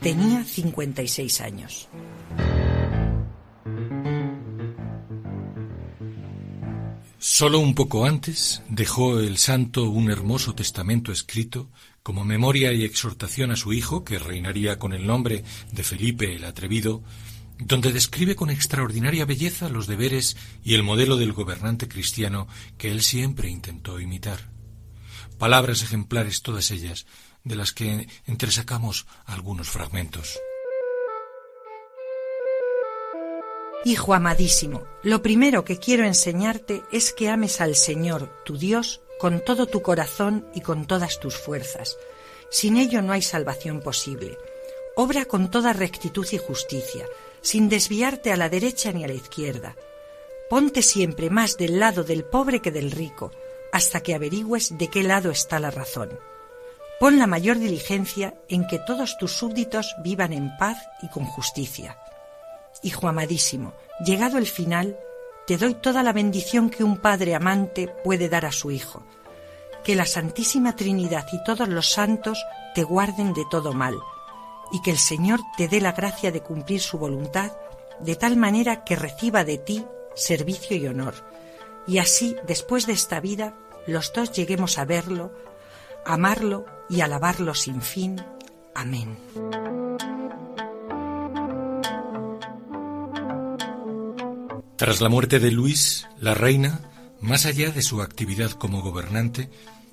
Tenía 0.00 0.42
56 0.44 1.40
años. 1.40 1.88
Solo 7.42 7.60
un 7.60 7.74
poco 7.74 8.04
antes 8.04 8.62
dejó 8.68 9.18
el 9.18 9.38
santo 9.38 9.84
un 9.84 10.10
hermoso 10.10 10.54
testamento 10.54 11.12
escrito 11.12 11.70
como 12.02 12.24
memoria 12.24 12.72
y 12.72 12.84
exhortación 12.84 13.50
a 13.52 13.56
su 13.56 13.72
hijo, 13.72 14.04
que 14.04 14.18
reinaría 14.18 14.78
con 14.78 14.92
el 14.92 15.06
nombre 15.06 15.44
de 15.70 15.82
Felipe 15.82 16.34
el 16.34 16.44
Atrevido, 16.44 17.02
donde 17.58 17.92
describe 17.92 18.34
con 18.34 18.50
extraordinaria 18.50 19.24
belleza 19.24 19.68
los 19.68 19.86
deberes 19.86 20.36
y 20.64 20.74
el 20.74 20.82
modelo 20.82 21.16
del 21.16 21.32
gobernante 21.32 21.88
cristiano 21.88 22.48
que 22.76 22.90
él 22.90 23.02
siempre 23.02 23.48
intentó 23.48 24.00
imitar. 24.00 24.50
Palabras 25.38 25.82
ejemplares 25.82 26.42
todas 26.42 26.70
ellas, 26.70 27.06
de 27.44 27.56
las 27.56 27.72
que 27.72 28.08
entresacamos 28.26 29.06
algunos 29.26 29.68
fragmentos. 29.68 30.38
Hijo 33.84 34.14
amadísimo, 34.14 34.84
lo 35.02 35.22
primero 35.22 35.64
que 35.64 35.78
quiero 35.78 36.04
enseñarte 36.04 36.82
es 36.92 37.12
que 37.12 37.28
ames 37.28 37.60
al 37.60 37.74
Señor, 37.74 38.30
tu 38.44 38.56
Dios, 38.56 39.00
con 39.18 39.44
todo 39.44 39.66
tu 39.66 39.82
corazón 39.82 40.46
y 40.54 40.60
con 40.60 40.86
todas 40.86 41.18
tus 41.18 41.36
fuerzas. 41.36 41.98
Sin 42.48 42.76
ello 42.76 43.02
no 43.02 43.12
hay 43.12 43.22
salvación 43.22 43.80
posible. 43.80 44.38
Obra 44.94 45.24
con 45.24 45.50
toda 45.50 45.72
rectitud 45.72 46.26
y 46.30 46.38
justicia, 46.38 47.06
sin 47.40 47.68
desviarte 47.68 48.30
a 48.30 48.36
la 48.36 48.48
derecha 48.48 48.92
ni 48.92 49.02
a 49.02 49.08
la 49.08 49.14
izquierda. 49.14 49.74
Ponte 50.48 50.82
siempre 50.82 51.28
más 51.28 51.56
del 51.56 51.80
lado 51.80 52.04
del 52.04 52.24
pobre 52.24 52.60
que 52.60 52.70
del 52.70 52.90
rico, 52.92 53.32
hasta 53.72 54.00
que 54.00 54.14
averigües 54.14 54.78
de 54.78 54.88
qué 54.88 55.02
lado 55.02 55.30
está 55.30 55.58
la 55.58 55.72
razón. 55.72 56.10
Pon 57.00 57.18
la 57.18 57.26
mayor 57.26 57.58
diligencia 57.58 58.34
en 58.48 58.66
que 58.68 58.78
todos 58.78 59.18
tus 59.18 59.32
súbditos 59.32 59.96
vivan 60.04 60.32
en 60.32 60.56
paz 60.56 60.78
y 61.02 61.08
con 61.08 61.24
justicia. 61.24 61.98
Hijo 62.82 63.08
amadísimo, 63.08 63.74
llegado 64.04 64.38
el 64.38 64.46
final, 64.46 64.96
te 65.46 65.56
doy 65.56 65.74
toda 65.74 66.02
la 66.02 66.12
bendición 66.12 66.70
que 66.70 66.84
un 66.84 66.98
padre 66.98 67.34
amante 67.34 67.88
puede 68.04 68.28
dar 68.28 68.44
a 68.44 68.52
su 68.52 68.70
hijo. 68.70 69.04
Que 69.84 69.96
la 69.96 70.06
Santísima 70.06 70.76
Trinidad 70.76 71.26
y 71.32 71.42
todos 71.44 71.68
los 71.68 71.90
santos 71.90 72.44
te 72.74 72.82
guarden 72.82 73.34
de 73.34 73.44
todo 73.50 73.72
mal, 73.72 73.96
y 74.72 74.80
que 74.82 74.90
el 74.90 74.98
Señor 74.98 75.40
te 75.56 75.68
dé 75.68 75.80
la 75.80 75.92
gracia 75.92 76.30
de 76.32 76.40
cumplir 76.40 76.80
su 76.80 76.98
voluntad, 76.98 77.52
de 78.00 78.16
tal 78.16 78.36
manera 78.36 78.84
que 78.84 78.96
reciba 78.96 79.44
de 79.44 79.58
ti 79.58 79.84
servicio 80.14 80.76
y 80.76 80.86
honor, 80.86 81.14
y 81.86 81.98
así, 81.98 82.36
después 82.46 82.86
de 82.86 82.92
esta 82.92 83.20
vida, 83.20 83.54
los 83.86 84.12
dos 84.12 84.32
lleguemos 84.32 84.78
a 84.78 84.84
verlo, 84.84 85.32
amarlo 86.04 86.64
y 86.88 87.00
alabarlo 87.00 87.54
sin 87.54 87.82
fin. 87.82 88.22
Amén. 88.74 89.18
Tras 94.82 95.00
la 95.00 95.08
muerte 95.08 95.38
de 95.38 95.52
Luis, 95.52 96.08
la 96.18 96.34
reina, 96.34 96.80
más 97.20 97.46
allá 97.46 97.70
de 97.70 97.82
su 97.82 98.02
actividad 98.02 98.50
como 98.50 98.82
gobernante, 98.82 99.48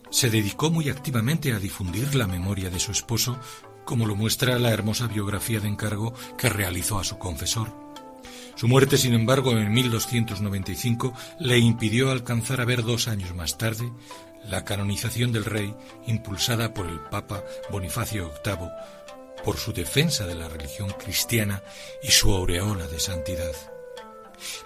se 0.09 0.31
dedicó 0.31 0.71
muy 0.71 0.89
activamente 0.89 1.53
a 1.53 1.59
difundir 1.59 2.15
la 2.15 2.25
memoria 2.25 2.71
de 2.71 2.79
su 2.79 2.91
esposo, 2.91 3.39
como 3.85 4.07
lo 4.07 4.15
muestra 4.15 4.57
la 4.57 4.71
hermosa 4.71 5.05
biografía 5.05 5.59
de 5.59 5.67
encargo 5.67 6.15
que 6.39 6.49
realizó 6.49 6.97
a 6.97 7.03
su 7.03 7.19
confesor. 7.19 7.71
Su 8.55 8.67
muerte, 8.67 8.97
sin 8.97 9.13
embargo, 9.13 9.51
en 9.51 9.71
1295 9.71 11.13
le 11.39 11.59
impidió 11.59 12.09
alcanzar 12.09 12.59
a 12.59 12.65
ver 12.65 12.81
dos 12.81 13.07
años 13.07 13.35
más 13.35 13.59
tarde 13.59 13.93
la 14.43 14.65
canonización 14.65 15.31
del 15.31 15.45
rey 15.45 15.71
impulsada 16.07 16.73
por 16.73 16.87
el 16.87 16.99
Papa 16.99 17.43
Bonifacio 17.69 18.31
VIII 18.43 18.69
por 19.45 19.57
su 19.57 19.71
defensa 19.71 20.25
de 20.25 20.33
la 20.33 20.49
religión 20.49 20.89
cristiana 20.97 21.61
y 22.01 22.07
su 22.07 22.33
aureola 22.33 22.87
de 22.87 22.99
santidad. 22.99 23.53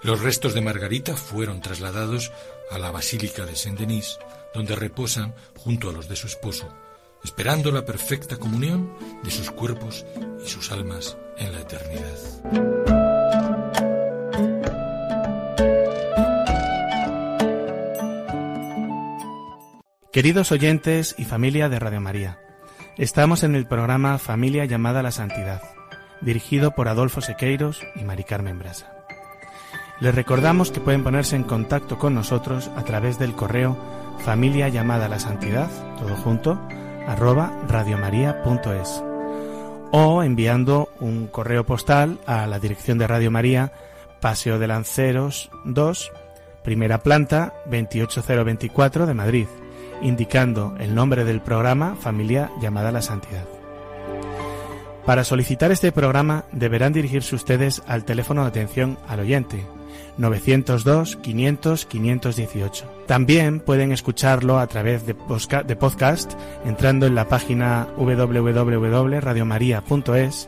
Los 0.01 0.21
restos 0.21 0.53
de 0.53 0.61
Margarita 0.61 1.15
fueron 1.15 1.61
trasladados 1.61 2.31
a 2.71 2.77
la 2.77 2.91
Basílica 2.91 3.45
de 3.45 3.55
Saint-Denis, 3.55 4.19
donde 4.53 4.75
reposan 4.75 5.33
junto 5.57 5.89
a 5.89 5.93
los 5.93 6.07
de 6.07 6.15
su 6.15 6.27
esposo, 6.27 6.69
esperando 7.23 7.71
la 7.71 7.85
perfecta 7.85 8.37
comunión 8.37 8.93
de 9.23 9.31
sus 9.31 9.51
cuerpos 9.51 10.05
y 10.43 10.47
sus 10.47 10.71
almas 10.71 11.17
en 11.37 11.51
la 11.51 11.61
eternidad. 11.61 13.13
Queridos 20.11 20.51
oyentes 20.51 21.15
y 21.17 21.25
familia 21.25 21.69
de 21.69 21.79
Radio 21.79 21.99
María, 21.99 22.39
estamos 22.99 23.41
en 23.41 23.55
el 23.55 23.65
programa 23.65 24.19
Familia 24.19 24.65
llamada 24.65 24.99
a 24.99 25.03
la 25.03 25.11
Santidad, 25.11 25.63
dirigido 26.21 26.75
por 26.75 26.87
Adolfo 26.87 27.19
Sequeiros 27.19 27.81
y 27.95 28.03
Mari 28.03 28.23
Carmen 28.23 28.59
Brasa. 28.59 28.92
Les 29.99 30.13
recordamos 30.13 30.71
que 30.71 30.79
pueden 30.79 31.03
ponerse 31.03 31.35
en 31.35 31.43
contacto 31.43 31.97
con 31.97 32.13
nosotros 32.13 32.69
a 32.75 32.83
través 32.83 33.19
del 33.19 33.33
correo 33.33 33.77
familia 34.19 34.69
llamada 34.69 35.05
a 35.05 35.09
la 35.09 35.19
santidad, 35.19 35.69
todo 35.97 36.15
junto, 36.15 36.59
arroba 37.07 37.53
radiomaria.es 37.67 39.03
o 39.95 40.23
enviando 40.23 40.89
un 40.99 41.27
correo 41.27 41.65
postal 41.65 42.19
a 42.25 42.47
la 42.47 42.57
dirección 42.57 42.97
de 42.97 43.05
Radio 43.05 43.29
María, 43.29 43.71
Paseo 44.21 44.57
de 44.57 44.65
Lanceros 44.65 45.51
2, 45.65 46.11
primera 46.63 47.03
planta 47.03 47.53
28024 47.67 49.05
de 49.05 49.13
Madrid, 49.13 49.45
indicando 50.01 50.75
el 50.79 50.95
nombre 50.95 51.25
del 51.25 51.41
programa 51.41 51.95
Familia 51.95 52.49
llamada 52.59 52.89
a 52.89 52.91
la 52.91 53.03
Santidad. 53.03 53.45
Para 55.05 55.23
solicitar 55.23 55.71
este 55.71 55.91
programa 55.91 56.45
deberán 56.51 56.93
dirigirse 56.93 57.35
ustedes 57.35 57.83
al 57.85 58.03
teléfono 58.03 58.41
de 58.41 58.47
atención 58.47 58.97
al 59.07 59.19
oyente 59.19 59.63
902 60.17 61.17
500 61.17 61.85
518. 61.85 62.85
También 63.07 63.59
pueden 63.59 63.91
escucharlo 63.91 64.57
a 64.59 64.67
través 64.67 65.05
de, 65.05 65.13
podcast 65.13 66.31
entrando 66.65 67.05
en 67.05 67.15
la 67.15 67.27
página 67.27 67.89
www.radiomaria.es 67.97 70.47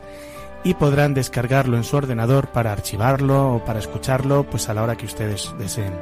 y 0.64 0.72
podrán 0.74 1.14
descargarlo 1.14 1.76
en 1.76 1.84
su 1.84 1.96
ordenador 1.96 2.48
para 2.48 2.72
archivarlo 2.72 3.54
o 3.54 3.64
para 3.64 3.78
escucharlo 3.78 4.42
pues 4.44 4.68
a 4.68 4.74
la 4.74 4.82
hora 4.82 4.96
que 4.96 5.06
ustedes 5.06 5.54
deseen. 5.58 5.94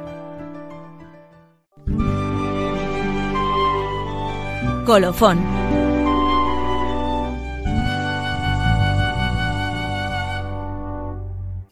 Colofón 4.85 5.84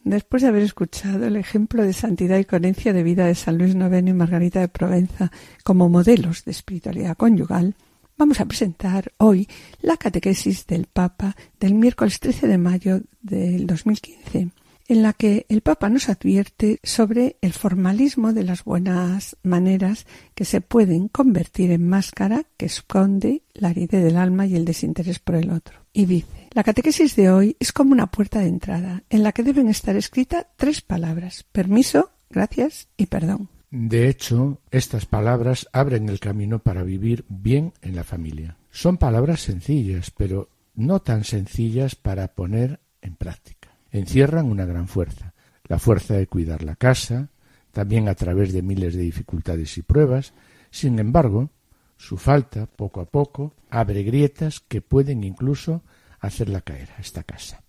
Después 0.03 0.41
de 0.43 0.49
haber 0.49 0.63
escuchado 0.63 1.25
el 1.25 1.37
ejemplo 1.37 1.81
de 1.83 1.93
santidad 1.93 2.37
y 2.37 2.43
coherencia 2.43 2.91
de 2.91 3.03
vida 3.03 3.25
de 3.25 3.35
San 3.35 3.57
Luis 3.57 3.73
IX 3.73 4.05
y 4.05 4.13
Margarita 4.13 4.59
de 4.59 4.67
Provenza 4.67 5.31
como 5.63 5.87
modelos 5.87 6.43
de 6.43 6.51
espiritualidad 6.51 7.15
conyugal, 7.15 7.75
vamos 8.17 8.41
a 8.41 8.45
presentar 8.45 9.13
hoy 9.17 9.47
la 9.81 9.95
catequesis 9.95 10.67
del 10.67 10.87
Papa 10.87 11.37
del 11.57 11.75
miércoles 11.75 12.19
13 12.19 12.47
de 12.47 12.57
mayo 12.57 13.01
del 13.21 13.65
2015, 13.65 14.49
en 14.89 15.01
la 15.03 15.13
que 15.13 15.45
el 15.47 15.61
Papa 15.61 15.87
nos 15.87 16.09
advierte 16.09 16.81
sobre 16.83 17.37
el 17.39 17.53
formalismo 17.53 18.33
de 18.33 18.43
las 18.43 18.65
buenas 18.65 19.37
maneras 19.41 20.05
que 20.35 20.43
se 20.43 20.59
pueden 20.59 21.07
convertir 21.07 21.71
en 21.71 21.87
máscara 21.87 22.43
que 22.57 22.65
esconde 22.65 23.43
la 23.53 23.69
aridez 23.69 24.03
del 24.03 24.17
alma 24.17 24.47
y 24.47 24.55
el 24.55 24.65
desinterés 24.65 25.19
por 25.19 25.35
el 25.35 25.49
otro. 25.49 25.79
Y 25.93 26.07
dice, 26.07 26.42
la 26.53 26.63
catequesis 26.63 27.15
de 27.15 27.31
hoy 27.31 27.57
es 27.59 27.73
como 27.73 27.93
una 27.93 28.07
puerta 28.07 28.39
de 28.39 28.47
entrada 28.47 29.03
en 29.09 29.23
la 29.23 29.31
que 29.31 29.43
deben 29.43 29.69
estar 29.69 29.95
escritas 29.95 30.45
tres 30.55 30.81
palabras, 30.81 31.45
permiso, 31.51 32.11
gracias 32.29 32.87
y 32.95 33.07
perdón. 33.07 33.49
De 33.71 34.07
hecho, 34.07 34.61
estas 34.69 35.07
palabras 35.07 35.67
abren 35.73 36.09
el 36.09 36.19
camino 36.19 36.59
para 36.59 36.83
vivir 36.83 37.25
bien 37.27 37.73
en 37.81 37.95
la 37.95 38.03
familia. 38.03 38.57
Son 38.69 38.97
palabras 38.97 39.41
sencillas, 39.41 40.11
pero 40.11 40.49
no 40.75 41.01
tan 41.01 41.23
sencillas 41.23 41.95
para 41.95 42.35
poner 42.35 42.79
en 43.01 43.15
práctica. 43.15 43.69
Encierran 43.91 44.45
una 44.45 44.65
gran 44.65 44.87
fuerza, 44.87 45.33
la 45.63 45.79
fuerza 45.79 46.13
de 46.13 46.27
cuidar 46.27 46.61
la 46.61 46.75
casa, 46.75 47.29
también 47.71 48.07
a 48.07 48.15
través 48.15 48.53
de 48.53 48.61
miles 48.61 48.93
de 48.93 49.01
dificultades 49.01 49.75
y 49.79 49.81
pruebas. 49.81 50.33
Sin 50.69 50.99
embargo, 50.99 51.49
su 51.97 52.17
falta, 52.17 52.67
poco 52.67 53.01
a 53.01 53.05
poco, 53.05 53.55
abre 53.71 54.03
grietas 54.03 54.59
que 54.59 54.81
pueden 54.81 55.23
incluso 55.23 55.81
hacerla 56.27 56.61
caer 56.61 56.89
a 56.97 57.01
esta 57.01 57.23
casa. 57.23 57.63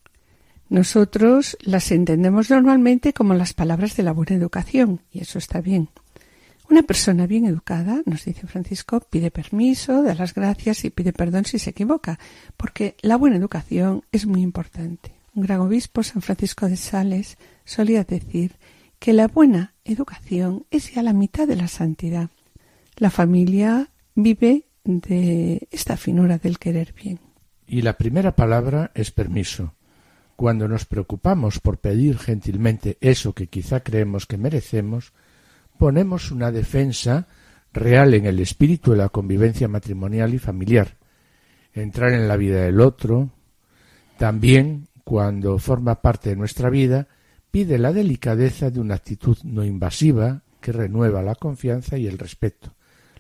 Nosotros 0.69 1.57
las 1.61 1.91
entendemos 1.93 2.51
normalmente 2.51 3.13
como 3.13 3.35
las 3.35 3.53
palabras 3.53 3.97
de 3.97 4.03
la 4.03 4.13
buena 4.13 4.35
educación, 4.35 5.03
y 5.13 5.21
eso 5.21 5.39
está 5.39 5.61
bien. 5.61 5.89
Una 6.71 6.83
persona 6.83 7.27
bien 7.27 7.45
educada, 7.45 8.01
nos 8.07 8.25
dice 8.25 8.47
Francisco, 8.47 9.01
pide 9.01 9.31
permiso, 9.31 10.03
da 10.03 10.15
las 10.15 10.35
gracias 10.35 10.85
y 10.85 10.91
pide 10.91 11.13
perdón 11.13 11.45
si 11.45 11.59
se 11.59 11.71
equivoca, 11.71 12.19
porque 12.57 12.97
la 13.03 13.17
buena 13.17 13.37
educación 13.37 14.03
es 14.11 14.27
muy 14.27 14.41
importante. 14.41 15.15
Un 15.35 15.43
gran 15.43 15.61
obispo, 15.61 16.03
San 16.03 16.23
Francisco 16.23 16.69
de 16.69 16.77
Sales, 16.77 17.37
solía 17.65 18.05
decir 18.05 18.57
que 18.99 19.13
la 19.13 19.29
buena 19.29 19.75
educación 19.85 20.65
es 20.71 20.95
ya 20.95 21.03
la 21.03 21.13
mitad 21.13 21.47
de 21.47 21.57
la 21.57 21.69
santidad. 21.69 22.31
La 22.97 23.11
familia 23.11 23.91
vive 24.15 24.65
de 24.85 25.69
esta 25.71 25.97
finura 25.97 26.39
del 26.39 26.59
querer 26.59 26.95
bien. 26.95 27.21
Y 27.67 27.83
la 27.83 27.95
primera 27.95 28.37
palabra 28.37 28.91
es 28.95 29.11
permiso. 29.11 29.75
Cuando 30.37 30.69
nos 30.69 30.85
preocupamos 30.85 31.61
por 31.61 31.79
pedir 31.79 32.19
gentilmente 32.19 32.99
eso 33.01 33.35
que 33.35 33.47
quizá 33.47 33.81
creemos 33.81 34.27
que 34.27 34.37
merecemos, 34.37 35.13
ponemos 35.79 36.31
una 36.31 36.51
defensa 36.51 37.27
real 37.73 38.15
en 38.15 38.27
el 38.27 38.41
espíritu 38.41 38.93
de 38.93 38.99
la 38.99 39.09
convivencia 39.09 39.69
matrimonial 39.69 40.35
y 40.35 40.39
familiar. 40.39 40.97
Entrar 41.73 42.13
en 42.13 42.29
la 42.29 42.37
vida 42.37 42.63
del 42.63 42.81
otro, 42.81 43.31
también 44.19 44.89
cuando 45.03 45.59
forma 45.59 46.01
parte 46.01 46.31
de 46.31 46.37
nuestra 46.37 46.71
vida, 46.71 47.09
pide 47.51 47.79
la 47.79 47.93
delicadeza 47.93 48.71
de 48.71 48.81
una 48.81 48.95
actitud 48.95 49.39
no 49.45 49.65
invasiva 49.65 50.43
que 50.61 50.73
renueva 50.73 51.23
la 51.23 51.35
confianza 51.35 51.99
y 51.99 52.07
el 52.07 52.19
respeto. 52.19 52.75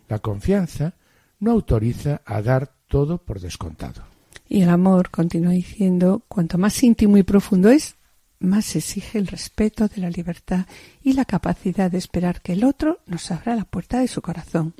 La 0.09 0.19
confianza 0.19 0.95
no 1.41 1.53
autoriza 1.53 2.23
a 2.25 2.43
dar 2.43 2.73
todo 2.89 3.19
por 3.19 3.41
descontado. 3.41 4.14
Y 4.49 4.63
el 4.63 4.69
amor, 4.69 5.11
continúa 5.11 5.53
diciendo, 5.53 6.23
cuanto 6.29 6.59
más 6.59 6.83
íntimo 6.83 7.17
y 7.17 7.23
profundo 7.23 7.71
es, 7.71 7.97
más 8.39 8.77
exige 8.77 9.19
el 9.19 9.27
respeto 9.27 9.89
de 9.89 10.01
la 10.01 10.11
libertad 10.11 10.67
y 11.03 11.15
la 11.15 11.25
capacidad 11.25 11.91
de 11.91 11.99
esperar 11.99 12.43
que 12.43 12.53
el 12.53 12.65
otro 12.65 13.01
nos 13.07 13.31
abra 13.31 13.57
la 13.57 13.65
puerta 13.65 14.01
de 14.01 14.09
su 14.09 14.21
corazón. 14.21 14.75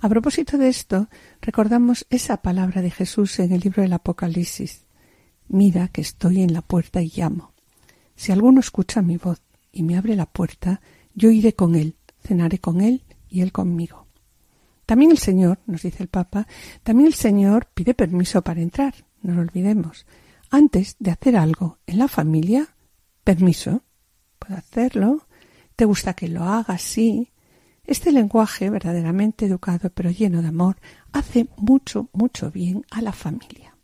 A 0.00 0.08
propósito 0.08 0.58
de 0.58 0.68
esto, 0.68 1.08
recordamos 1.40 2.06
esa 2.10 2.38
palabra 2.38 2.82
de 2.82 2.90
Jesús 2.90 3.38
en 3.38 3.52
el 3.52 3.60
libro 3.60 3.82
del 3.82 3.92
Apocalipsis. 3.92 4.84
Mira 5.48 5.88
que 5.88 6.00
estoy 6.00 6.42
en 6.42 6.52
la 6.52 6.62
puerta 6.62 7.02
y 7.02 7.12
llamo. 7.14 7.52
Si 8.16 8.32
alguno 8.32 8.60
escucha 8.60 9.02
mi 9.02 9.16
voz 9.16 9.42
y 9.72 9.82
me 9.82 9.96
abre 9.96 10.16
la 10.16 10.26
puerta, 10.26 10.80
yo 11.14 11.30
iré 11.30 11.54
con 11.54 11.74
él, 11.74 11.96
cenaré 12.22 12.58
con 12.58 12.80
él 12.80 13.02
y 13.28 13.40
él 13.40 13.52
conmigo. 13.52 14.03
También 14.86 15.10
el 15.10 15.18
Señor, 15.18 15.58
nos 15.66 15.82
dice 15.82 16.02
el 16.02 16.08
Papa, 16.08 16.46
también 16.82 17.08
el 17.08 17.14
Señor 17.14 17.68
pide 17.72 17.94
permiso 17.94 18.42
para 18.42 18.60
entrar, 18.60 18.94
no 19.22 19.34
lo 19.34 19.40
olvidemos. 19.40 20.06
Antes 20.50 20.96
de 20.98 21.10
hacer 21.10 21.36
algo 21.36 21.78
en 21.86 21.98
la 21.98 22.08
familia, 22.08 22.68
permiso, 23.24 23.82
puedo 24.38 24.56
hacerlo, 24.56 25.26
te 25.76 25.84
gusta 25.84 26.14
que 26.14 26.28
lo 26.28 26.44
haga 26.44 26.74
así. 26.74 27.32
Este 27.84 28.12
lenguaje 28.12 28.70
verdaderamente 28.70 29.46
educado 29.46 29.90
pero 29.90 30.10
lleno 30.10 30.42
de 30.42 30.48
amor 30.48 30.76
hace 31.12 31.48
mucho, 31.56 32.08
mucho 32.12 32.50
bien 32.50 32.84
a 32.90 33.02
la 33.02 33.12
familia. 33.12 33.74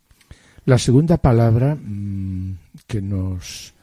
La 0.65 0.77
segunda 0.77 1.17
palabra 1.17 1.75
mm, 1.75 2.57
que 2.87 3.01
nos 3.01 3.73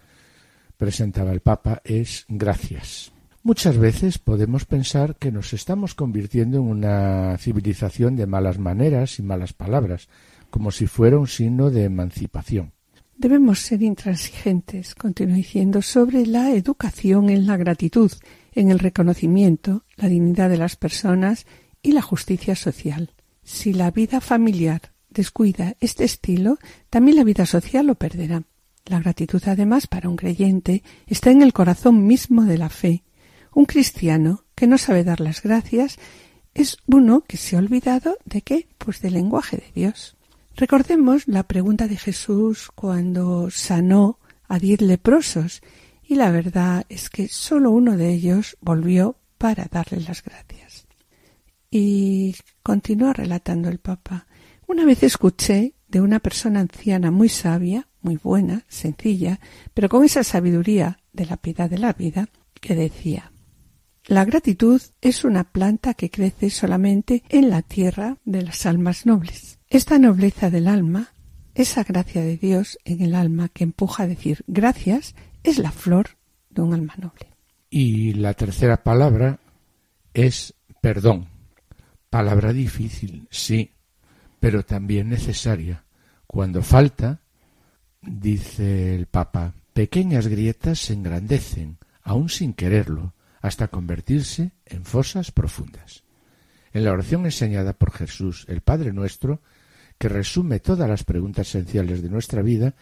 presentaba 0.76 1.32
el 1.32 1.40
Papa 1.40 1.82
es 1.84 2.24
gracias. 2.28 3.12
Muchas 3.42 3.78
veces 3.78 4.18
podemos 4.18 4.64
pensar 4.64 5.16
que 5.16 5.30
nos 5.30 5.52
estamos 5.52 5.94
convirtiendo 5.94 6.58
en 6.58 6.64
una 6.64 7.36
civilización 7.38 8.16
de 8.16 8.26
malas 8.26 8.58
maneras 8.58 9.18
y 9.18 9.22
malas 9.22 9.52
palabras, 9.52 10.08
como 10.50 10.70
si 10.70 10.86
fuera 10.86 11.18
un 11.18 11.28
signo 11.28 11.70
de 11.70 11.84
emancipación. 11.84 12.72
Debemos 13.16 13.60
ser 13.60 13.82
intransigentes, 13.82 14.94
continúa 14.94 15.36
diciendo, 15.36 15.82
sobre 15.82 16.26
la 16.26 16.52
educación 16.52 17.30
en 17.30 17.46
la 17.46 17.56
gratitud, 17.56 18.12
en 18.52 18.70
el 18.70 18.78
reconocimiento, 18.78 19.84
la 19.96 20.08
dignidad 20.08 20.48
de 20.50 20.58
las 20.58 20.76
personas 20.76 21.46
y 21.82 21.92
la 21.92 22.02
justicia 22.02 22.54
social. 22.54 23.12
Si 23.42 23.72
la 23.72 23.90
vida 23.90 24.20
familiar 24.20 24.92
descuida 25.10 25.74
este 25.80 26.04
estilo, 26.04 26.58
también 26.90 27.16
la 27.16 27.24
vida 27.24 27.46
social 27.46 27.86
lo 27.86 27.94
perderá. 27.94 28.42
La 28.86 29.00
gratitud, 29.00 29.42
además, 29.46 29.86
para 29.86 30.08
un 30.08 30.16
creyente, 30.16 30.82
está 31.06 31.30
en 31.30 31.42
el 31.42 31.52
corazón 31.52 32.06
mismo 32.06 32.44
de 32.44 32.58
la 32.58 32.68
fe. 32.68 33.02
Un 33.58 33.64
cristiano 33.64 34.44
que 34.54 34.68
no 34.68 34.78
sabe 34.78 35.02
dar 35.02 35.18
las 35.18 35.42
gracias 35.42 35.98
es 36.54 36.76
uno 36.86 37.24
que 37.26 37.36
se 37.36 37.56
ha 37.56 37.58
olvidado 37.58 38.16
de 38.24 38.42
qué? 38.42 38.68
Pues 38.78 39.00
del 39.00 39.14
lenguaje 39.14 39.56
de 39.56 39.72
Dios. 39.74 40.16
Recordemos 40.54 41.26
la 41.26 41.42
pregunta 41.42 41.88
de 41.88 41.96
Jesús 41.96 42.68
cuando 42.72 43.50
sanó 43.50 44.20
a 44.46 44.60
diez 44.60 44.80
leprosos 44.80 45.60
y 46.04 46.14
la 46.14 46.30
verdad 46.30 46.86
es 46.88 47.10
que 47.10 47.26
solo 47.26 47.72
uno 47.72 47.96
de 47.96 48.10
ellos 48.10 48.56
volvió 48.60 49.16
para 49.38 49.64
darle 49.64 50.02
las 50.02 50.22
gracias. 50.22 50.86
Y 51.68 52.36
continúa 52.62 53.12
relatando 53.12 53.68
el 53.68 53.80
Papa. 53.80 54.28
Una 54.68 54.84
vez 54.84 55.02
escuché 55.02 55.74
de 55.88 56.00
una 56.00 56.20
persona 56.20 56.60
anciana 56.60 57.10
muy 57.10 57.28
sabia 57.28 57.88
muy 58.02 58.18
buena, 58.22 58.64
sencilla, 58.68 59.40
pero 59.74 59.88
con 59.88 60.04
esa 60.04 60.22
sabiduría 60.22 61.00
de 61.12 61.26
la 61.26 61.36
piedad 61.36 61.68
de 61.68 61.78
la 61.78 61.92
vida, 61.92 62.28
que 62.60 62.76
decía 62.76 63.32
La 64.08 64.24
gratitud 64.24 64.80
es 65.02 65.24
una 65.24 65.44
planta 65.44 65.92
que 65.92 66.10
crece 66.10 66.48
solamente 66.48 67.22
en 67.28 67.50
la 67.50 67.60
tierra 67.60 68.16
de 68.24 68.40
las 68.40 68.64
almas 68.64 69.04
nobles. 69.04 69.58
Esta 69.68 69.98
nobleza 69.98 70.48
del 70.48 70.66
alma, 70.66 71.12
esa 71.54 71.84
gracia 71.84 72.22
de 72.22 72.38
Dios 72.38 72.78
en 72.86 73.02
el 73.02 73.14
alma 73.14 73.50
que 73.50 73.64
empuja 73.64 74.04
a 74.04 74.06
decir 74.06 74.44
gracias, 74.46 75.14
es 75.44 75.58
la 75.58 75.72
flor 75.72 76.16
de 76.48 76.62
un 76.62 76.72
alma 76.72 76.94
noble. 76.96 77.26
Y 77.68 78.14
la 78.14 78.32
tercera 78.32 78.82
palabra 78.82 79.40
es 80.14 80.54
perdón. 80.80 81.28
Palabra 82.08 82.54
difícil, 82.54 83.28
sí, 83.30 83.72
pero 84.40 84.64
también 84.64 85.10
necesaria. 85.10 85.84
Cuando 86.26 86.62
falta, 86.62 87.20
dice 88.00 88.94
el 88.94 89.04
Papa, 89.04 89.52
pequeñas 89.74 90.28
grietas 90.28 90.78
se 90.78 90.94
engrandecen, 90.94 91.76
aun 92.02 92.30
sin 92.30 92.54
quererlo, 92.54 93.12
hasta 93.40 93.68
convertirse 93.68 94.52
en 94.66 94.84
fosas 94.84 95.30
profundas. 95.30 96.04
En 96.72 96.84
la 96.84 96.92
oración 96.92 97.24
enseñada 97.24 97.72
por 97.72 97.92
Jesús, 97.92 98.44
el 98.48 98.60
Padre 98.60 98.92
nuestro, 98.92 99.42
que 99.98 100.08
resume 100.08 100.60
todas 100.60 100.88
las 100.88 101.04
preguntas 101.04 101.48
esenciales 101.48 102.02
de 102.02 102.10
nuestra 102.10 102.42
vida, 102.42 102.74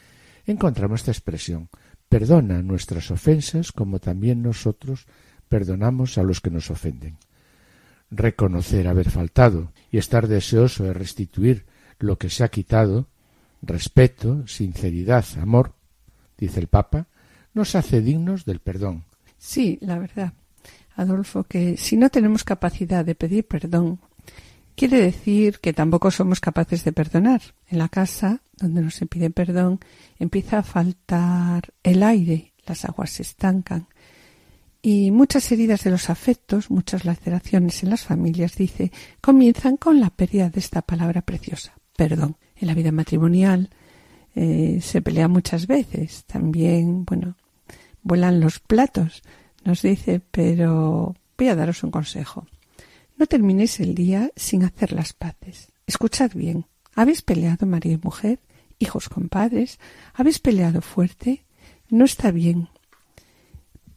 encontramos 0.46 1.00
esta 1.00 1.12
expresión 1.12 1.68
perdona 2.09 2.62
nuestras 2.62 3.11
ofensas 3.11 3.72
como 3.72 3.98
también 3.98 4.42
nosotros 4.42 5.07
perdonamos 5.48 6.18
a 6.18 6.22
los 6.22 6.40
que 6.40 6.50
nos 6.50 6.70
ofenden. 6.70 7.18
Reconocer 8.11 8.86
haber 8.86 9.11
faltado 9.11 9.72
y 9.90 9.98
estar 9.98 10.28
deseoso 10.28 10.84
de 10.84 10.94
restituir 10.94 11.66
lo 11.98 12.18
que 12.18 12.30
se 12.30 12.44
ha 12.44 12.48
quitado 12.48 13.09
respeto, 13.62 14.46
sinceridad, 14.46 15.24
amor, 15.40 15.74
dice 16.38 16.61
el 16.61 16.68
Papa, 16.68 17.09
nos 17.54 17.74
hace 17.74 18.00
dignos 18.00 18.44
del 18.44 18.61
perdón. 18.61 19.04
Sí, 19.38 19.78
la 19.80 19.98
verdad, 19.98 20.34
Adolfo, 20.97 21.44
que 21.44 21.76
si 21.76 21.97
no 21.97 22.11
tenemos 22.11 22.44
capacidad 22.44 23.05
de 23.05 23.14
pedir 23.14 23.47
perdón, 23.47 24.01
quiere 24.74 25.01
decir 25.01 25.61
que 25.61 25.72
tampoco 25.72 26.11
somos 26.11 26.40
capaces 26.40 26.84
de 26.84 26.92
perdonar. 26.92 27.42
En 27.68 27.78
la 27.78 27.88
casa, 27.88 28.42
donde 28.57 28.82
no 28.82 28.90
se 28.90 29.07
pide 29.07 29.30
perdón, 29.30 29.80
empieza 30.18 30.59
a 30.59 30.62
faltar 30.62 31.72
el 31.82 32.03
aire, 32.03 32.53
las 32.66 32.84
aguas 32.84 33.11
se 33.11 33.22
estancan. 33.22 33.88
Y 34.82 35.11
muchas 35.11 35.51
heridas 35.51 35.82
de 35.84 35.90
los 35.90 36.11
afectos, 36.11 36.70
muchas 36.70 37.05
laceraciones 37.05 37.82
en 37.82 37.90
las 37.90 38.05
familias, 38.05 38.57
dice, 38.57 38.92
comienzan 39.20 39.76
con 39.76 40.01
la 40.01 40.11
pérdida 40.11 40.49
de 40.49 40.61
esta 40.61 40.82
palabra 40.82 41.22
preciosa, 41.22 41.74
perdón 41.97 42.36
en 42.57 42.68
la 42.68 42.74
vida 42.74 42.92
matrimonial 42.92 43.70
eh, 44.34 44.80
se 44.82 45.03
pelea 45.03 45.28
muchas 45.28 45.66
veces. 45.66 46.24
También, 46.24 47.05
bueno, 47.05 47.36
vuelan 48.03 48.40
los 48.40 48.59
platos, 48.61 49.22
nos 49.66 49.82
dice, 49.82 50.20
pero 50.30 51.14
voy 51.36 51.48
a 51.48 51.56
daros 51.56 51.82
un 51.82 51.90
consejo. 51.90 52.46
No 53.16 53.26
terminéis 53.26 53.80
el 53.80 53.94
día 53.94 54.30
sin 54.36 54.62
hacer 54.62 54.92
las 54.92 55.12
paces. 55.12 55.72
Escuchad 55.86 56.30
bien. 56.34 56.66
¿Habéis 56.94 57.22
peleado 57.22 57.66
marido 57.66 57.96
y 57.96 58.04
mujer? 58.04 58.40
¿Hijos 58.78 59.08
con 59.08 59.28
padres? 59.28 59.78
¿Habéis 60.14 60.38
peleado 60.38 60.80
fuerte? 60.82 61.44
No 61.88 62.04
está 62.04 62.30
bien. 62.30 62.68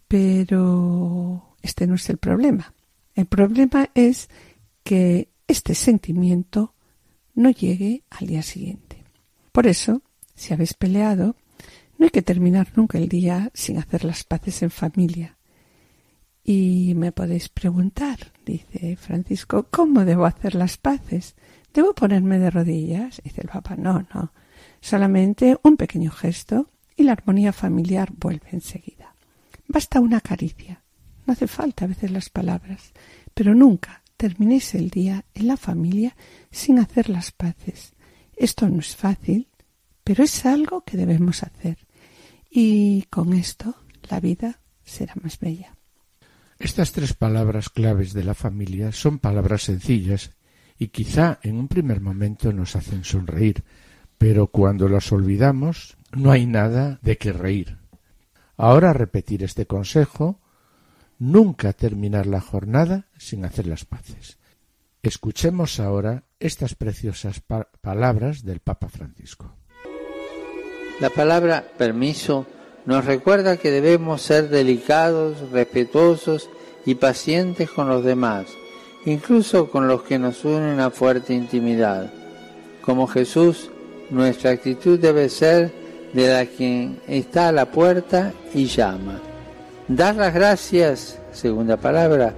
Pero 0.07 1.55
este 1.61 1.85
no 1.85 1.95
es 1.95 2.09
el 2.09 2.17
problema. 2.17 2.73
El 3.15 3.27
problema 3.27 3.89
es 3.93 4.29
que 4.83 5.29
este 5.47 5.75
sentimiento 5.75 6.73
no 7.35 7.51
llegue 7.51 8.03
al 8.09 8.27
día 8.27 8.41
siguiente. 8.41 9.03
Por 9.51 9.67
eso, 9.67 10.01
si 10.35 10.53
habéis 10.53 10.73
peleado, 10.73 11.35
no 11.97 12.05
hay 12.05 12.11
que 12.11 12.21
terminar 12.21 12.71
nunca 12.75 12.97
el 12.97 13.09
día 13.09 13.51
sin 13.53 13.77
hacer 13.77 14.03
las 14.03 14.23
paces 14.23 14.63
en 14.63 14.71
familia. 14.71 15.38
Y 16.43 16.93
me 16.95 17.11
podéis 17.11 17.49
preguntar, 17.49 18.17
dice 18.45 18.95
Francisco, 18.95 19.67
¿cómo 19.69 20.05
debo 20.05 20.25
hacer 20.25 20.55
las 20.55 20.77
paces? 20.77 21.35
¿Debo 21.73 21.93
ponerme 21.93 22.39
de 22.39 22.49
rodillas? 22.49 23.21
Dice 23.23 23.41
el 23.41 23.49
Papa, 23.49 23.75
no, 23.75 24.07
no. 24.13 24.33
Solamente 24.81 25.57
un 25.63 25.77
pequeño 25.77 26.11
gesto 26.11 26.69
y 26.95 27.03
la 27.03 27.13
armonía 27.13 27.53
familiar 27.53 28.11
vuelve 28.15 28.49
enseguida. 28.51 29.15
Basta 29.67 29.99
una 29.99 30.21
caricia. 30.21 30.83
No 31.25 31.33
hace 31.33 31.47
falta 31.47 31.85
a 31.85 31.87
veces 31.87 32.11
las 32.11 32.29
palabras, 32.29 32.91
pero 33.33 33.53
nunca 33.53 34.01
terminéis 34.17 34.73
el 34.73 34.89
día 34.89 35.25
en 35.33 35.47
la 35.47 35.57
familia 35.57 36.15
sin 36.51 36.79
hacer 36.79 37.09
las 37.09 37.31
paces. 37.31 37.93
Esto 38.35 38.67
no 38.67 38.79
es 38.79 38.95
fácil, 38.95 39.47
pero 40.03 40.23
es 40.23 40.45
algo 40.45 40.81
que 40.81 40.97
debemos 40.97 41.43
hacer. 41.43 41.77
Y 42.49 43.03
con 43.03 43.33
esto 43.33 43.75
la 44.09 44.19
vida 44.19 44.59
será 44.83 45.13
más 45.21 45.37
bella. 45.39 45.77
Estas 46.59 46.91
tres 46.91 47.13
palabras 47.13 47.69
claves 47.69 48.11
de 48.11 48.25
la 48.25 48.33
familia 48.33 48.91
son 48.91 49.19
palabras 49.19 49.63
sencillas 49.63 50.31
y 50.77 50.89
quizá 50.89 51.39
en 51.41 51.55
un 51.55 51.69
primer 51.69 52.01
momento 52.01 52.51
nos 52.51 52.75
hacen 52.75 53.05
sonreír, 53.05 53.63
pero 54.17 54.47
cuando 54.47 54.89
las 54.89 55.09
olvidamos 55.13 55.97
no 56.11 56.31
hay 56.31 56.45
nada 56.45 56.99
de 57.01 57.17
qué 57.17 57.31
reír. 57.31 57.77
Ahora 58.57 58.91
repetir 58.91 59.41
este 59.41 59.67
consejo 59.67 60.41
nunca 61.17 61.71
terminar 61.71 62.27
la 62.27 62.41
jornada 62.41 63.07
sin 63.17 63.45
hacer 63.45 63.65
las 63.65 63.85
paces. 63.85 64.37
Escuchemos 65.01 65.79
ahora 65.79 66.25
estas 66.41 66.75
preciosas 66.75 67.41
palabras 67.81 68.43
del 68.43 68.59
Papa 68.59 68.89
Francisco. 68.89 69.55
La 70.99 71.09
palabra 71.09 71.63
permiso 71.77 72.45
nos 72.89 73.05
recuerda 73.05 73.57
que 73.57 73.69
debemos 73.69 74.23
ser 74.23 74.49
delicados, 74.49 75.51
respetuosos 75.51 76.49
y 76.87 76.95
pacientes 76.95 77.69
con 77.69 77.87
los 77.87 78.03
demás, 78.03 78.47
incluso 79.05 79.69
con 79.69 79.87
los 79.87 80.01
que 80.01 80.17
nos 80.17 80.43
unen 80.43 80.73
una 80.73 80.89
fuerte 80.89 81.35
intimidad. 81.35 82.11
Como 82.81 83.05
Jesús, 83.05 83.69
nuestra 84.09 84.49
actitud 84.49 84.97
debe 84.97 85.29
ser 85.29 85.71
de 86.13 86.29
la 86.29 86.47
quien 86.47 86.99
está 87.07 87.49
a 87.49 87.51
la 87.51 87.69
puerta 87.69 88.33
y 88.55 88.65
llama. 88.65 89.19
Dar 89.87 90.15
las 90.15 90.33
gracias, 90.33 91.19
segunda 91.31 91.77
palabra, 91.77 92.33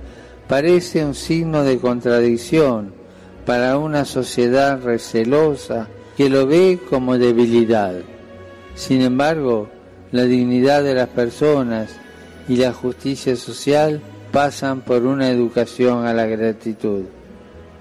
parece 0.49 1.06
un 1.06 1.16
signo 1.16 1.64
de 1.64 1.78
contradicción 1.78 2.93
para 3.45 3.78
una 3.78 4.04
sociedad 4.04 4.84
recelosa 4.84 5.88
que 6.18 6.30
lo 6.30 6.45
ve 6.45 6.78
como 6.89 7.18
debilidad. 7.18 7.93
Sin 8.76 8.99
embargo, 8.99 9.70
la 10.12 10.24
dignidad 10.24 10.84
de 10.84 10.93
las 10.93 11.09
personas 11.09 11.89
y 12.47 12.57
la 12.57 12.74
justicia 12.74 13.36
social 13.36 14.01
pasan 14.32 14.82
por 14.82 15.03
una 15.03 15.30
educación 15.30 16.05
a 16.05 16.14
la 16.14 16.26
gratitud, 16.26 17.03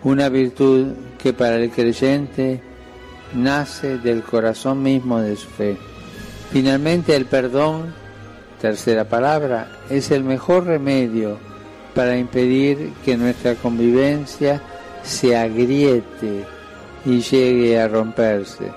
una 0.03 0.29
virtud 0.29 0.89
que 1.23 1.33
para 1.33 1.57
el 1.57 1.71
creyente 1.71 2.61
nace 3.35 3.99
del 3.99 4.23
corazón 4.23 4.83
mismo 4.83 5.21
de 5.21 5.37
su 5.37 5.49
fe. 5.49 5.77
Finalmente, 6.53 7.15
el 7.15 7.27
perdón 7.27 8.01
tercera 8.61 9.05
palabra, 9.05 9.69
es 9.89 10.11
el 10.11 10.23
mejor 10.23 10.67
remedio 10.67 11.39
para 11.95 12.17
impedir 12.17 12.93
que 13.05 13.17
nuestra 13.17 13.55
convivencia 13.55 14.63
se 15.03 15.37
agriete 15.37 16.45
y 17.05 17.21
llegue 17.21 17.81
a 17.81 17.89
romperse. 17.89 18.71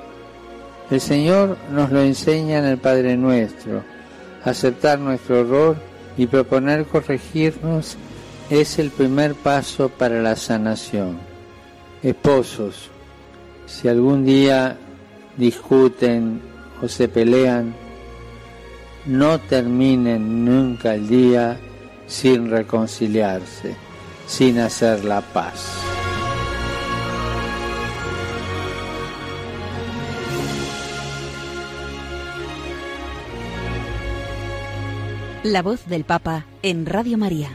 El 0.94 1.02
Señor 1.02 1.58
nos 1.72 1.92
lo 1.92 2.04
enseña 2.04 2.60
en 2.60 2.66
el 2.66 2.78
Padre 2.78 3.18
Nuestro. 3.18 3.84
Aceptar 4.44 5.00
nuestro 5.00 5.40
error 5.40 5.76
y 6.18 6.28
proponer 6.28 6.86
corregirnos 6.86 7.98
es 8.52 8.78
el 8.78 8.92
primer 8.92 9.34
paso 9.34 9.90
para 9.90 10.22
la 10.22 10.36
sanación. 10.36 11.18
Esposos, 12.04 12.92
si 13.66 13.88
algún 13.88 14.24
día 14.24 14.78
discuten 15.36 16.40
o 16.80 16.88
se 16.88 17.08
pelean, 17.08 17.74
no 19.08 19.40
terminen 19.40 20.46
nunca 20.46 20.94
el 20.94 21.08
día 21.08 21.58
sin 22.06 22.52
reconciliarse, 22.52 23.76
sin 24.28 24.60
hacer 24.60 25.04
la 25.04 25.22
paz. 25.22 25.74
La 35.44 35.62
voz 35.62 35.88
del 35.88 36.06
Papa 36.06 36.46
en 36.62 36.86
Radio 36.86 37.18
María. 37.18 37.50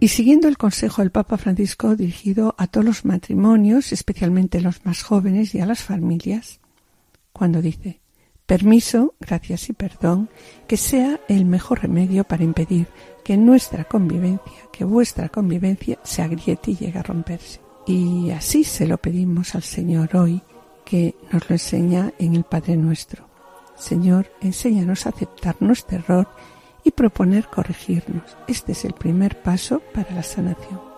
Y 0.00 0.08
siguiendo 0.08 0.48
el 0.48 0.56
consejo 0.56 1.02
del 1.02 1.10
Papa 1.10 1.36
Francisco 1.36 1.96
dirigido 1.96 2.54
a 2.56 2.66
todos 2.66 2.86
los 2.86 3.04
matrimonios, 3.04 3.92
especialmente 3.92 4.62
los 4.62 4.86
más 4.86 5.02
jóvenes 5.02 5.54
y 5.54 5.60
a 5.60 5.66
las 5.66 5.82
familias, 5.82 6.60
cuando 7.34 7.60
dice, 7.60 8.00
permiso, 8.46 9.16
gracias 9.20 9.68
y 9.68 9.74
perdón, 9.74 10.30
que 10.66 10.78
sea 10.78 11.20
el 11.28 11.44
mejor 11.44 11.82
remedio 11.82 12.24
para 12.24 12.42
impedir 12.42 12.86
que 13.30 13.36
nuestra 13.36 13.84
convivencia, 13.84 14.66
que 14.72 14.82
vuestra 14.82 15.28
convivencia 15.28 16.00
se 16.02 16.20
agriete 16.20 16.72
y 16.72 16.76
llegue 16.76 16.98
a 16.98 17.04
romperse. 17.04 17.60
Y 17.86 18.32
así 18.32 18.64
se 18.64 18.88
lo 18.88 18.98
pedimos 18.98 19.54
al 19.54 19.62
Señor 19.62 20.16
hoy, 20.16 20.42
que 20.84 21.14
nos 21.30 21.48
lo 21.48 21.54
enseña 21.54 22.12
en 22.18 22.34
el 22.34 22.42
Padre 22.42 22.76
nuestro. 22.76 23.28
Señor, 23.76 24.32
enséñanos 24.40 25.06
a 25.06 25.10
aceptar 25.10 25.54
nuestro 25.60 25.98
error 25.98 26.26
y 26.82 26.90
proponer 26.90 27.46
corregirnos. 27.46 28.36
Este 28.48 28.72
es 28.72 28.84
el 28.84 28.94
primer 28.94 29.40
paso 29.40 29.80
para 29.94 30.12
la 30.12 30.24
sanación. 30.24 30.89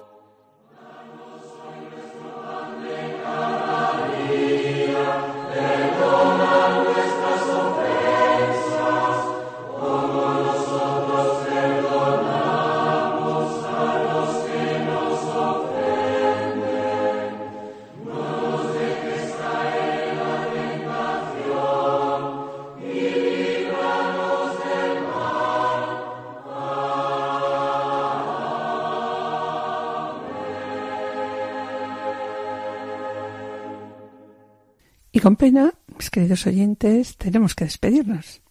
Con 35.22 35.36
pena, 35.36 35.72
mis 35.96 36.10
queridos 36.10 36.48
oyentes, 36.48 37.16
tenemos 37.16 37.54
que 37.54 37.64
despedirnos. 37.64 38.42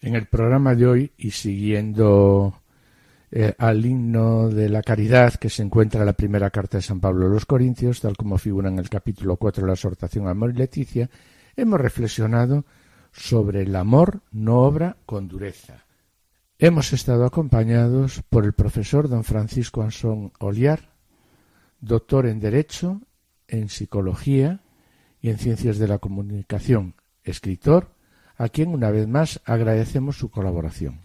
En 0.00 0.14
el 0.14 0.26
programa 0.26 0.76
de 0.76 0.86
hoy 0.86 1.12
y 1.18 1.32
siguiendo 1.32 2.62
eh, 3.32 3.52
al 3.58 3.84
himno 3.84 4.48
de 4.48 4.68
la 4.68 4.82
caridad 4.82 5.34
que 5.34 5.50
se 5.50 5.64
encuentra 5.64 6.00
en 6.00 6.06
la 6.06 6.12
primera 6.12 6.50
carta 6.50 6.78
de 6.78 6.82
San 6.82 7.00
Pablo 7.00 7.26
a 7.26 7.30
los 7.30 7.46
Corintios, 7.46 8.00
tal 8.00 8.16
como 8.16 8.38
figura 8.38 8.68
en 8.68 8.78
el 8.78 8.88
capítulo 8.88 9.36
4 9.38 9.62
de 9.62 9.66
la 9.66 9.72
exhortación 9.72 10.28
Amor 10.28 10.50
y 10.50 10.58
Leticia, 10.58 11.10
hemos 11.56 11.80
reflexionado 11.80 12.64
sobre 13.10 13.62
el 13.62 13.74
amor 13.74 14.20
no 14.30 14.60
obra 14.60 14.98
con 15.04 15.26
dureza. 15.26 15.84
Hemos 16.60 16.92
estado 16.92 17.24
acompañados 17.24 18.22
por 18.30 18.44
el 18.44 18.52
profesor 18.52 19.08
don 19.08 19.24
Francisco 19.24 19.82
Ansón 19.82 20.30
Oliar, 20.38 20.92
doctor 21.80 22.26
en 22.26 22.38
Derecho, 22.38 23.00
en 23.48 23.68
Psicología, 23.68 24.60
y 25.20 25.30
en 25.30 25.38
Ciencias 25.38 25.78
de 25.78 25.88
la 25.88 25.98
Comunicación, 25.98 26.94
escritor, 27.24 27.94
a 28.36 28.48
quien 28.48 28.68
una 28.68 28.90
vez 28.90 29.08
más 29.08 29.40
agradecemos 29.44 30.16
su 30.16 30.30
colaboración. 30.30 31.00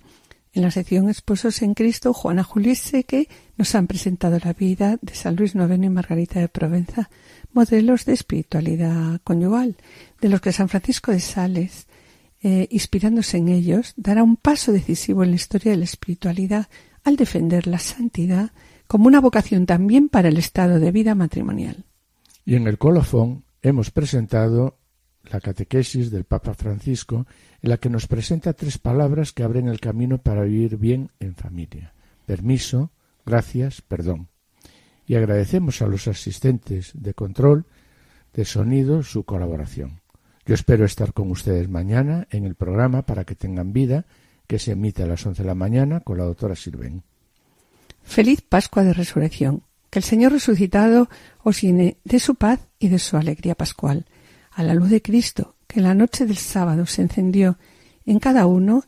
En 0.53 0.61
la 0.61 0.69
sección 0.69 1.09
Esposos 1.09 1.63
en 1.63 1.73
Cristo, 1.73 2.13
Juana 2.13 2.47
Seque 2.75 3.27
nos 3.57 3.73
han 3.73 3.87
presentado 3.87 4.37
la 4.43 4.53
vida 4.53 4.99
de 5.01 5.15
San 5.15 5.35
Luis 5.35 5.55
IX 5.55 5.83
y 5.83 5.89
Margarita 5.89 6.39
de 6.39 6.47
Provenza, 6.47 7.09
modelos 7.53 8.05
de 8.05 8.13
espiritualidad 8.13 9.19
conyugal, 9.23 9.77
de 10.21 10.29
los 10.29 10.41
que 10.41 10.51
San 10.51 10.69
Francisco 10.69 11.11
de 11.11 11.19
Sales, 11.19 11.87
eh, 12.43 12.67
inspirándose 12.69 13.37
en 13.37 13.49
ellos, 13.49 13.93
dará 13.97 14.21
un 14.21 14.35
paso 14.35 14.71
decisivo 14.71 15.23
en 15.23 15.31
la 15.31 15.37
historia 15.37 15.71
de 15.71 15.77
la 15.77 15.85
espiritualidad 15.85 16.67
al 17.03 17.15
defender 17.15 17.65
la 17.65 17.79
santidad 17.79 18.51
como 18.85 19.07
una 19.07 19.21
vocación 19.21 19.65
también 19.65 20.07
para 20.07 20.29
el 20.29 20.37
estado 20.37 20.79
de 20.79 20.91
vida 20.91 21.15
matrimonial. 21.15 21.85
Y 22.45 22.55
en 22.55 22.67
el 22.67 22.77
colofón 22.77 23.43
hemos 23.63 23.89
presentado 23.89 24.77
la 25.23 25.39
catequesis 25.39 26.11
del 26.11 26.25
Papa 26.25 26.53
Francisco, 26.53 27.25
en 27.61 27.69
la 27.69 27.77
que 27.77 27.89
nos 27.89 28.07
presenta 28.07 28.53
tres 28.53 28.77
palabras 28.77 29.31
que 29.31 29.43
abren 29.43 29.69
el 29.69 29.79
camino 29.79 30.17
para 30.17 30.43
vivir 30.43 30.77
bien 30.77 31.11
en 31.19 31.33
familia. 31.33 31.93
Permiso, 32.25 32.91
gracias, 33.25 33.81
perdón. 33.81 34.27
Y 35.07 35.15
agradecemos 35.15 35.81
a 35.81 35.87
los 35.87 36.07
asistentes 36.07 36.91
de 36.93 37.13
control 37.13 37.65
de 38.33 38.45
sonido 38.45 39.01
su 39.03 39.23
colaboración. 39.23 40.01
Yo 40.45 40.55
espero 40.55 40.83
estar 40.83 41.13
con 41.13 41.31
ustedes 41.31 41.69
mañana 41.69 42.27
en 42.29 42.45
el 42.45 42.55
programa 42.55 43.05
para 43.05 43.23
que 43.23 43.35
tengan 43.35 43.71
vida, 43.71 44.05
que 44.45 44.59
se 44.59 44.73
emite 44.73 45.03
a 45.03 45.07
las 45.07 45.25
once 45.25 45.41
de 45.41 45.47
la 45.47 45.55
mañana 45.55 46.01
con 46.01 46.17
la 46.17 46.25
doctora 46.25 46.55
Sirven. 46.55 47.03
Feliz 48.01 48.41
Pascua 48.41 48.83
de 48.83 48.93
Resurrección. 48.93 49.63
Que 49.93 49.99
el 49.99 50.05
Señor 50.05 50.31
resucitado 50.31 51.07
os 51.43 51.61
llene 51.61 51.97
de 52.03 52.17
su 52.17 52.33
paz 52.33 52.59
y 52.79 52.87
de 52.87 52.97
su 52.97 53.15
alegría 53.15 53.53
pascual, 53.53 54.07
a 54.49 54.63
la 54.63 54.73
luz 54.73 54.89
de 54.89 55.03
Cristo, 55.03 55.55
que 55.67 55.81
en 55.81 55.83
la 55.83 55.93
noche 55.93 56.25
del 56.25 56.37
sábado 56.37 56.87
se 56.87 57.03
encendió 57.03 57.59
en 58.03 58.17
cada 58.17 58.47
uno, 58.47 58.85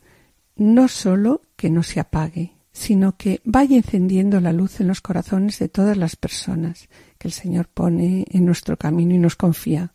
no 0.56 0.88
sólo 0.88 1.43
que 1.56 1.70
no 1.70 1.84
se 1.84 1.99
apague, 1.99 2.53
sino 2.72 3.18
que 3.18 3.39
vaya 3.43 3.78
encendiendo 3.78 4.41
la 4.41 4.51
luz 4.51 4.80
en 4.80 4.88
los 4.88 5.01
corazones 5.01 5.60
de 5.60 5.70
todas 5.70 5.95
las 5.95 6.16
personas 6.16 6.89
que 7.20 7.28
el 7.28 7.34
Señor 7.34 7.68
pone 7.68 8.26
en 8.32 8.43
nuestro 8.43 8.76
camino 8.76 9.14
y 9.14 9.20
nos 9.20 9.36
confía. 9.36 9.93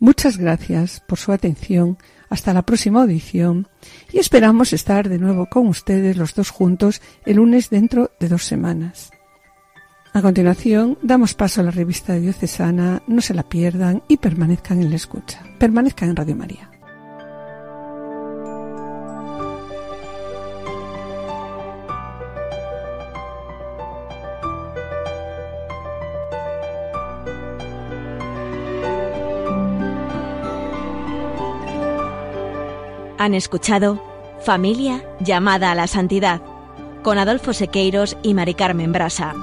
Muchas 0.00 0.38
gracias 0.38 1.04
por 1.06 1.20
su 1.20 1.30
atención. 1.30 1.98
Hasta 2.28 2.52
la 2.52 2.62
próxima 2.62 3.02
audición 3.02 3.68
y 4.12 4.18
esperamos 4.18 4.72
estar 4.72 5.08
de 5.08 5.20
nuevo 5.20 5.46
con 5.46 5.68
ustedes 5.68 6.16
los 6.16 6.34
dos 6.34 6.50
juntos 6.50 7.00
el 7.24 7.36
lunes 7.36 7.70
dentro 7.70 8.10
de 8.18 8.28
dos 8.28 8.42
semanas. 8.42 9.12
A 10.16 10.22
continuación, 10.22 10.96
damos 11.02 11.34
paso 11.34 11.60
a 11.60 11.64
la 11.64 11.70
revista 11.70 12.14
diocesana, 12.14 13.02
no 13.06 13.20
se 13.20 13.34
la 13.34 13.42
pierdan 13.42 14.02
y 14.08 14.16
permanezcan 14.16 14.80
en 14.80 14.88
la 14.88 14.96
escucha. 14.96 15.42
Permanezcan 15.58 16.08
en 16.08 16.16
Radio 16.16 16.34
María. 16.34 16.70
Han 33.18 33.34
escuchado 33.34 34.02
Familia 34.40 35.04
llamada 35.20 35.72
a 35.72 35.74
la 35.74 35.86
santidad 35.86 36.40
con 37.02 37.18
Adolfo 37.18 37.52
Sequeiros 37.52 38.16
y 38.22 38.32
Mari 38.32 38.54
Carmen 38.54 38.92
Brasa. 38.92 39.34